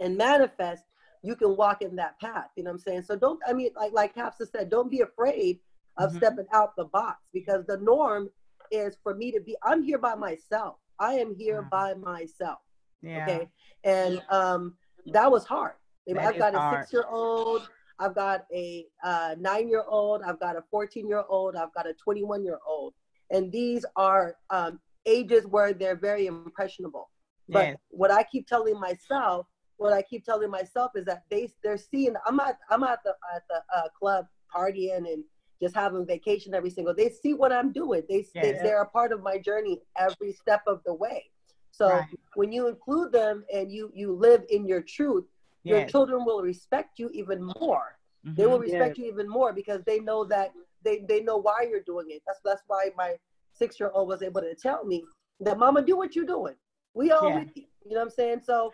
and 0.00 0.16
manifest, 0.16 0.82
you 1.24 1.34
can 1.34 1.56
walk 1.56 1.82
in 1.82 1.96
that 1.96 2.20
path. 2.20 2.50
You 2.56 2.64
know 2.64 2.70
what 2.70 2.74
I'm 2.74 2.80
saying? 2.80 3.02
So 3.02 3.16
don't, 3.16 3.40
I 3.48 3.52
mean, 3.54 3.70
like 3.76 3.92
like 3.92 4.14
Hafsa 4.14 4.46
said, 4.46 4.68
don't 4.70 4.90
be 4.90 5.00
afraid 5.00 5.58
of 5.96 6.12
Mhm. 6.12 6.16
stepping 6.16 6.46
out 6.52 6.76
the 6.76 6.84
box 6.84 7.20
because 7.32 7.64
the 7.66 7.78
norm 7.78 8.30
is 8.70 8.96
for 9.02 9.14
me 9.14 9.30
to 9.32 9.40
be, 9.40 9.56
I'm 9.62 9.82
here 9.82 9.98
by 9.98 10.14
myself. 10.14 10.76
I 10.98 11.14
am 11.14 11.34
here 11.34 11.62
by 11.62 11.94
myself. 11.94 12.58
Yeah. 13.02 13.18
Okay. 13.22 13.50
And 13.84 14.22
um 14.30 14.76
that 15.06 15.30
was 15.30 15.44
hard. 15.44 15.74
That 16.06 16.18
I've 16.18 16.38
got 16.38 16.54
a 16.54 16.60
six 16.70 16.92
year 16.92 17.04
old, 17.08 17.68
I've 17.98 18.14
got 18.14 18.46
a 18.52 18.86
uh, 19.02 19.34
nine 19.38 19.68
year 19.68 19.84
old, 19.88 20.22
I've 20.22 20.40
got 20.40 20.56
a 20.56 20.62
14 20.70 21.08
year 21.08 21.24
old, 21.28 21.56
I've 21.56 21.72
got 21.74 21.86
a 21.86 21.94
21 21.94 22.44
year 22.44 22.58
old. 22.66 22.94
And 23.30 23.50
these 23.50 23.84
are 23.96 24.36
um, 24.50 24.80
ages 25.06 25.46
where 25.46 25.72
they're 25.72 25.96
very 25.96 26.26
impressionable. 26.26 27.10
But 27.48 27.68
Yes. 27.68 27.76
what 27.90 28.10
I 28.10 28.22
keep 28.24 28.46
telling 28.46 28.78
myself, 28.78 29.46
what 29.84 29.92
I 29.92 30.00
keep 30.00 30.24
telling 30.24 30.50
myself 30.50 30.92
is 30.94 31.04
that 31.04 31.24
they 31.30 31.52
they're 31.62 31.76
seeing. 31.76 32.14
I'm 32.26 32.40
at 32.40 32.56
I'm 32.70 32.82
at 32.84 33.00
the 33.04 33.14
at 33.36 33.42
the 33.50 33.58
uh, 33.76 33.88
club 33.98 34.24
partying 34.52 35.12
and 35.12 35.22
just 35.60 35.74
having 35.74 36.06
vacation 36.06 36.54
every 36.54 36.70
single. 36.70 36.94
Day. 36.94 37.04
They 37.04 37.10
see 37.10 37.34
what 37.34 37.52
I'm 37.52 37.70
doing. 37.70 38.02
They, 38.08 38.22
they 38.40 38.52
Yes. 38.52 38.62
they're 38.62 38.80
a 38.80 38.88
part 38.88 39.12
of 39.12 39.22
my 39.22 39.36
journey 39.36 39.82
every 39.98 40.32
step 40.32 40.62
of 40.66 40.80
the 40.86 40.94
way. 40.94 41.24
So 41.70 41.88
Right. 41.88 42.06
when 42.34 42.50
you 42.50 42.66
include 42.66 43.12
them 43.12 43.44
and 43.52 43.70
you 43.70 43.90
you 43.94 44.12
live 44.14 44.42
in 44.48 44.66
your 44.66 44.80
truth, 44.80 45.26
your 45.64 45.84
children 45.84 46.24
will 46.24 46.40
respect 46.40 46.98
you 46.98 47.10
even 47.12 47.42
more. 47.60 47.98
They 48.24 48.46
will 48.46 48.58
Mhm. 48.58 48.62
respect 48.62 48.96
you 48.96 49.04
even 49.04 49.28
more 49.28 49.52
because 49.52 49.82
they 49.84 50.00
know 50.00 50.24
that 50.24 50.54
they 50.82 51.04
they 51.10 51.20
know 51.20 51.36
why 51.36 51.66
you're 51.68 51.82
doing 51.92 52.06
it. 52.08 52.22
That's 52.26 52.40
that's 52.42 52.62
why 52.68 52.90
my 52.96 53.16
six 53.52 53.78
year 53.78 53.90
old 53.92 54.08
was 54.08 54.22
able 54.22 54.40
to 54.40 54.54
tell 54.54 54.82
me 54.86 55.04
that 55.40 55.58
Mama, 55.58 55.82
do 55.82 55.94
what 55.98 56.16
you're 56.16 56.24
doing. 56.24 56.54
We 56.94 57.10
all 57.10 57.28
Yeah. 57.28 57.40
with 57.40 57.50
you. 57.54 57.64
You 57.84 57.90
know 57.90 57.96
what 58.00 58.04
I'm 58.04 58.10
saying? 58.10 58.40
So 58.44 58.72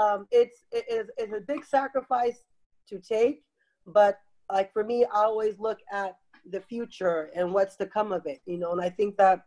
um, 0.00 0.26
it's 0.30 0.64
it 0.72 0.84
is 0.90 1.10
it's 1.18 1.32
a 1.32 1.40
big 1.40 1.64
sacrifice 1.64 2.38
to 2.88 2.98
take, 2.98 3.42
but 3.86 4.18
like 4.50 4.72
for 4.72 4.82
me, 4.82 5.04
I 5.04 5.24
always 5.24 5.58
look 5.58 5.78
at 5.92 6.16
the 6.50 6.60
future 6.60 7.30
and 7.36 7.52
what's 7.52 7.76
to 7.76 7.86
come 7.86 8.10
of 8.10 8.26
it. 8.26 8.40
You 8.46 8.58
know, 8.58 8.72
and 8.72 8.80
I 8.80 8.88
think 8.88 9.16
that 9.18 9.42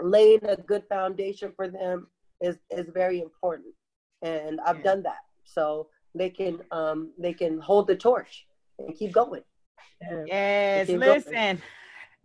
laying 0.00 0.44
a 0.46 0.56
good 0.56 0.84
foundation 0.88 1.52
for 1.56 1.68
them 1.68 2.06
is 2.40 2.56
is 2.70 2.86
very 2.94 3.20
important, 3.20 3.74
and 4.22 4.60
I've 4.60 4.78
Yeah. 4.78 4.82
done 4.82 5.02
that. 5.02 5.22
So 5.44 5.88
they 6.14 6.30
can 6.30 6.60
um, 6.70 7.12
they 7.18 7.32
can 7.32 7.58
hold 7.58 7.88
the 7.88 7.96
torch 7.96 8.46
and 8.78 8.94
keep 8.96 9.12
going. 9.12 9.42
Yeah. 10.00 10.24
Yes, 10.26 10.86
keep 10.86 11.00
going. 11.00 11.22
listen. 11.24 11.62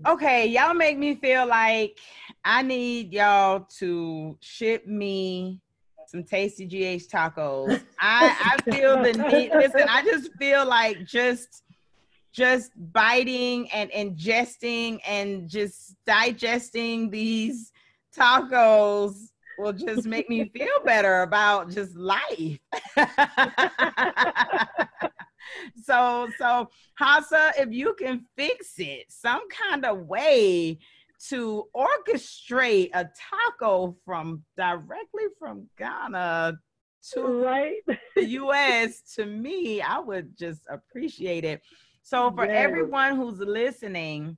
Okay, 0.07 0.45
y'all 0.45 0.75
make 0.75 0.97
me 0.97 1.15
feel 1.15 1.47
like 1.47 1.97
I 2.45 2.61
need 2.61 3.11
y'all 3.13 3.67
to 3.79 4.37
ship 4.41 4.85
me 4.85 5.59
some 6.07 6.23
tasty 6.23 6.65
GH 6.65 7.07
tacos. 7.07 7.81
I 7.99 8.57
I 8.57 8.71
feel 8.71 9.01
the 9.01 9.13
need. 9.13 9.51
Listen, 9.53 9.85
I 9.89 10.01
just 10.03 10.31
feel 10.39 10.65
like 10.65 11.05
just 11.05 11.63
just 12.31 12.71
biting 12.93 13.69
and 13.71 13.91
ingesting 13.91 14.99
and 15.07 15.49
just 15.49 15.95
digesting 16.05 17.09
these 17.09 17.71
tacos 18.15 19.29
will 19.57 19.73
just 19.73 20.05
make 20.05 20.29
me 20.29 20.49
feel 20.49 20.79
better 20.85 21.23
about 21.23 21.69
just 21.71 21.95
life. 21.95 22.59
so 25.83 26.29
so 26.37 26.69
Hafsa, 26.99 27.53
if 27.57 27.71
you 27.71 27.95
can 27.95 28.25
fix 28.35 28.73
it 28.77 29.05
some 29.09 29.41
kind 29.49 29.85
of 29.85 30.07
way 30.07 30.79
to 31.29 31.67
orchestrate 31.75 32.89
a 32.93 33.09
taco 33.29 33.95
from 34.05 34.43
directly 34.55 35.23
from 35.39 35.67
Ghana 35.77 36.57
to 37.13 37.27
Right? 37.27 37.81
the 38.15 38.25
US, 38.25 39.01
to 39.15 39.25
me, 39.25 39.81
I 39.81 39.99
would 39.99 40.37
just 40.37 40.63
appreciate 40.69 41.43
it. 41.43 41.61
So 42.01 42.31
for 42.31 42.45
Yes. 42.45 42.55
everyone 42.55 43.15
who's 43.15 43.39
listening, 43.39 44.37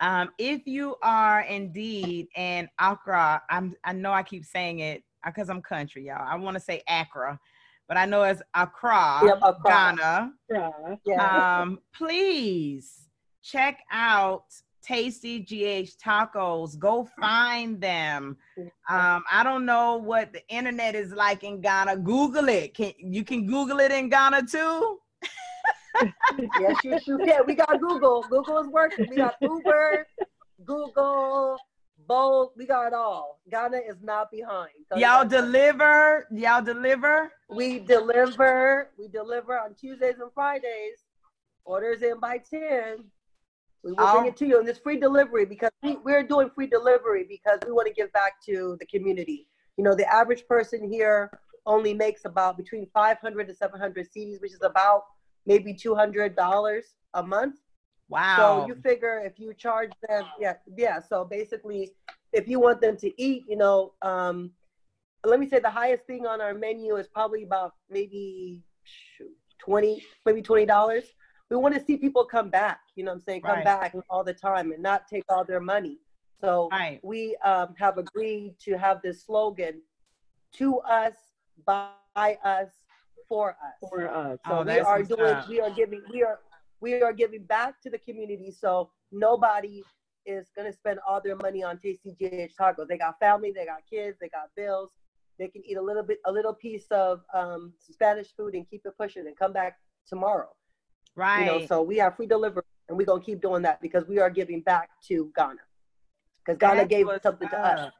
um, 0.00 0.30
if 0.38 0.66
you 0.66 0.96
are 1.02 1.42
indeed 1.42 2.28
in 2.36 2.68
Accra, 2.78 3.42
I'm 3.48 3.74
I 3.84 3.92
know 3.92 4.12
I 4.12 4.22
keep 4.24 4.44
saying 4.44 4.80
it 4.80 5.04
because 5.24 5.48
I'm 5.48 5.62
country, 5.62 6.06
y'all. 6.06 6.26
I 6.26 6.34
want 6.36 6.54
to 6.54 6.60
say 6.60 6.82
Accra, 6.88 7.38
but 7.86 7.96
I 7.96 8.04
know 8.06 8.24
it's 8.24 8.42
Accra, 8.54 9.20
Yep, 9.24 9.38
Accra. 9.42 9.70
Ghana. 9.70 10.32
Yeah. 10.50 10.96
Yeah. 11.04 11.60
Um, 11.60 11.78
please 11.94 13.08
check 13.42 13.80
out 13.90 14.44
Tasty 14.82 15.40
GH 15.40 15.96
Tacos. 16.02 16.78
Go 16.78 17.08
find 17.18 17.80
them. 17.80 18.36
Um, 18.88 19.24
I 19.30 19.42
don't 19.44 19.64
know 19.64 19.96
what 19.96 20.32
the 20.32 20.46
internet 20.48 20.94
is 20.94 21.12
like 21.12 21.44
in 21.44 21.60
Ghana. 21.60 21.98
Google 21.98 22.48
it. 22.48 22.74
Can 22.74 22.92
you 22.98 23.24
can 23.24 23.46
Google 23.46 23.80
it 23.80 23.92
in 23.92 24.08
Ghana 24.08 24.46
too? 24.46 24.98
yes, 26.60 26.76
you 27.06 27.18
can. 27.18 27.46
We 27.46 27.54
got 27.54 27.80
Google. 27.80 28.22
Google 28.28 28.58
is 28.58 28.68
working. 28.68 29.06
We 29.08 29.16
got 29.16 29.36
Uber, 29.40 30.06
Google, 30.64 31.58
Bolt, 32.06 32.52
we 32.56 32.66
got 32.66 32.88
it 32.88 32.94
all. 32.94 33.40
Ghana 33.50 33.78
is 33.88 33.96
not 34.02 34.30
behind. 34.30 34.70
You 34.94 35.02
Y'all 35.02 35.26
deliver. 35.26 36.26
Y'all 36.32 36.62
deliver. 36.62 37.32
We 37.48 37.78
deliver. 37.78 38.90
We 38.98 39.08
deliver 39.08 39.58
on 39.58 39.74
Tuesdays 39.74 40.16
and 40.20 40.32
Fridays. 40.34 41.04
Orders 41.64 42.02
in 42.02 42.18
by 42.18 42.38
ten. 42.38 43.04
We 43.84 43.92
will 43.92 44.12
bring 44.12 44.26
it 44.26 44.36
to 44.36 44.46
you, 44.46 44.60
and 44.60 44.68
it's 44.68 44.78
free 44.78 44.98
delivery 44.98 45.44
because 45.44 45.70
we, 45.82 45.96
we're 46.04 46.22
doing 46.22 46.50
free 46.54 46.68
delivery 46.68 47.26
because 47.28 47.58
we 47.66 47.72
want 47.72 47.88
to 47.88 47.92
give 47.92 48.12
back 48.12 48.40
to 48.46 48.76
the 48.78 48.86
community. 48.86 49.48
You 49.76 49.84
know, 49.84 49.94
the 49.94 50.12
average 50.12 50.46
person 50.46 50.88
here 50.88 51.30
only 51.66 51.92
makes 51.92 52.24
about 52.24 52.56
between 52.56 52.86
500 52.94 53.48
to 53.48 53.54
700 53.54 54.08
cedis, 54.12 54.40
which 54.40 54.52
is 54.52 54.62
about 54.62 55.04
maybe 55.46 55.74
$200 55.74 56.82
a 57.14 57.22
month. 57.22 57.56
Wow. 58.08 58.36
So 58.36 58.66
you 58.68 58.80
figure 58.82 59.20
if 59.24 59.38
you 59.38 59.54
charge 59.54 59.90
them, 60.08 60.26
yeah, 60.38 60.54
yeah. 60.76 61.00
So 61.00 61.24
basically, 61.24 61.90
if 62.32 62.46
you 62.46 62.60
want 62.60 62.80
them 62.80 62.96
to 62.98 63.22
eat, 63.22 63.44
you 63.48 63.56
know, 63.56 63.94
um, 64.02 64.50
let 65.24 65.40
me 65.40 65.48
say 65.48 65.60
the 65.60 65.70
highest 65.70 66.04
thing 66.04 66.26
on 66.26 66.40
our 66.40 66.54
menu 66.54 66.96
is 66.96 67.06
probably 67.08 67.44
about 67.44 67.74
maybe 67.90 68.60
twenty, 69.58 70.04
maybe 70.26 70.42
twenty 70.42 70.66
dollars. 70.66 71.04
We 71.52 71.58
want 71.58 71.74
to 71.74 71.84
see 71.84 71.98
people 71.98 72.24
come 72.24 72.48
back. 72.48 72.80
You 72.96 73.04
know, 73.04 73.10
what 73.10 73.16
I'm 73.16 73.20
saying 73.20 73.42
come 73.42 73.56
Right. 73.56 73.64
back 73.64 73.94
all 74.08 74.24
the 74.24 74.32
time 74.32 74.72
and 74.72 74.82
not 74.82 75.06
take 75.06 75.24
all 75.28 75.44
their 75.44 75.60
money. 75.60 75.98
So 76.40 76.70
Right. 76.72 76.98
we 77.02 77.36
um, 77.44 77.74
have 77.76 77.98
agreed 77.98 78.58
to 78.60 78.78
have 78.78 79.02
this 79.02 79.24
slogan: 79.26 79.82
"To 80.54 80.78
us, 80.80 81.12
by 81.66 82.38
us, 82.42 82.70
for 83.28 83.50
us." 83.50 83.90
for 83.90 84.08
us. 84.08 84.38
So 84.48 84.60
Oh, 84.60 84.64
we 84.64 84.80
are 84.80 85.02
doing, 85.02 85.24
up. 85.26 85.46
we 85.46 85.60
are 85.60 85.70
giving, 85.70 86.02
we 86.10 86.22
are, 86.22 86.40
we 86.80 87.02
are 87.02 87.12
giving 87.12 87.44
back 87.44 87.82
to 87.82 87.90
the 87.90 87.98
community. 87.98 88.50
So 88.50 88.90
nobody 89.10 89.82
is 90.24 90.50
gonna 90.56 90.72
spend 90.72 91.00
all 91.06 91.20
their 91.20 91.36
money 91.36 91.62
on 91.62 91.78
Tasty 91.78 92.12
GH 92.18 92.54
tacos. 92.58 92.88
They 92.88 92.96
got 92.96 93.18
family, 93.18 93.52
they 93.54 93.66
got 93.66 93.82
kids, 93.90 94.16
they 94.22 94.30
got 94.30 94.48
bills. 94.56 94.92
They 95.38 95.48
can 95.48 95.62
eat 95.66 95.76
a 95.76 95.82
little 95.82 96.02
bit, 96.02 96.18
a 96.24 96.32
little 96.32 96.54
piece 96.54 96.86
of 96.90 97.20
um, 97.34 97.74
Spanish 97.78 98.34
food 98.34 98.54
and 98.54 98.66
keep 98.70 98.86
it 98.86 98.94
pushing 98.98 99.26
and 99.26 99.36
come 99.36 99.52
back 99.52 99.76
tomorrow. 100.06 100.48
Right. 101.16 101.40
You 101.40 101.60
know, 101.60 101.66
so 101.66 101.82
we 101.82 101.96
have 101.98 102.16
free 102.16 102.26
delivery 102.26 102.62
and 102.88 102.96
we're 102.96 103.06
gonna 103.06 103.22
keep 103.22 103.40
doing 103.40 103.62
that 103.62 103.80
because 103.80 104.06
we 104.06 104.18
are 104.18 104.30
giving 104.30 104.60
back 104.60 104.90
to 105.08 105.30
Ghana. 105.36 105.56
Because 106.44 106.58
Ghana 106.58 106.76
That's 106.76 106.88
gave 106.88 107.06
something 107.22 107.48
to 107.48 107.58
us. 107.58 107.92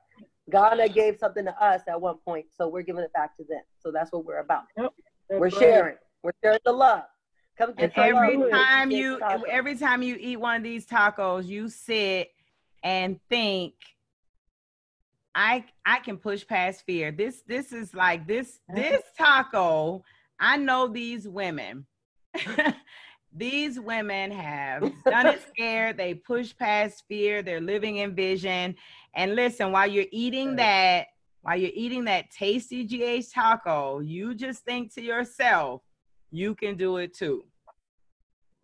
Ghana 0.51 0.89
gave 0.89 1.17
something 1.19 1.45
to 1.45 1.63
us 1.63 1.83
at 1.87 2.01
one 2.01 2.17
point, 2.25 2.47
so 2.57 2.69
we're 2.69 2.83
giving 2.83 3.03
it 3.03 3.13
back 3.13 3.37
to 3.37 3.45
them. 3.45 3.63
So 3.79 3.93
that's 3.93 4.13
what 4.13 4.25
we're 4.25 4.41
about. 4.41 4.65
That's 4.77 4.91
we're 5.31 5.39
right. 5.39 5.55
sharing. 5.55 5.97
We're 6.23 6.33
sharing 6.43 6.59
the 6.65 6.73
love. 6.73 7.05
Come 7.57 7.75
get 7.75 7.97
every 7.97 8.37
love. 8.37 8.51
time 8.51 8.89
Get 8.89 8.99
you 8.99 9.19
tacos. 9.19 9.43
every 9.49 9.77
time 9.77 10.03
you 10.03 10.17
eat 10.19 10.37
one 10.37 10.57
of 10.57 10.63
these 10.63 10.87
tacos, 10.87 11.47
you 11.47 11.69
sit 11.69 12.31
and 12.83 13.21
think 13.29 13.75
I 15.35 15.65
I 15.85 16.01
can 16.01 16.17
push 16.19 16.47
past 16.47 16.85
fear. 16.85 17.13
This 17.13 17.43
this 17.47 17.73
is 17.73 17.95
like 17.95 18.27
this 18.27 18.59
this 18.75 19.03
taco. 19.17 20.03
I 20.41 20.57
know 20.57 20.89
these 20.89 21.29
women. 21.29 21.87
these 23.35 23.81
women 23.81 24.31
have 24.31 24.83
done 25.05 25.27
it 25.27 25.41
scared. 25.49 25.97
They 25.97 26.15
push 26.15 26.55
past 26.57 27.05
fear. 27.09 27.43
They're 27.43 27.61
living 27.61 27.97
in 27.97 28.15
vision. 28.15 28.75
And 29.15 29.35
listen, 29.35 29.73
while 29.73 29.87
you're 29.87 30.07
eating 30.13 30.57
that, 30.57 31.07
while 31.43 31.57
you're 31.57 31.71
eating 31.75 32.05
that 32.05 32.31
tasty 32.31 32.85
GH 32.85 33.33
taco, 33.33 34.01
you 34.01 34.35
just 34.35 34.65
think 34.65 34.95
to 34.95 35.03
yourself, 35.03 35.83
you 36.31 36.55
can 36.55 36.77
do 36.77 36.99
it 36.99 37.15
too. 37.17 37.45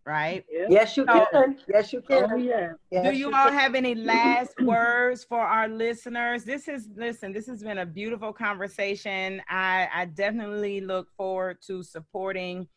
Right? 0.06 0.42
Yes, 0.70 0.96
you 0.96 1.04
So- 1.06 1.26
can. 1.30 1.58
Yes, 1.68 1.92
you 1.92 2.02
Oh 2.10 2.28
can. 2.28 2.40
yeah. 2.40 2.72
Yes, 2.90 3.04
Do 3.04 3.12
you 3.18 3.26
all 3.26 3.48
can. 3.48 3.58
have 3.58 3.74
any 3.74 3.94
last 3.94 4.58
words 4.62 5.22
for 5.24 5.40
our 5.40 5.68
listeners? 5.68 6.44
This 6.44 6.66
is 6.66 6.88
listen, 6.96 7.30
this 7.30 7.46
has 7.46 7.62
been 7.62 7.78
a 7.78 7.84
beautiful 7.86 8.32
conversation. 8.32 9.42
I, 9.50 9.86
I 9.94 10.06
definitely 10.06 10.80
look 10.80 11.08
forward 11.14 11.58
to 11.66 11.82
supporting 11.82 12.68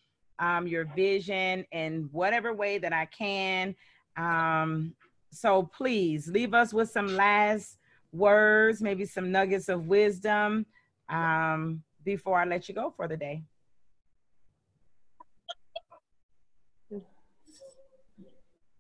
um, 0.41 0.67
your 0.67 0.85
vision 0.95 1.63
in 1.71 2.09
whatever 2.11 2.53
way 2.53 2.79
that 2.79 2.91
I 2.91 3.05
can. 3.05 3.75
Um, 4.17 4.93
so 5.31 5.63
please 5.77 6.27
leave 6.27 6.53
us 6.53 6.73
with 6.73 6.89
some 6.89 7.15
last 7.15 7.77
words, 8.11 8.81
maybe 8.81 9.05
some 9.05 9.31
nuggets 9.31 9.69
of 9.69 9.85
wisdom 9.87 10.65
um, 11.09 11.83
before 12.03 12.39
I 12.39 12.45
let 12.45 12.67
you 12.67 12.75
go 12.75 12.91
for 12.97 13.07
the 13.07 13.15
day. 13.15 13.43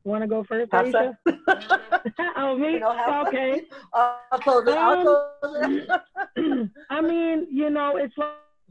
Want 0.03 0.23
to 0.23 0.27
go 0.27 0.43
first, 0.43 0.71
Hafsa? 0.71 1.15
Aishah? 1.27 1.79
oh 2.35 2.57
me? 2.57 2.73
You 2.73 2.79
know, 2.79 3.23
okay. 3.27 3.61
I'll 3.93 4.39
close 4.39 4.63
it. 4.67 4.75
I'll 4.75 4.97
Um, 4.97 5.03
close 5.03 5.65
it. 6.35 6.69
I 6.89 7.01
mean, 7.01 7.45
you 7.51 7.69
know, 7.69 7.97
it's 7.97 8.17
like, 8.17 8.29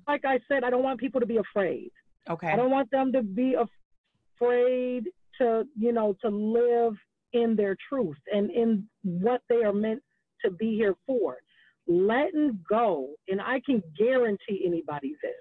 like 0.09 0.25
I 0.25 0.41
said, 0.49 0.65
I 0.65 0.71
don't 0.71 0.83
want 0.83 0.99
people 0.99 1.21
to 1.21 1.27
be 1.27 1.37
afraid. 1.37 1.93
Okay. 2.29 2.49
I 2.49 2.57
don't 2.57 2.71
want 2.71 2.91
them 2.91 3.13
to 3.13 3.23
be 3.23 3.55
afraid 3.55 5.05
to, 5.39 5.65
you 5.79 5.93
know, 5.93 6.17
to 6.23 6.29
live 6.29 6.95
in 7.33 7.57
their 7.57 7.77
truth 7.89 8.17
and 8.33 8.51
in 8.51 8.87
what 9.03 9.43
they 9.49 9.63
are 9.63 9.73
meant 9.73 10.03
to 10.45 10.51
be 10.51 10.75
here 10.75 10.95
for. 11.07 11.37
Letting 11.87 12.59
go, 12.69 13.09
and 13.29 13.41
I 13.41 13.61
can 13.65 13.83
guarantee 13.99 14.63
anybody 14.67 15.15
this. 15.23 15.33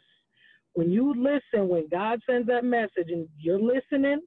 When 0.73 0.89
you 0.91 1.13
listen, 1.13 1.67
when 1.67 1.87
God 1.89 2.21
sends 2.27 2.47
that 2.47 2.63
message 2.63 3.09
and 3.09 3.27
you're 3.37 3.59
listening 3.59 4.21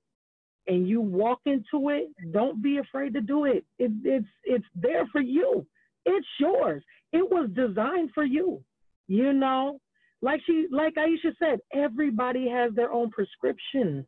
and 0.67 0.89
you 0.89 1.01
walk 1.01 1.41
into 1.47 1.89
it, 1.89 2.09
don't 2.33 2.63
be 2.63 2.79
afraid 2.79 3.15
to 3.15 3.21
do 3.21 3.47
it. 3.47 3.65
it 3.79 3.91
it's 4.05 4.27
it's 4.45 4.67
there 4.75 5.07
for 5.11 5.21
you. 5.21 5.67
It's 6.05 6.27
yours. 6.39 6.83
It 7.13 7.29
was 7.29 7.49
designed 7.55 8.11
for 8.15 8.25
you. 8.25 8.63
You 9.09 9.33
know, 9.33 9.81
like 10.23 10.41
she 10.47 10.67
like 10.71 10.95
Aishah 10.95 11.35
said, 11.39 11.61
everybody 11.75 12.49
has 12.49 12.73
their 12.75 12.93
own 12.93 13.11
prescription. 13.11 14.07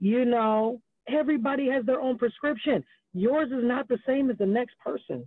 You 0.00 0.24
know, 0.24 0.82
everybody 1.08 1.68
has 1.70 1.86
their 1.86 2.00
own 2.00 2.18
prescription. 2.18 2.84
Yours 3.14 3.50
is 3.50 3.64
not 3.64 3.88
the 3.88 3.98
same 4.06 4.30
as 4.30 4.38
the 4.38 4.46
next 4.46 4.74
person's. 4.84 5.26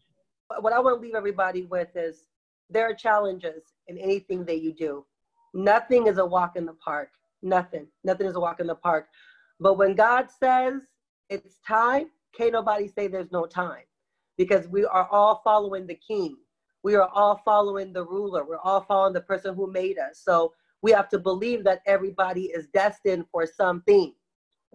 what 0.59 0.73
I 0.73 0.79
want 0.79 0.97
to 0.97 1.01
leave 1.01 1.15
everybody 1.15 1.63
with 1.63 1.89
is 1.95 2.27
there 2.69 2.89
are 2.89 2.93
challenges 2.93 3.63
in 3.87 3.97
anything 3.97 4.45
that 4.45 4.61
you 4.61 4.73
do. 4.73 5.05
Nothing 5.53 6.07
is 6.07 6.17
a 6.17 6.25
walk 6.25 6.55
in 6.55 6.65
the 6.65 6.73
park. 6.73 7.09
Nothing. 7.41 7.87
Nothing 8.03 8.27
is 8.27 8.35
a 8.35 8.39
walk 8.39 8.59
in 8.59 8.67
the 8.67 8.75
park. 8.75 9.07
But 9.59 9.77
when 9.77 9.95
God 9.95 10.29
says 10.29 10.73
it's 11.29 11.57
time, 11.67 12.09
can't 12.33 12.53
nobody 12.53 12.87
say 12.87 13.07
there's 13.07 13.31
no 13.31 13.45
time 13.45 13.83
because 14.37 14.67
we 14.67 14.85
are 14.85 15.07
all 15.09 15.41
following 15.43 15.87
the 15.87 15.99
king. 16.07 16.37
We 16.83 16.95
are 16.95 17.07
all 17.09 17.41
following 17.45 17.93
the 17.93 18.05
ruler. 18.05 18.43
We're 18.45 18.57
all 18.57 18.81
following 18.81 19.13
the 19.13 19.21
person 19.21 19.55
who 19.55 19.71
made 19.71 19.97
us. 19.99 20.21
So 20.23 20.53
we 20.81 20.91
have 20.91 21.09
to 21.09 21.19
believe 21.19 21.63
that 21.63 21.81
everybody 21.85 22.45
is 22.45 22.67
destined 22.67 23.25
for 23.31 23.45
something. 23.45 24.13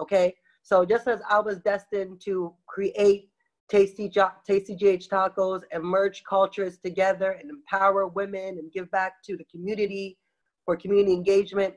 Okay. 0.01 0.35
So 0.63 0.85
just 0.85 1.09
as 1.09 1.21
I 1.29 1.41
was 1.41 1.59
destined 1.59 2.21
to 2.23 2.53
create 2.67 3.31
Tasty, 3.69 4.09
Tasty 4.47 4.77
GH 4.77 5.09
Tacos 5.09 5.63
and 5.73 5.83
merge 5.83 6.23
cultures 6.29 6.79
together 6.79 7.33
and 7.33 7.51
empower 7.51 8.07
women 8.07 8.59
and 8.59 8.73
give 8.73 8.91
back 8.91 9.23
to 9.25 9.37
the 9.37 9.45
community 9.45 10.19
for 10.65 10.77
community 10.77 11.13
engagement. 11.13 11.75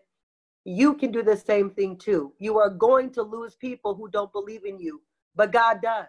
You 0.65 0.93
can 0.95 1.11
do 1.11 1.23
the 1.23 1.37
same 1.37 1.71
thing 1.71 1.97
too. 1.97 2.33
You 2.37 2.59
are 2.59 2.69
going 2.69 3.11
to 3.13 3.23
lose 3.23 3.55
people 3.55 3.95
who 3.95 4.09
don't 4.09 4.31
believe 4.31 4.65
in 4.65 4.79
you, 4.79 5.01
but 5.35 5.51
God 5.51 5.81
does. 5.81 6.05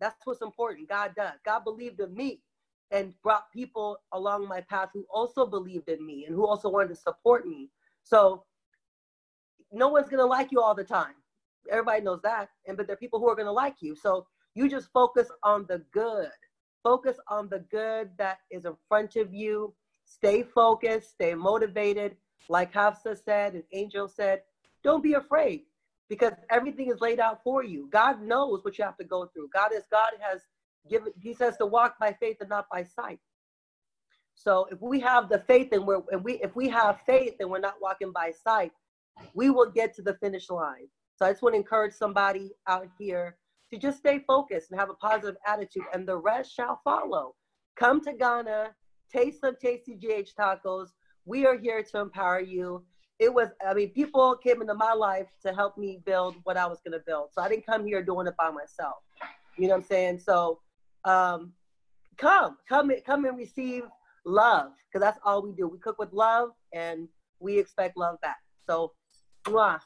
That's 0.00 0.16
what's 0.24 0.42
important. 0.42 0.88
God 0.88 1.12
does. 1.16 1.34
God 1.44 1.64
believed 1.64 2.00
in 2.00 2.14
me 2.14 2.40
and 2.90 3.14
brought 3.22 3.50
people 3.52 3.98
along 4.12 4.48
my 4.48 4.60
path 4.60 4.90
who 4.92 5.06
also 5.12 5.46
believed 5.46 5.88
in 5.88 6.04
me 6.04 6.24
and 6.26 6.34
who 6.34 6.46
also 6.46 6.68
wanted 6.68 6.88
to 6.88 6.96
support 6.96 7.46
me. 7.46 7.70
So 8.02 8.44
no 9.72 9.88
one's 9.88 10.08
to 10.08 10.24
like 10.24 10.50
you 10.50 10.60
all 10.60 10.74
the 10.74 10.84
time. 10.84 11.14
Everybody 11.70 12.02
knows 12.02 12.20
that. 12.22 12.48
And 12.66 12.76
but 12.76 12.86
there 12.86 12.94
are 12.94 12.98
people 12.98 13.20
who 13.20 13.28
are 13.28 13.36
to 13.36 13.50
like 13.52 13.76
you. 13.80 13.94
So 13.94 14.26
you 14.54 14.68
just 14.68 14.90
focus 14.92 15.28
on 15.42 15.66
the 15.68 15.82
good. 15.92 16.30
Focus 16.82 17.18
on 17.28 17.48
the 17.48 17.60
good 17.70 18.10
that 18.18 18.38
is 18.50 18.64
in 18.64 18.74
front 18.88 19.16
of 19.16 19.32
you. 19.32 19.74
Stay 20.04 20.42
focused, 20.42 21.10
stay 21.10 21.34
motivated. 21.34 22.16
Like 22.48 22.72
Hafsa 22.72 23.14
said 23.16 23.54
and 23.54 23.62
Angel 23.72 24.08
said, 24.08 24.42
don't 24.82 25.02
be 25.02 25.12
afraid 25.12 25.62
because 26.08 26.32
everything 26.50 26.90
is 26.90 27.00
laid 27.00 27.20
out 27.20 27.42
for 27.44 27.62
you. 27.62 27.88
God 27.92 28.22
knows 28.22 28.64
what 28.64 28.78
you 28.78 28.84
have 28.84 28.96
to 28.96 29.04
go 29.04 29.26
through. 29.26 29.48
God 29.54 29.72
is 29.72 29.84
God 29.90 30.10
has 30.20 30.42
given 30.88 31.12
he 31.20 31.34
says 31.34 31.56
to 31.58 31.66
walk 31.66 31.98
by 31.98 32.12
faith 32.12 32.38
and 32.40 32.48
not 32.48 32.66
by 32.70 32.82
sight. 32.82 33.20
So 34.34 34.66
if 34.70 34.80
we 34.80 35.00
have 35.00 35.28
the 35.28 35.40
faith 35.40 35.68
and 35.72 35.86
we're 35.86 36.02
and 36.10 36.24
we 36.24 36.34
if 36.34 36.54
we 36.56 36.68
have 36.68 37.00
faith 37.06 37.34
and 37.40 37.50
we're 37.50 37.60
not 37.60 37.76
walking 37.80 38.12
by 38.12 38.32
sight, 38.32 38.72
we 39.34 39.50
will 39.50 39.70
get 39.70 39.94
to 39.96 40.02
the 40.02 40.14
finish 40.14 40.48
line. 40.50 40.88
So 41.16 41.26
I 41.26 41.30
just 41.30 41.42
want 41.42 41.54
to 41.54 41.58
encourage 41.58 41.92
somebody 41.92 42.52
out 42.66 42.88
here 42.98 43.36
to 43.70 43.78
just 43.78 43.98
stay 43.98 44.20
focused 44.26 44.70
and 44.70 44.80
have 44.80 44.90
a 44.90 44.94
positive 44.94 45.36
attitude, 45.46 45.84
and 45.92 46.06
the 46.06 46.16
rest 46.16 46.54
shall 46.54 46.80
follow. 46.82 47.34
Come 47.76 48.00
to 48.02 48.12
Ghana, 48.12 48.70
taste 49.12 49.40
some 49.40 49.56
tasty 49.60 49.94
GH 49.94 50.30
tacos. 50.38 50.88
We 51.24 51.46
are 51.46 51.58
here 51.58 51.82
to 51.82 51.98
empower 52.00 52.40
you. 52.40 52.84
It 53.18 53.32
was, 53.32 53.48
I 53.66 53.74
mean, 53.74 53.90
people 53.90 54.34
came 54.36 54.62
into 54.62 54.74
my 54.74 54.94
life 54.94 55.28
to 55.42 55.52
help 55.52 55.76
me 55.76 56.00
build 56.04 56.36
what 56.44 56.56
I 56.56 56.66
was 56.66 56.80
going 56.80 56.98
to 56.98 57.04
build. 57.06 57.28
So 57.32 57.42
I 57.42 57.48
didn't 57.48 57.66
come 57.66 57.84
here 57.86 58.02
doing 58.02 58.26
it 58.26 58.34
by 58.38 58.50
myself. 58.50 58.96
You 59.56 59.68
know 59.68 59.74
what 59.74 59.82
I'm 59.82 59.86
saying? 59.86 60.18
So 60.20 60.60
um, 61.04 61.52
come, 62.16 62.56
come, 62.68 62.90
come 63.06 63.24
and 63.24 63.36
receive 63.36 63.84
love 64.24 64.72
because 64.88 65.04
that's 65.04 65.18
all 65.24 65.42
we 65.42 65.52
do. 65.52 65.68
We 65.68 65.78
cook 65.78 65.98
with 65.98 66.12
love 66.12 66.50
and 66.72 67.08
we 67.38 67.58
expect 67.58 67.96
love 67.96 68.20
back. 68.20 68.38
So, 68.68 68.92
mwah. 69.46 69.80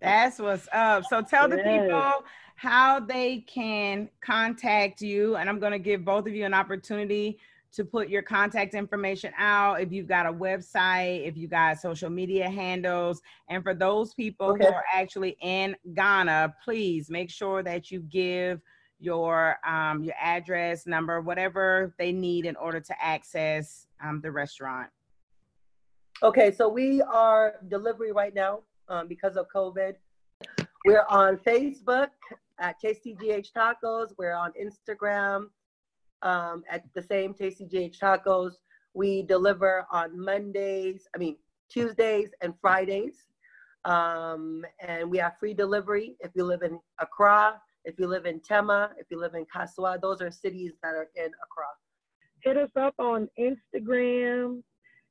That's 0.00 0.38
what's 0.38 0.68
up. 0.72 1.04
So 1.06 1.22
tell 1.22 1.48
the 1.48 1.56
Yes. 1.56 1.64
people 1.80 2.24
how 2.56 3.00
they 3.00 3.40
can 3.40 4.08
contact 4.20 5.00
you. 5.00 5.36
And 5.36 5.48
I'm 5.48 5.58
going 5.58 5.72
to 5.72 5.78
give 5.78 6.04
both 6.04 6.26
of 6.26 6.34
you 6.34 6.44
an 6.44 6.54
opportunity 6.54 7.38
to 7.72 7.84
put 7.84 8.08
your 8.08 8.22
contact 8.22 8.74
information 8.74 9.32
out. 9.36 9.80
If 9.80 9.90
you've 9.92 10.06
got 10.06 10.26
a 10.26 10.32
website, 10.32 11.26
if 11.26 11.36
you 11.36 11.48
got 11.48 11.80
social 11.80 12.10
media 12.10 12.48
handles. 12.48 13.20
And 13.48 13.64
for 13.64 13.74
those 13.74 14.14
people 14.14 14.50
Okay. 14.50 14.64
who 14.64 14.70
are 14.70 14.84
actually 14.92 15.36
in 15.40 15.74
Ghana, 15.94 16.54
please 16.62 17.10
make 17.10 17.30
sure 17.30 17.62
that 17.64 17.90
you 17.90 18.00
give 18.00 18.60
your 18.98 19.56
um, 19.66 20.02
your 20.02 20.14
address, 20.20 20.86
number, 20.86 21.20
whatever 21.20 21.94
they 21.98 22.12
need 22.12 22.46
in 22.46 22.56
order 22.56 22.80
to 22.80 23.04
access 23.04 23.86
um, 24.02 24.20
the 24.20 24.30
restaurant. 24.30 24.88
Okay, 26.22 26.52
so 26.52 26.68
we 26.68 27.02
are 27.02 27.54
delivery 27.68 28.12
right 28.12 28.34
now 28.34 28.60
um, 28.88 29.08
because 29.08 29.36
of 29.36 29.46
COVID. 29.54 29.94
We're 30.86 31.06
on 31.08 31.38
Facebook 31.38 32.08
at 32.60 32.78
Tasty 32.78 33.14
GH 33.14 33.48
Tacos. 33.56 34.08
We're 34.16 34.34
on 34.34 34.52
Instagram 34.60 35.46
um, 36.22 36.62
at 36.70 36.84
the 36.94 37.02
same 37.02 37.34
Tasty 37.34 37.64
GH 37.64 37.98
Tacos. 37.98 38.52
We 38.94 39.22
deliver 39.22 39.86
on 39.90 40.18
Mondays, 40.18 41.08
I 41.14 41.18
mean, 41.18 41.36
Tuesdays 41.68 42.30
and 42.40 42.54
Fridays. 42.60 43.24
Um, 43.84 44.64
and 44.80 45.10
we 45.10 45.18
have 45.18 45.36
free 45.38 45.52
delivery 45.52 46.16
if 46.20 46.30
you 46.34 46.44
live 46.44 46.62
in 46.62 46.78
Accra, 47.00 47.60
if 47.84 47.98
you 47.98 48.06
live 48.06 48.26
in 48.26 48.40
Tema, 48.40 48.90
if 48.98 49.06
you 49.10 49.18
live 49.18 49.34
in 49.34 49.44
Kasoa. 49.44 50.00
Those 50.00 50.20
are 50.20 50.30
cities 50.30 50.72
that 50.82 50.94
are 50.94 51.08
in 51.16 51.26
Accra. 51.26 51.66
hit 52.42 52.56
us 52.56 52.70
up 52.76 52.94
on 52.98 53.28
Instagram. 53.38 54.62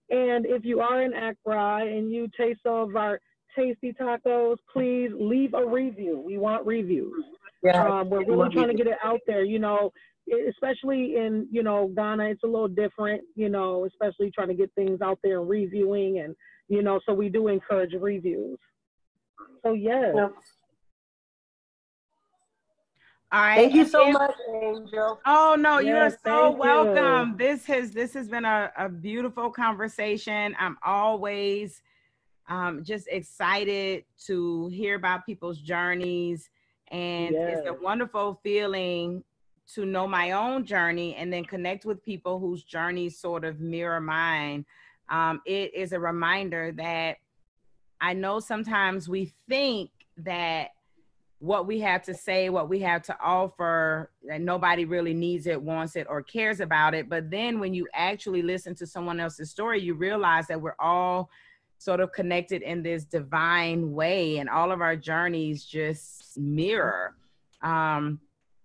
And 0.10 0.46
if 0.46 0.66
you 0.66 0.82
are 0.82 1.02
in 1.02 1.14
Accra 1.14 1.86
and 1.86 2.12
you 2.12 2.28
taste 2.38 2.62
some 2.64 2.76
of 2.90 2.96
our 2.96 3.20
tasty 3.56 3.94
tacos, 3.94 4.58
please 4.72 5.12
leave 5.18 5.54
a 5.54 5.66
review. 5.66 6.22
We 6.24 6.38
want 6.38 6.66
reviews. 6.66 7.24
Yeah. 7.64 7.88
Um, 7.88 8.10
we're 8.10 8.26
really 8.26 8.54
trying 8.54 8.68
to 8.68 8.74
get 8.74 8.88
it 8.88 8.98
out 9.04 9.22
there, 9.26 9.44
you 9.44 9.60
know, 9.60 9.92
especially 10.50 11.16
in, 11.16 11.48
you 11.52 11.64
know, 11.64 11.92
Ghana, 11.96 12.26
it's 12.26 12.44
a 12.44 12.48
little 12.48 12.68
different, 12.68 13.22
you 13.36 13.50
know, 13.50 13.86
especially 13.86 14.32
trying 14.32 14.50
to 14.50 14.54
get 14.54 14.72
things 14.76 15.02
out 15.02 15.20
there 15.24 15.40
and 15.40 15.50
reviewing 15.50 16.20
and, 16.20 16.36
you 16.68 16.82
know, 16.82 17.00
so 17.06 17.14
we 17.14 17.30
do 17.30 17.48
encourage 17.48 17.94
reviews. 17.94 18.58
So 19.64 19.74
yes. 19.74 20.14
Yep. 20.16 20.34
All 23.34 23.42
right. 23.42 23.56
Thank 23.56 23.74
you 23.74 23.86
so 23.86 24.12
much, 24.12 24.36
Angel. 24.54 25.20
Oh 25.26 25.56
no, 25.58 25.80
you 25.80 25.96
are 25.96 26.12
so 26.12 26.18
thank 26.24 26.54
you. 26.54 26.60
welcome. 26.60 27.36
This 27.36 27.66
has 27.66 27.90
this 27.90 28.14
has 28.14 28.30
been 28.30 28.46
a, 28.46 28.72
a 28.78 28.88
beautiful 28.88 29.50
conversation. 29.50 30.56
I'm 30.60 30.78
always 30.86 31.82
um, 32.48 32.84
just 32.84 33.08
excited 33.08 34.06
to 34.28 34.68
hear 34.68 34.94
about 34.94 35.26
people's 35.26 35.58
journeys, 35.58 36.52
and 36.90 37.34
it's 37.34 37.68
a 37.68 37.74
wonderful 37.74 38.40
feeling 38.44 39.24
to 39.74 39.84
know 39.84 40.08
my 40.08 40.34
own 40.34 40.64
journey 40.64 41.16
and 41.16 41.34
then 41.34 41.44
connect 41.44 41.86
with 41.86 42.04
people 42.04 42.38
whose 42.38 42.64
journeys 42.64 43.18
sort 43.18 43.46
of 43.46 43.60
mirror 43.60 44.00
mine. 44.00 44.64
Um, 45.10 45.42
it 45.48 45.74
is 45.74 45.92
a 45.92 46.00
reminder 46.00 46.72
that 46.74 47.18
I 48.00 48.14
know 48.14 48.40
sometimes 48.40 49.10
we 49.10 49.34
think 49.50 49.90
that 50.18 50.70
what 51.44 51.68
we 51.68 51.78
have 51.82 52.02
to 52.02 52.14
say, 52.14 52.48
what 52.48 52.70
we 52.70 52.80
have 52.80 53.02
to 53.02 53.14
offer, 53.22 54.10
that 54.26 54.40
nobody 54.40 54.86
really 54.86 55.14
needs 55.14 55.46
it, 55.46 55.62
wants 55.62 55.98
it, 55.98 56.08
or 56.10 56.24
cares 56.24 56.62
about 56.62 56.94
it. 56.94 57.10
But 57.10 57.30
then 57.30 57.60
when 57.60 57.74
you 57.74 57.86
actually 57.94 58.42
listen 58.42 58.74
to 58.76 58.88
someone 58.88 59.20
else's 59.20 59.52
story, 59.52 59.82
you 59.82 59.94
realize 59.94 60.48
that 60.48 60.62
we're 60.62 60.78
all 60.80 61.30
sort 61.80 62.00
of 62.00 62.14
connected 62.14 62.62
in 62.62 62.82
this 62.82 63.04
divine 63.04 63.92
way, 63.92 64.38
and 64.38 64.50
all 64.50 64.72
of 64.72 64.80
our 64.80 64.96
journeys 64.96 65.66
just 65.66 66.40
mirror 66.40 67.14
um, 67.62 68.22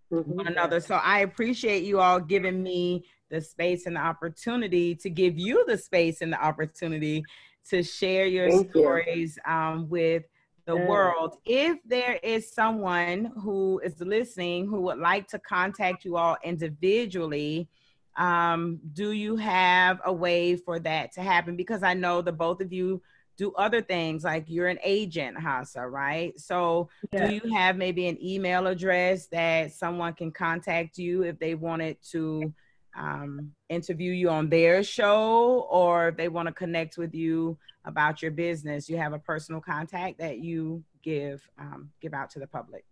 one 0.08 0.46
another. 0.46 0.78
So 0.78 0.94
I 0.94 1.20
appreciate 1.20 1.82
you 1.82 1.98
all 1.98 2.20
giving 2.20 2.62
me 2.62 3.06
the 3.28 3.40
space 3.40 3.86
and 3.86 3.96
the 3.96 4.00
opportunity 4.00 4.94
to 4.94 5.10
give 5.10 5.36
you 5.36 5.64
the 5.66 5.78
space 5.78 6.20
and 6.20 6.32
the 6.32 6.40
opportunity 6.40 7.24
to 7.70 7.82
share 7.82 8.26
your 8.26 8.48
Thank 8.48 8.66
you. 8.66 8.70
stories 8.70 9.36
um, 9.48 9.88
with 9.88 10.22
the 10.68 10.76
Yeah. 10.76 10.86
world. 10.86 11.38
If 11.46 11.78
there 11.84 12.20
is 12.22 12.52
someone 12.52 13.32
who 13.42 13.80
is 13.82 13.98
listening 14.00 14.68
who 14.68 14.82
would 14.82 14.98
like 14.98 15.26
to 15.28 15.38
contact 15.40 16.04
you 16.04 16.16
all 16.16 16.36
individually, 16.44 17.68
um, 18.16 18.78
do 18.92 19.12
you 19.12 19.36
have 19.36 20.00
a 20.04 20.12
way 20.12 20.56
for 20.56 20.78
that 20.80 21.12
to 21.12 21.22
happen? 21.22 21.56
Because 21.56 21.82
I 21.82 21.94
know 21.94 22.20
the 22.20 22.32
both 22.32 22.60
of 22.60 22.72
you 22.72 23.00
do 23.38 23.52
other 23.52 23.80
things, 23.80 24.24
like 24.24 24.44
you're 24.48 24.66
an 24.68 24.80
agent, 24.82 25.38
Hafsa, 25.38 25.86
right? 25.86 26.38
So 26.38 26.90
Yeah. 27.12 27.28
do 27.28 27.34
you 27.34 27.54
have 27.54 27.76
maybe 27.76 28.08
an 28.08 28.18
email 28.22 28.66
address 28.66 29.28
that 29.28 29.72
someone 29.72 30.12
can 30.12 30.32
contact 30.32 30.98
you 30.98 31.22
if 31.22 31.38
they 31.38 31.54
wanted 31.54 31.96
to 32.10 32.52
um, 32.96 33.52
interview 33.68 34.12
you 34.12 34.30
on 34.30 34.48
their 34.48 34.82
show 34.82 35.66
or 35.70 36.08
if 36.08 36.16
they 36.16 36.28
want 36.28 36.46
to 36.48 36.52
connect 36.52 36.98
with 36.98 37.14
you 37.14 37.58
about 37.84 38.22
your 38.22 38.30
business? 38.30 38.88
You 38.88 38.96
have 38.96 39.12
a 39.12 39.18
personal 39.18 39.60
contact 39.60 40.18
that 40.18 40.38
you 40.38 40.82
give 41.02 41.42
um, 41.58 41.90
give 42.00 42.14
out 42.14 42.30
to 42.30 42.38
the 42.38 42.46
public. 42.46 42.84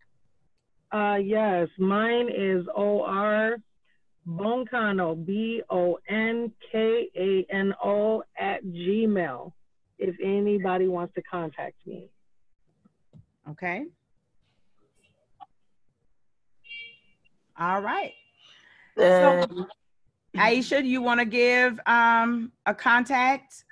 Uh, 0.92 1.18
yes, 1.22 1.68
mine 1.78 2.28
is 2.28 2.66
OR 2.74 3.56
Bonkano, 4.26 5.24
B 5.24 5.62
O 5.70 5.98
N 6.08 6.52
K 6.72 7.08
A 7.16 7.46
N 7.50 7.74
O 7.82 8.22
at 8.38 8.64
Gmail. 8.64 9.52
If 9.98 10.16
anybody 10.22 10.88
wants 10.88 11.14
to 11.14 11.22
contact 11.22 11.74
me. 11.86 12.10
Okay. 13.48 13.84
All 17.58 17.80
right. 17.80 18.12
And 18.98 19.66
Aishah, 20.36 20.82
do 20.82 20.88
you 20.88 21.02
want 21.02 21.20
to 21.20 21.26
give 21.26 21.80
um, 21.86 22.52
a 22.66 22.74
contact? 22.74 23.64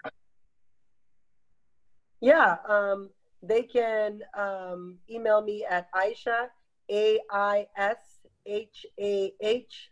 yeah, 2.20 2.56
um, 2.66 3.10
they 3.42 3.62
can 3.62 4.20
um, 4.36 4.96
email 5.10 5.42
me 5.42 5.66
at 5.68 5.92
Aishah, 5.92 6.46
A 6.90 7.20
I 7.30 7.66
S 7.76 7.98
H 8.46 8.86
A 8.98 9.32
H, 9.40 9.90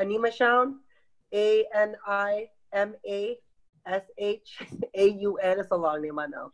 Animashaun, 0.00 0.76
A 1.34 1.66
N 1.74 1.94
I 2.06 2.48
M 2.72 2.94
A 3.06 3.36
S 3.86 4.02
H 4.16 4.58
A 4.94 5.08
U 5.08 5.36
N. 5.36 5.60
It's 5.60 5.70
a 5.70 5.76
long 5.76 6.00
name, 6.00 6.18
I 6.18 6.26
know. 6.26 6.52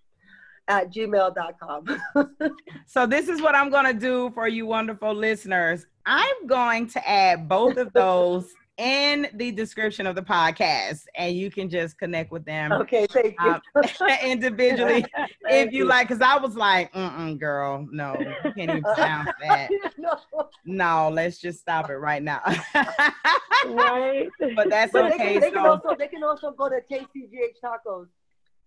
At 0.66 0.92
gmail.com. 0.92 2.00
So 2.86 3.06
this 3.06 3.28
is 3.28 3.40
what 3.40 3.54
I'm 3.54 3.70
going 3.70 3.86
to 3.86 3.94
do 3.94 4.30
for 4.30 4.48
you 4.48 4.66
wonderful 4.66 5.14
listeners. 5.14 5.86
I'm 6.06 6.48
going 6.48 6.88
to 6.88 7.08
add 7.08 7.48
both 7.48 7.76
of 7.76 7.92
those 7.92 8.52
in 8.80 9.28
the 9.34 9.52
description 9.52 10.06
of 10.06 10.14
the 10.14 10.22
podcast 10.22 11.02
and 11.14 11.36
you 11.36 11.50
can 11.50 11.68
just 11.68 11.98
connect 11.98 12.32
with 12.32 12.44
them 12.46 12.72
okay, 12.72 13.06
thank 13.10 13.36
you. 13.44 13.50
um, 13.50 13.60
individually 14.24 15.04
if 15.16 15.28
Thank 15.44 15.72
you 15.72 15.84
like 15.84 16.08
because 16.08 16.22
I 16.22 16.38
was 16.38 16.56
like, 16.56 16.90
mm 16.94 17.38
girl, 17.38 17.86
no, 17.92 18.16
you 18.18 18.52
can't 18.56 18.70
even 18.70 18.82
pronounce 18.82 19.30
that. 19.42 19.68
no. 19.98 20.18
No, 20.64 21.10
let's 21.12 21.38
just 21.38 21.60
stop 21.60 21.90
it 21.90 21.94
right 21.96 22.22
now. 22.22 22.40
right? 23.66 24.28
but 24.56 24.70
that's 24.70 24.92
But 24.92 25.08
they 25.10 25.14
okay. 25.14 25.32
can, 25.34 25.40
they 25.40 25.50
can 25.50 25.66
also 25.66 25.94
they 25.98 26.08
can 26.08 26.22
also 26.24 26.52
go 26.52 26.68
to 26.68 26.80
TastyGH 26.90 27.60
Tacos. 27.62 28.06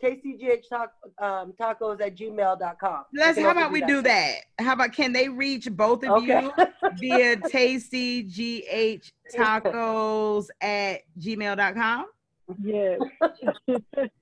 TastyGH 0.03 0.67
talk, 0.69 0.91
um, 1.21 1.53
tacos 1.59 2.01
at 2.01 2.15
gmail.com. 2.17 3.03
Let's 3.13 3.35
can 3.35 3.43
how 3.43 3.49
also 3.49 3.59
about 3.61 3.71
we 3.71 3.81
do 3.81 4.01
that? 4.01 4.35
How 4.59 4.73
about 4.73 4.91
can 4.93 5.13
they 5.13 5.29
reach 5.29 5.69
both 5.71 6.03
of 6.03 6.11
Okay. 6.11 6.43
you 6.43 6.51
via 6.99 7.37
tasty 7.49 8.23
gh 8.23 9.11
tacos 9.33 10.47
at 10.61 11.01
gmail.com? 11.19 12.05
Yes. 12.61 12.99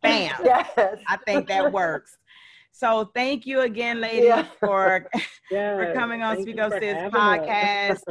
Bam. 0.02 0.36
yes. 0.44 1.00
I 1.08 1.18
think 1.26 1.48
that 1.48 1.72
works. 1.72 2.18
So 2.72 3.12
thank 3.14 3.46
you 3.46 3.62
again, 3.62 4.00
ladies, 4.00 4.26
Yeah. 4.26 4.46
for 4.60 5.08
yes. 5.52 5.78
for 5.78 5.94
coming 5.94 6.22
on 6.24 6.36
Thank 6.36 6.48
Speak 6.48 6.60
Up 6.60 6.72
for 6.72 6.80
Sis 6.80 6.96
having 6.96 7.50
us. 7.50 8.04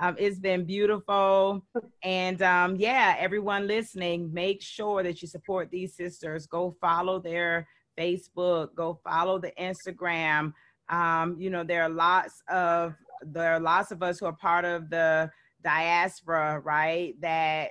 Um, 0.00 0.14
it's 0.18 0.38
been 0.38 0.64
beautiful. 0.64 1.64
And 2.02 2.40
um, 2.42 2.76
yeah, 2.76 3.16
everyone 3.18 3.66
listening, 3.66 4.32
make 4.32 4.62
sure 4.62 5.02
that 5.02 5.20
you 5.20 5.28
support 5.28 5.70
these 5.70 5.94
sisters. 5.94 6.46
Go 6.46 6.76
follow 6.80 7.18
their 7.18 7.66
Facebook, 7.98 8.74
go 8.74 9.00
follow 9.02 9.38
the 9.38 9.52
Instagram. 9.60 10.52
Um, 10.88 11.36
you 11.38 11.50
know, 11.50 11.64
there 11.64 11.82
are 11.82 11.88
lots 11.88 12.42
of 12.48 12.94
there 13.22 13.52
are 13.52 13.60
lots 13.60 13.90
of 13.90 14.02
us 14.02 14.20
who 14.20 14.26
are 14.26 14.32
part 14.32 14.64
of 14.64 14.90
the 14.90 15.28
diaspora, 15.64 16.60
right? 16.60 17.20
That 17.20 17.70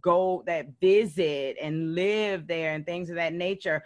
go 0.00 0.42
that 0.46 0.66
visit 0.80 1.56
and 1.60 1.94
live 1.94 2.46
there 2.46 2.72
and 2.72 2.84
things 2.86 3.10
of 3.10 3.16
that 3.16 3.32
nature 3.32 3.82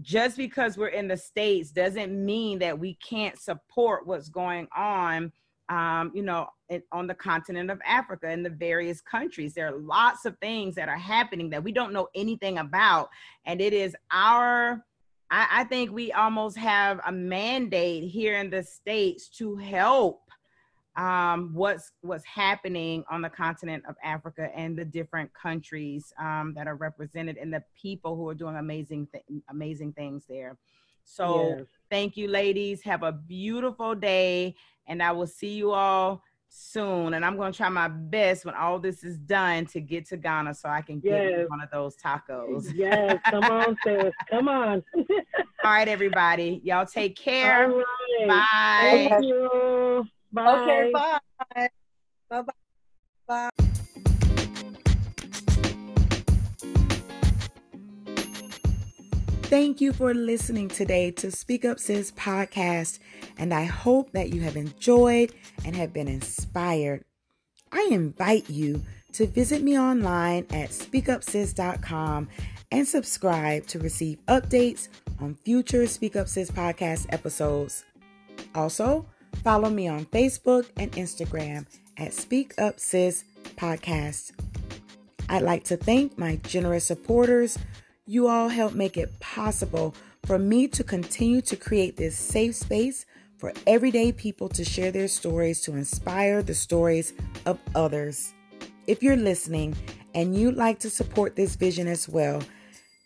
just 0.00 0.36
because 0.36 0.76
we're 0.76 0.88
in 0.88 1.08
the 1.08 1.16
states 1.16 1.70
doesn't 1.70 2.12
mean 2.24 2.58
that 2.60 2.78
we 2.78 2.94
can't 2.94 3.38
support 3.38 4.06
what's 4.06 4.28
going 4.28 4.68
on 4.76 5.32
um, 5.68 6.12
you 6.14 6.22
know, 6.22 6.48
in, 6.68 6.82
on 6.92 7.06
the 7.06 7.14
continent 7.14 7.70
of 7.70 7.80
Africa 7.84 8.30
in 8.30 8.42
the 8.42 8.50
various 8.50 9.00
countries. 9.00 9.54
There 9.54 9.68
are 9.68 9.78
lots 9.78 10.24
of 10.24 10.38
things 10.38 10.74
that 10.76 10.88
are 10.88 10.96
happening 10.96 11.50
that 11.50 11.62
we 11.62 11.72
don't 11.72 11.92
know 11.92 12.08
anything 12.14 12.58
about. 12.58 13.08
And 13.44 13.60
it 13.60 13.72
is 13.72 13.94
our, 14.10 14.84
I, 15.30 15.46
I 15.50 15.64
think 15.64 15.92
we 15.92 16.12
almost 16.12 16.56
have 16.56 17.00
a 17.06 17.12
mandate 17.12 18.04
here 18.04 18.38
in 18.38 18.50
the 18.50 18.62
States 18.62 19.28
to 19.38 19.56
help 19.56 20.22
um, 20.96 21.50
what's 21.54 21.92
what's 22.00 22.24
happening 22.24 23.04
on 23.08 23.22
the 23.22 23.28
continent 23.30 23.84
of 23.88 23.94
Africa 24.02 24.50
and 24.54 24.76
the 24.76 24.84
different 24.84 25.32
countries 25.32 26.12
um, 26.18 26.54
that 26.56 26.66
are 26.66 26.74
represented 26.74 27.36
and 27.36 27.54
the 27.54 27.62
people 27.80 28.16
who 28.16 28.28
are 28.28 28.34
doing 28.34 28.56
amazing 28.56 29.06
th- 29.12 29.24
amazing 29.48 29.92
things 29.92 30.24
there. 30.28 30.58
So 31.04 31.56
Yes. 31.56 31.66
thank 31.88 32.16
you, 32.16 32.26
ladies. 32.28 32.82
Have 32.82 33.04
a 33.04 33.12
beautiful 33.12 33.94
day, 33.94 34.56
and 34.88 35.02
I 35.02 35.12
will 35.12 35.26
see 35.26 35.54
you 35.54 35.70
all 35.72 36.22
soon. 36.48 37.14
And 37.14 37.24
I'm 37.24 37.36
going 37.36 37.52
to 37.52 37.56
try 37.56 37.68
my 37.68 37.88
best 37.88 38.44
when 38.44 38.54
all 38.54 38.78
this 38.78 39.04
is 39.04 39.18
done 39.18 39.66
to 39.66 39.80
get 39.80 40.06
to 40.08 40.16
Ghana 40.16 40.54
so 40.54 40.68
I 40.68 40.80
can 40.80 40.98
get 40.98 41.22
Yes. 41.24 41.46
one 41.48 41.60
of 41.60 41.70
those 41.70 41.94
tacos. 41.96 42.72
Yes, 42.74 43.18
come 43.30 43.44
on, 43.50 43.76
sis. 43.84 44.12
Come 44.30 44.48
on. 44.48 44.82
All 45.64 45.72
right, 45.72 45.88
everybody. 45.88 46.60
Y'all 46.64 46.86
take 46.86 47.16
care. 47.16 47.70
All 47.70 47.78
right. 47.78 48.26
Bye. 48.28 49.08
Thank 49.10 49.24
you. 49.24 50.04
Bye. 50.32 50.60
Okay, 50.62 50.92
bye. 50.92 51.68
Bye 52.30 52.42
bye. 53.28 53.67
Thank 59.48 59.80
you 59.80 59.94
for 59.94 60.12
listening 60.12 60.68
today 60.68 61.10
to 61.12 61.30
Speak 61.30 61.64
Up 61.64 61.80
Sis 61.80 62.12
podcast, 62.12 62.98
and 63.38 63.54
I 63.54 63.64
hope 63.64 64.12
that 64.12 64.28
you 64.28 64.42
have 64.42 64.56
enjoyed 64.56 65.32
and 65.64 65.74
have 65.74 65.90
been 65.90 66.06
inspired. 66.06 67.02
I 67.72 67.88
invite 67.90 68.50
you 68.50 68.82
to 69.14 69.26
visit 69.26 69.62
me 69.62 69.78
online 69.78 70.44
at 70.50 70.68
speakupsis.com 70.68 72.28
and 72.70 72.86
subscribe 72.86 73.66
to 73.68 73.78
receive 73.78 74.18
updates 74.26 74.88
on 75.18 75.34
future 75.34 75.86
Speak 75.86 76.14
Up 76.14 76.28
Sis 76.28 76.50
podcast 76.50 77.06
episodes. 77.08 77.86
Also, 78.54 79.06
follow 79.42 79.70
me 79.70 79.88
on 79.88 80.04
Facebook 80.04 80.66
and 80.76 80.92
Instagram 80.92 81.64
at 81.96 82.12
Speak 82.12 82.52
Up 82.58 82.78
Sis 82.78 83.24
Podcast. 83.56 84.32
I'd 85.30 85.40
like 85.40 85.64
to 85.64 85.78
thank 85.78 86.18
my 86.18 86.36
generous 86.36 86.84
supporters. 86.84 87.56
You 88.10 88.26
all 88.26 88.48
help 88.48 88.72
make 88.72 88.96
it 88.96 89.20
possible 89.20 89.94
for 90.24 90.38
me 90.38 90.66
to 90.68 90.82
continue 90.82 91.42
to 91.42 91.56
create 91.56 91.98
this 91.98 92.16
safe 92.16 92.54
space 92.54 93.04
for 93.36 93.52
everyday 93.66 94.12
people 94.12 94.48
to 94.48 94.64
share 94.64 94.90
their 94.90 95.08
stories 95.08 95.60
to 95.60 95.74
inspire 95.74 96.42
the 96.42 96.54
stories 96.54 97.12
of 97.44 97.58
others. 97.74 98.32
If 98.86 99.02
you're 99.02 99.14
listening 99.14 99.76
and 100.14 100.34
you'd 100.34 100.56
like 100.56 100.78
to 100.80 100.88
support 100.88 101.36
this 101.36 101.54
vision 101.54 101.86
as 101.86 102.08
well, 102.08 102.42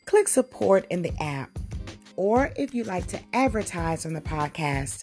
click 0.05 0.29
support 0.29 0.87
in 0.89 1.03
the 1.03 1.21
app. 1.21 1.51
Or 2.15 2.53
if 2.55 2.73
you'd 2.73 2.87
like 2.87 3.09
to 3.09 3.19
advertise 3.33 4.07
on 4.07 4.13
the 4.13 4.21
podcast, 4.21 5.03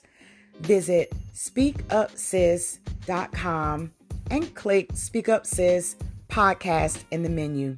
visit 0.62 1.12
speakupsis.com 1.34 3.92
and 4.32 4.56
click 4.56 4.92
Speak 4.94 5.28
Up 5.28 5.46
Sis 5.46 5.98
podcast 6.30 7.04
in 7.12 7.22
the 7.22 7.30
menu. 7.30 7.76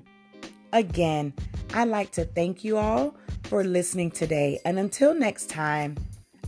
Again, 0.74 1.34
I'd 1.74 1.88
like 1.88 2.12
to 2.12 2.26
thank 2.26 2.64
you 2.64 2.78
all 2.78 3.16
for 3.44 3.64
listening 3.64 4.12
today. 4.12 4.60
And 4.66 4.80
until 4.80 5.14
next 5.14 5.50
time, 5.50 5.98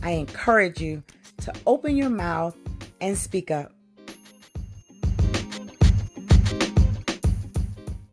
I 0.02 0.12
encourage 0.12 0.80
you 0.80 1.02
to 1.42 1.52
open 1.66 1.96
your 1.96 2.10
mouth 2.10 2.56
and 3.00 3.16
speak 3.16 3.50
up. 3.50 3.72